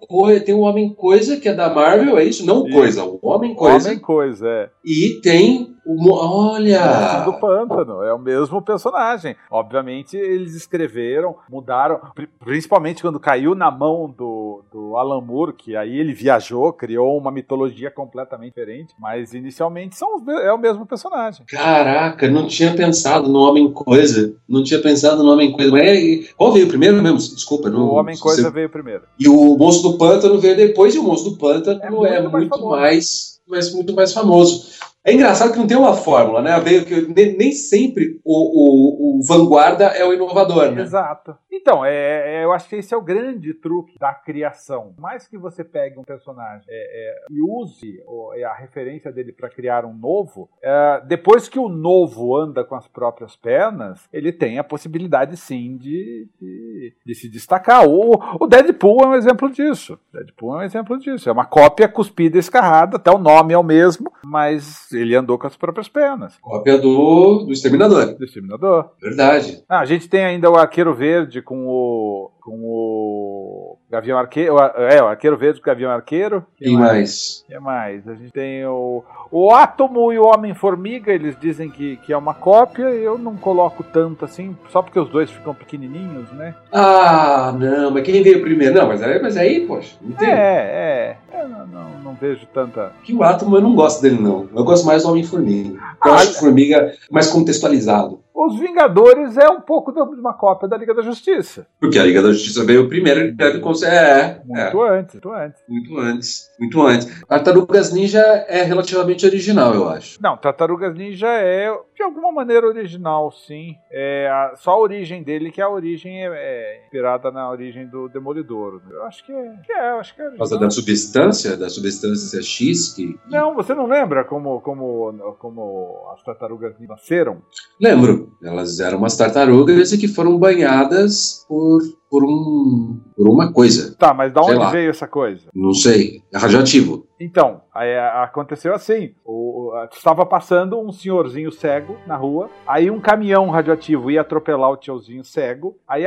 tem 0.45 0.53
o 0.53 0.59
Homem-Coisa 0.59 1.37
que 1.37 1.47
é 1.47 1.53
da 1.53 1.73
Marvel, 1.73 2.17
é 2.17 2.25
isso? 2.25 2.45
Não 2.45 2.67
isso. 2.67 2.75
Coisa, 2.75 3.05
o 3.05 3.17
Homem-Coisa. 3.21 3.87
Homem-Coisa, 3.87 4.45
é. 4.45 4.69
E 4.83 5.21
tem 5.21 5.73
o. 5.85 6.11
Olha! 6.11 6.81
O 6.81 6.99
Monstro 6.99 7.31
do 7.31 7.39
Pântano, 7.39 8.03
é 8.03 8.13
o 8.13 8.19
mesmo 8.19 8.61
personagem. 8.61 9.37
Obviamente, 9.49 10.17
eles 10.17 10.53
escreveram, 10.53 11.37
mudaram, 11.49 12.01
principalmente 12.39 13.01
quando 13.01 13.21
caiu 13.21 13.55
na 13.55 13.71
mão 13.71 14.09
do, 14.09 14.65
do 14.69 14.97
Alan 14.97 15.21
Moore, 15.21 15.53
que 15.53 15.77
aí 15.77 15.97
ele 15.97 16.13
viajou, 16.13 16.73
criou 16.73 17.17
uma 17.17 17.31
mitologia 17.31 17.89
completamente 17.89 18.55
diferente, 18.55 18.93
mas 18.99 19.33
inicialmente 19.33 19.95
são, 19.95 20.21
é 20.41 20.51
o 20.51 20.57
mesmo 20.57 20.85
personagem. 20.85 21.45
Caraca, 21.45 22.29
não 22.29 22.47
tinha 22.47 22.73
pensado 22.75 23.02
pensado 23.03 23.29
no 23.29 23.39
Homem-Coisa. 23.39 24.33
Não 24.47 24.63
tinha 24.63 24.81
pensado 24.81 25.23
no 25.23 25.31
Homem-Coisa. 25.31 25.71
Mas 25.71 25.81
é, 25.81 26.19
qual 26.37 26.53
veio 26.53 26.67
primeiro 26.67 27.01
mesmo? 27.01 27.17
Desculpa. 27.17 27.69
Não, 27.69 27.87
o 27.87 27.95
Homem-Coisa 27.95 28.43
você... 28.43 28.49
veio 28.51 28.69
primeiro. 28.69 29.03
E 29.19 29.27
o 29.27 29.57
Monstro 29.57 29.91
do 29.91 29.97
Pântano 29.97 30.39
veio 30.39 30.55
depois, 30.55 30.95
e 30.95 30.99
o 30.99 31.03
Monstro 31.03 31.31
do 31.31 31.37
Pântano 31.37 31.79
é 31.83 31.89
muito, 31.89 32.05
é 32.05 32.27
muito 32.27 32.65
mais, 32.65 33.39
mais, 33.47 33.73
muito 33.73 33.93
mais 33.93 34.13
famoso. 34.13 34.71
É 35.05 35.13
engraçado 35.13 35.51
que 35.51 35.59
não 35.59 35.67
tem 35.67 35.75
uma 35.75 35.93
fórmula, 35.93 36.41
né? 36.41 36.51
Que 36.61 37.35
nem 37.37 37.51
sempre 37.51 38.21
o, 38.23 39.17
o, 39.17 39.19
o 39.19 39.23
vanguarda 39.23 39.85
é 39.85 40.05
o 40.05 40.13
inovador, 40.13 40.71
né? 40.71 40.81
Exato. 40.81 41.35
Então, 41.51 41.83
é, 41.83 42.39
é, 42.39 42.43
eu 42.45 42.53
acho 42.53 42.69
que 42.69 42.77
esse 42.77 42.93
é 42.93 42.97
o 42.97 43.01
grande 43.01 43.53
truque 43.53 43.99
da 43.99 44.13
criação. 44.13 44.93
Mais 44.97 45.27
que 45.27 45.37
você 45.37 45.63
pegue 45.63 45.99
um 45.99 46.03
personagem 46.03 46.65
é, 46.69 47.11
é 47.11 47.25
e 47.29 47.41
use 47.41 48.01
é, 48.35 48.43
a 48.45 48.53
referência 48.53 49.11
dele 49.11 49.33
para 49.33 49.49
criar 49.49 49.85
um 49.85 49.93
novo, 49.93 50.49
é, 50.61 51.01
depois 51.05 51.49
que 51.49 51.59
o 51.59 51.67
novo 51.67 52.37
anda 52.37 52.63
com 52.63 52.75
as 52.75 52.87
próprias 52.87 53.35
pernas, 53.35 54.07
ele 54.11 54.31
tem 54.31 54.57
a 54.57 54.63
possibilidade 54.63 55.35
sim 55.35 55.75
de, 55.75 56.29
de, 56.39 56.93
de 57.05 57.15
se 57.15 57.27
destacar. 57.27 57.85
O, 57.87 58.13
o 58.39 58.47
Deadpool 58.47 59.03
é 59.03 59.07
um 59.07 59.15
exemplo 59.15 59.51
disso. 59.51 59.99
Deadpool 60.13 60.55
é 60.55 60.59
um 60.59 60.63
exemplo 60.63 60.97
disso. 60.97 61.27
É 61.27 61.31
uma 61.31 61.45
cópia 61.45 61.89
cuspida 61.89 62.37
e 62.37 62.39
escarrada, 62.39 62.95
até 62.95 63.11
o 63.11 63.17
nome 63.17 63.53
é 63.53 63.57
o 63.57 63.63
mesmo, 63.63 64.11
mas 64.23 64.92
ele 64.93 65.15
andou 65.15 65.37
com 65.37 65.47
as 65.47 65.55
próprias 65.55 65.87
pernas. 65.87 66.37
Cópia 66.41 66.77
do, 66.77 67.43
do 67.45 67.51
Exterminador. 67.51 68.15
Do 68.15 68.23
Exterminador. 68.23 68.91
Verdade. 69.01 69.63
Ah, 69.67 69.79
a 69.79 69.85
gente 69.85 70.07
tem 70.07 70.23
ainda 70.23 70.49
o 70.49 70.55
Arqueiro 70.55 70.93
Verde 70.93 71.41
com 71.41 71.67
o. 71.67 72.31
com 72.41 72.61
o. 72.63 73.77
Gavião 73.93 74.17
Arqueiro. 74.17 74.57
É, 74.57 75.03
o 75.03 75.07
Arqueiro 75.07 75.37
Verde 75.37 75.59
o 75.59 75.63
Gavião 75.63 75.91
Arqueiro. 75.91 76.43
E 76.59 76.75
mais? 76.75 77.45
que 77.47 77.59
mais? 77.59 78.07
A 78.07 78.15
gente 78.15 78.31
tem 78.31 78.65
o. 78.65 79.03
O 79.29 79.51
Átomo 79.51 80.11
e 80.11 80.17
o 80.17 80.25
Homem-Formiga, 80.25 81.11
eles 81.11 81.35
dizem 81.39 81.69
que, 81.69 81.97
que 81.97 82.11
é 82.11 82.17
uma 82.17 82.33
cópia, 82.33 82.83
eu 82.83 83.17
não 83.17 83.35
coloco 83.35 83.83
tanto 83.83 84.25
assim, 84.25 84.55
só 84.69 84.81
porque 84.81 84.99
os 84.99 85.09
dois 85.09 85.31
ficam 85.31 85.55
pequenininhos, 85.55 86.31
né? 86.33 86.53
Ah, 86.71 87.51
não, 87.57 87.89
mas 87.89 88.03
quem 88.03 88.21
veio 88.21 88.41
primeiro? 88.41 88.75
Não, 88.75 88.87
mas 88.87 89.01
aí, 89.01 89.21
mas 89.21 89.37
aí 89.37 89.65
poxa, 89.65 89.95
não 90.01 90.15
tem. 90.15 90.29
É, 90.29 91.17
é. 91.33 91.41
Eu 91.41 91.49
não, 91.49 91.67
não, 91.67 91.89
não 92.03 92.13
vejo 92.13 92.45
tanta. 92.53 92.91
Que 93.03 93.13
o 93.13 93.23
Átomo 93.23 93.57
eu 93.57 93.61
não 93.61 93.75
gosto 93.75 94.01
dele, 94.01 94.19
não. 94.19 94.47
Eu 94.55 94.63
gosto 94.63 94.85
mais 94.85 95.03
do 95.03 95.09
Homem-Formiga. 95.09 95.79
Eu 96.05 96.13
ah, 96.13 96.15
acho 96.15 96.31
o 96.31 96.39
Formiga 96.39 96.93
mais 97.09 97.27
contextualizado. 97.27 98.22
Os 98.33 98.59
Vingadores 98.59 99.37
é 99.37 99.47
um 99.47 99.61
pouco 99.61 99.91
de 99.91 99.99
uma 99.99 100.33
cópia 100.33 100.67
da 100.67 100.75
Liga 100.75 100.93
da 100.93 101.03
Justiça. 101.03 101.67
Porque 101.79 101.99
a 101.99 102.03
Liga 102.03 102.21
da 102.21 102.31
Justiça 102.31 102.65
veio 102.65 102.89
primeiro, 102.89 103.19
ele 103.19 103.31
deve 103.31 103.59
conseguir. 103.59 103.93
É, 103.93 104.41
muito 104.43 104.85
é. 104.85 104.99
antes, 104.99 105.13
muito 105.13 105.31
antes. 105.31 105.63
Muito 105.67 105.99
antes, 105.99 106.51
muito 106.59 106.81
antes. 106.81 107.21
Tartarugas 107.27 107.93
Ninja 107.93 108.21
é 108.47 108.63
relativamente 108.63 109.25
original, 109.25 109.73
eu 109.75 109.87
acho. 109.87 110.21
Não, 110.21 110.35
Tartarugas 110.35 110.95
Ninja 110.95 111.27
é 111.27 111.71
de 111.95 112.01
alguma 112.01 112.31
maneira 112.31 112.67
original, 112.67 113.31
sim. 113.31 113.75
É 113.91 114.27
a, 114.27 114.55
só 114.55 114.71
a 114.71 114.79
origem 114.79 115.21
dele, 115.21 115.51
que 115.51 115.61
a 115.61 115.69
origem 115.69 116.25
é, 116.25 116.27
é, 116.27 116.83
inspirada 116.83 117.31
na 117.31 117.49
origem 117.49 117.87
do 117.87 118.09
Demolidor. 118.09 118.81
Eu 118.89 119.03
acho 119.03 119.23
que 119.25 119.31
é. 119.31 119.53
Que 119.63 119.71
é 119.71 119.89
acho 119.91 120.15
que 120.15 120.21
é 120.21 120.29
Por 120.29 120.37
causa 120.39 120.59
da 120.59 120.69
substância, 120.69 121.55
da 121.55 121.69
substância 121.69 122.41
X 122.41 122.93
que. 122.93 123.17
Não, 123.29 123.53
você 123.53 123.73
não 123.75 123.85
lembra 123.85 124.23
como, 124.23 124.59
como, 124.61 125.35
como 125.39 126.09
as 126.13 126.23
tartarugas 126.23 126.75
nasceram? 126.79 127.41
Lembro. 127.79 128.22
Elas 128.41 128.79
eram 128.79 128.97
umas 128.97 129.15
tartarugas 129.15 129.91
e 129.91 129.97
que 129.97 130.07
foram 130.07 130.37
banhadas 130.37 131.45
por 131.47 131.81
por, 132.13 132.23
um, 132.23 132.99
por 133.17 133.27
uma 133.27 133.51
coisa. 133.51 133.95
Tá, 133.95 134.13
mas 134.13 134.31
da 134.31 134.39
onde 134.39 134.71
veio 134.71 134.91
essa 134.91 135.07
coisa? 135.07 135.47
Não 135.51 135.73
sei. 135.73 136.21
É 136.31 136.37
radioativo. 136.37 137.07
Então, 137.19 137.61
aí, 137.73 137.97
aconteceu 137.97 138.71
assim: 138.71 139.15
o, 139.25 139.71
estava 139.91 140.23
passando 140.23 140.79
um 140.79 140.91
senhorzinho 140.91 141.51
cego 141.51 141.97
na 142.05 142.15
rua, 142.15 142.51
aí 142.67 142.91
um 142.91 142.99
caminhão 142.99 143.49
radioativo 143.49 144.11
ia 144.11 144.21
atropelar 144.21 144.69
o 144.69 144.77
tiozinho 144.77 145.23
cego, 145.23 145.75
aí, 145.87 146.03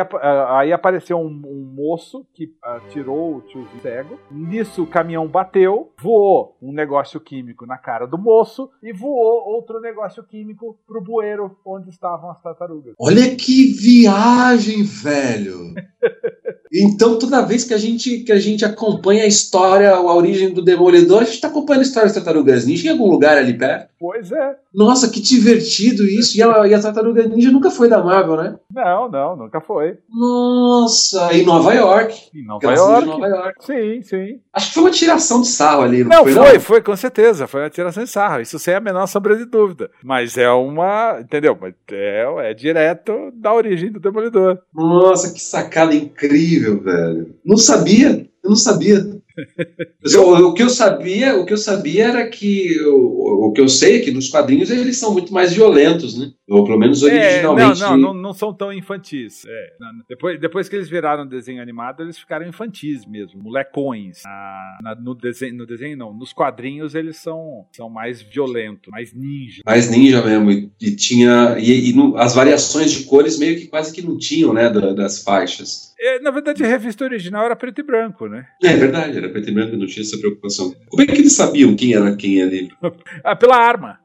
aí 0.50 0.72
apareceu 0.72 1.18
um, 1.18 1.42
um 1.44 1.72
moço 1.74 2.24
que 2.32 2.52
tirou 2.90 3.38
o 3.38 3.40
tiozinho 3.40 3.82
cego. 3.82 4.18
Nisso 4.30 4.84
o 4.84 4.86
caminhão 4.86 5.26
bateu, 5.26 5.90
voou 6.00 6.57
um 6.62 6.72
negócio 6.72 7.18
químico 7.18 7.66
na 7.66 7.78
cara 7.78 8.07
do 8.07 8.18
moço 8.18 8.70
e 8.80 8.92
voou 8.92 9.54
outro 9.54 9.80
negócio 9.80 10.22
químico 10.22 10.78
pro 10.86 11.02
bueiro 11.02 11.57
onde 11.64 11.88
estavam 11.88 12.30
as 12.30 12.40
tartarugas. 12.40 12.94
Olha 12.96 13.34
que 13.34 13.72
viagem, 13.72 14.84
velho! 14.84 15.74
Então, 16.72 17.18
toda 17.18 17.42
vez 17.42 17.64
que 17.64 17.72
a 17.72 17.78
gente 17.78 18.18
que 18.18 18.32
a 18.32 18.38
gente 18.38 18.64
acompanha 18.64 19.22
a 19.22 19.26
história, 19.26 19.90
a 19.92 20.14
origem 20.14 20.53
do 20.53 20.62
Demolidor, 20.62 21.22
a 21.22 21.24
gente 21.24 21.34
está 21.34 21.49
acompanhando 21.49 21.82
a 21.82 21.86
história 21.86 22.09
das 22.09 22.14
Tartarugas 22.14 22.66
Ninja 22.66 22.88
em 22.88 22.90
algum 22.90 23.09
lugar 23.09 23.38
ali 23.38 23.57
perto. 23.57 23.88
Pois 23.99 24.30
é. 24.30 24.57
Nossa, 24.74 25.09
que 25.09 25.20
divertido 25.20 26.05
isso. 26.05 26.36
E 26.36 26.42
a, 26.42 26.66
e 26.66 26.74
a 26.74 26.80
Tartaruga 26.80 27.26
Ninja 27.26 27.51
nunca 27.51 27.70
foi 27.70 27.88
da 27.88 28.03
Marvel, 28.03 28.36
né? 28.36 28.57
Não, 28.70 29.09
não, 29.09 29.36
nunca 29.36 29.61
foi. 29.61 29.97
Nossa, 30.11 31.32
em 31.32 31.47
Nova 31.47 31.72
York. 31.72 32.28
Em 32.34 32.44
Nova 32.44 32.72
York. 32.72 33.07
Nova 33.07 33.26
York. 33.26 33.64
Sim, 33.64 34.03
sim. 34.03 34.40
Acho 34.53 34.68
que 34.68 34.74
foi 34.74 34.82
uma 34.82 34.90
tiração 34.90 35.40
de 35.40 35.49
sarro 35.49 35.82
ali. 35.82 36.05
Não, 36.05 36.11
não 36.11 36.24
foi, 36.24 36.32
foi, 36.32 36.53
não? 36.53 36.61
foi, 36.61 36.82
com 36.82 36.97
certeza. 36.97 37.47
Foi 37.47 37.62
uma 37.62 37.70
tiração 37.70 38.05
de 38.05 38.11
sarro. 38.11 38.40
Isso 38.40 38.59
sem 38.59 38.74
a 38.74 38.80
menor 38.80 39.07
sombra 39.07 39.36
de 39.36 39.47
dúvida. 39.47 39.90
Mas 40.03 40.36
é 40.36 40.51
uma. 40.51 41.20
Entendeu? 41.20 41.57
É, 41.90 42.51
é 42.51 42.55
direto 42.55 43.12
da 43.34 43.55
origem 43.55 43.90
do 43.90 44.01
Demolidor. 44.01 44.59
Nossa, 44.74 45.32
que 45.32 45.40
sacada 45.40 45.86
incrível, 45.95 46.82
velho. 46.82 47.34
Não 47.45 47.57
sabia. 47.57 48.28
Eu 48.43 48.51
não 48.51 48.57
sabia. 48.57 49.16
o, 50.18 50.53
que 50.55 50.62
eu 50.62 50.70
sabia, 50.70 51.37
o 51.37 51.45
que 51.45 51.53
eu 51.53 51.59
sabia 51.59 52.07
era 52.07 52.28
que 52.28 52.80
o, 52.87 53.49
o 53.49 53.53
que 53.53 53.61
eu 53.61 53.68
sei 53.68 53.97
é 53.97 54.01
que 54.01 54.11
nos 54.11 54.28
quadrinhos 54.28 54.70
eles 54.70 54.97
são 54.97 55.12
muito 55.12 55.32
mais 55.32 55.53
violentos, 55.53 56.16
né? 56.16 56.30
Ou 56.49 56.64
pelo 56.64 56.78
menos 56.78 57.03
originalmente. 57.03 57.82
É, 57.82 57.84
não, 57.84 57.90
não, 57.90 57.99
não, 57.99 58.14
não, 58.14 58.32
são 58.32 58.55
tão 58.55 58.72
infantis. 58.72 59.44
É, 59.44 59.72
depois, 60.09 60.40
depois 60.40 60.68
que 60.68 60.76
eles 60.76 60.88
viraram 60.88 61.26
desenho 61.26 61.61
animado, 61.61 62.03
eles 62.03 62.16
ficaram 62.18 62.47
infantis 62.47 63.05
mesmo, 63.05 63.42
molecões. 63.42 64.22
Na, 64.24 64.78
na, 64.82 64.94
no, 64.94 65.14
desenho, 65.14 65.57
no 65.57 65.66
desenho, 65.66 65.97
não. 65.97 66.14
Nos 66.14 66.32
quadrinhos, 66.32 66.94
eles 66.94 67.16
são, 67.16 67.66
são 67.72 67.90
mais 67.90 68.22
violentos, 68.22 68.88
mais 68.90 69.12
ninja. 69.12 69.62
Mais 69.66 69.90
ninja 69.90 70.22
mesmo. 70.22 70.51
E, 70.53 70.70
e 70.80 70.94
tinha. 70.94 71.57
E, 71.59 71.90
e 71.90 71.92
no, 71.92 72.16
as 72.16 72.34
variações 72.34 72.92
de 72.92 73.05
cores 73.05 73.38
meio 73.38 73.59
que 73.59 73.66
quase 73.66 73.92
que 73.92 74.03
não 74.03 74.16
tinham, 74.16 74.53
né? 74.53 74.70
Da, 74.70 74.92
das 74.92 75.22
faixas. 75.24 75.94
É, 75.99 76.20
na 76.20 76.30
verdade, 76.30 76.62
a 76.62 76.68
revista 76.68 77.05
original 77.05 77.47
era 77.47 77.57
preto 77.57 77.80
e 77.80 77.84
branco, 77.84 78.28
né? 78.28 78.47
É 78.62 78.76
verdade, 78.76 79.16
era 79.16 79.28
preto 79.30 79.49
e 79.49 79.53
branco, 79.53 79.76
não 79.76 79.86
tinha 79.86 80.05
essa 80.05 80.18
preocupação. 80.18 80.74
Como 80.88 81.03
é 81.03 81.07
que 81.07 81.12
eles 81.12 81.32
sabiam 81.32 81.74
quem 81.74 81.94
era 81.94 82.14
quem 82.14 82.42
ali? 82.42 82.68
ah, 83.24 83.34
pela 83.34 83.57
arma. 83.57 83.99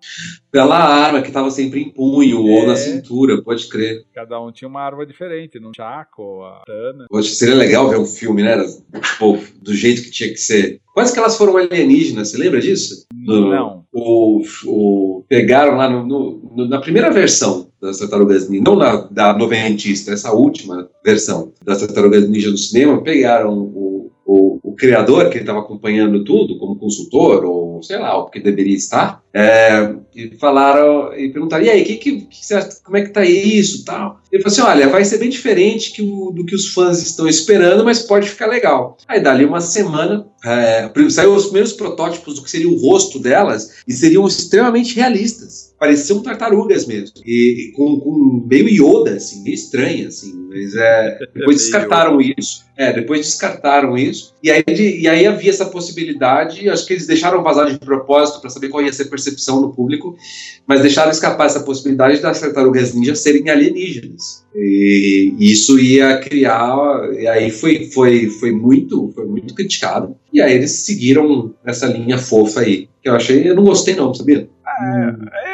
Pela 0.51 0.77
arma 0.77 1.21
que 1.21 1.29
estava 1.29 1.49
sempre 1.49 1.81
em 1.81 1.89
punho 1.89 2.47
é. 2.49 2.59
ou 2.59 2.67
na 2.67 2.75
cintura, 2.75 3.41
pode 3.41 3.67
crer. 3.67 4.03
Cada 4.13 4.41
um 4.41 4.51
tinha 4.51 4.67
uma 4.67 4.81
arma 4.81 5.05
diferente, 5.05 5.59
num 5.59 5.71
chaco, 5.73 6.43
a 6.43 6.63
tana. 6.65 7.05
Poxa, 7.09 7.33
seria 7.33 7.55
legal 7.55 7.89
ver 7.89 7.97
um 7.97 8.05
filme, 8.05 8.43
né? 8.43 8.57
Tipo, 9.01 9.39
do 9.61 9.73
jeito 9.73 10.01
que 10.01 10.11
tinha 10.11 10.29
que 10.29 10.37
ser. 10.37 10.81
Quase 10.93 11.13
que 11.13 11.19
elas 11.19 11.37
foram 11.37 11.55
alienígenas, 11.55 12.29
você 12.29 12.37
lembra 12.37 12.59
disso? 12.59 13.05
não. 13.13 13.85
O, 13.93 14.41
o, 14.65 15.25
pegaram 15.27 15.77
lá 15.77 15.89
no, 15.89 16.05
no, 16.05 16.67
na 16.67 16.79
primeira 16.79 17.09
versão 17.11 17.71
das 17.81 17.97
Tartarugas 17.99 18.49
Ninja, 18.49 18.63
não 18.63 18.75
na 18.75 18.95
da 19.09 19.33
noventista, 19.33 20.11
essa 20.11 20.31
última 20.33 20.89
versão 21.03 21.53
das 21.63 21.79
Tartarugas 21.79 22.27
Ninja 22.29 22.51
no 22.51 22.57
cinema, 22.57 23.01
pegaram 23.01 23.57
o, 23.57 24.11
o, 24.25 24.59
o 24.63 24.75
criador, 24.75 25.29
que 25.29 25.39
estava 25.39 25.59
acompanhando 25.59 26.23
tudo, 26.23 26.59
como 26.59 26.77
consultor, 26.77 27.43
ou 27.45 27.70
sei 27.81 27.97
lá, 27.97 28.17
o 28.17 28.29
que 28.29 28.39
deveria 28.39 28.75
estar, 28.75 29.21
é, 29.33 29.93
e 30.15 30.35
falaram, 30.37 31.13
e 31.17 31.29
perguntaram, 31.29 31.63
e 31.63 31.69
aí, 31.69 31.83
que, 31.83 31.95
que, 31.95 32.21
que 32.21 32.39
como 32.83 32.97
é 32.97 33.01
que 33.01 33.09
tá 33.09 33.23
isso 33.23 33.85
tal? 33.85 34.19
Ele 34.31 34.43
falou 34.43 34.53
assim, 34.53 34.61
olha, 34.61 34.89
vai 34.89 35.05
ser 35.05 35.17
bem 35.17 35.29
diferente 35.29 35.91
que 35.91 36.01
o, 36.01 36.31
do 36.31 36.45
que 36.45 36.55
os 36.55 36.73
fãs 36.73 37.01
estão 37.01 37.27
esperando, 37.27 37.83
mas 37.83 37.99
pode 37.99 38.29
ficar 38.29 38.47
legal. 38.47 38.97
Aí 39.07 39.21
dali 39.21 39.45
uma 39.45 39.61
semana, 39.61 40.25
é, 40.43 40.89
saiu 41.09 41.33
os 41.33 41.45
primeiros 41.45 41.73
protótipos 41.73 42.35
do 42.35 42.43
que 42.43 42.51
seria 42.51 42.69
o 42.69 42.79
rosto 42.79 43.19
delas, 43.19 43.81
e 43.87 43.93
seriam 43.93 44.27
extremamente 44.27 44.95
realistas. 44.95 45.70
Pareciam 45.81 46.21
tartarugas 46.21 46.85
mesmo. 46.85 47.15
E, 47.25 47.69
e 47.69 47.71
com, 47.71 47.99
com, 47.99 48.45
meio 48.47 48.69
Yoda, 48.69 49.15
assim, 49.15 49.41
meio 49.41 49.55
estranho, 49.55 50.09
assim. 50.09 50.31
Mas 50.47 50.75
é, 50.75 51.17
depois 51.33 51.57
descartaram 51.57 52.21
isso. 52.21 52.63
É, 52.77 52.93
depois 52.93 53.21
descartaram 53.21 53.97
isso. 53.97 54.31
E 54.43 54.51
aí, 54.51 54.63
de, 54.63 55.01
e 55.01 55.07
aí 55.07 55.25
havia 55.25 55.49
essa 55.49 55.65
possibilidade, 55.65 56.69
acho 56.69 56.85
que 56.85 56.93
eles 56.93 57.07
deixaram 57.07 57.41
vazar 57.41 57.67
de 57.67 57.79
propósito 57.79 58.39
para 58.41 58.51
saber 58.51 58.69
qual 58.69 58.83
ia 58.83 58.93
ser 58.93 59.03
a 59.03 59.09
percepção 59.09 59.59
no 59.59 59.73
público, 59.73 60.15
mas 60.67 60.81
deixaram 60.81 61.09
escapar 61.09 61.47
essa 61.47 61.61
possibilidade 61.61 62.21
das 62.21 62.39
tartarugas 62.39 62.93
ninja 62.93 63.15
serem 63.15 63.49
alienígenas. 63.49 64.45
E 64.55 65.33
isso 65.39 65.79
ia 65.79 66.19
criar, 66.19 67.11
e 67.19 67.25
aí 67.25 67.49
foi, 67.49 67.85
foi, 67.85 68.29
foi 68.29 68.51
muito 68.51 69.11
foi 69.15 69.25
muito 69.25 69.55
criticado. 69.55 70.15
E 70.31 70.39
aí 70.39 70.53
eles 70.53 70.71
seguiram 70.85 71.55
essa 71.65 71.87
linha 71.87 72.19
fofa 72.19 72.59
aí, 72.59 72.87
que 73.01 73.09
eu 73.09 73.15
achei, 73.15 73.49
eu 73.49 73.55
não 73.55 73.63
gostei 73.63 73.95
não, 73.95 74.13
sabia? 74.13 74.47
É, 74.81 75.05
eu, 75.05 75.17
não, 75.17 75.50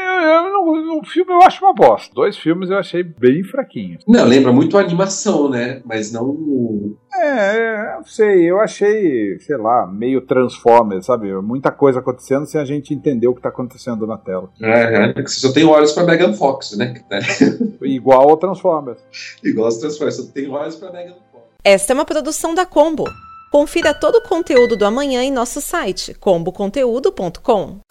o 1.00 1.06
filme 1.06 1.32
eu 1.32 1.42
acho 1.42 1.64
uma 1.64 1.74
bosta. 1.74 2.14
Dois 2.14 2.38
filmes 2.38 2.70
eu 2.70 2.78
achei 2.78 3.04
bem 3.04 3.44
fraquinhos. 3.44 4.04
Não, 4.08 4.26
lembra 4.26 4.52
muito 4.52 4.78
a 4.78 4.82
animação, 4.82 5.50
né? 5.50 5.82
Mas 5.86 6.12
não. 6.12 6.96
É, 7.14 7.96
não 7.96 8.06
sei. 8.06 8.50
Eu 8.50 8.60
achei, 8.60 9.40
sei 9.40 9.58
lá, 9.58 9.88
meio 9.88 10.22
Transformers, 10.22 11.06
sabe? 11.06 11.34
Muita 11.42 11.72
coisa 11.72 12.00
acontecendo 12.00 12.46
sem 12.46 12.60
a 12.60 12.66
gente 12.66 12.94
entender 12.94 13.28
o 13.28 13.36
que 13.36 13.42
tá 13.42 13.50
acontecendo 13.50 14.06
na 14.06 14.18
tela. 14.18 14.50
É, 14.62 15.10
é 15.10 15.14
que 15.14 15.30
você 15.30 15.40
só 15.40 15.52
tem 15.52 15.66
olhos 15.66 15.92
pra 15.94 16.04
Megan 16.04 16.34
Fox, 16.34 16.76
né? 16.78 16.96
Igual 17.82 18.30
ao 18.30 18.38
Transformers. 18.38 19.00
Igual 19.44 19.66
aos 19.66 19.78
Transformers, 19.78 20.16
só 20.16 20.32
tem 20.32 20.50
olhos 20.50 20.76
pra 20.76 20.92
Megan 20.92 21.16
Fox. 21.32 21.46
Esta 21.64 21.94
é 21.94 21.96
uma 21.96 22.06
produção 22.06 22.54
da 22.54 22.66
Combo. 22.66 23.06
Confira 23.52 23.94
todo 23.94 24.16
o 24.16 24.24
conteúdo 24.24 24.76
do 24.76 24.86
amanhã 24.86 25.24
em 25.24 25.32
nosso 25.32 25.62
site 25.62 26.14
comboconteúdo.com. 26.14 27.87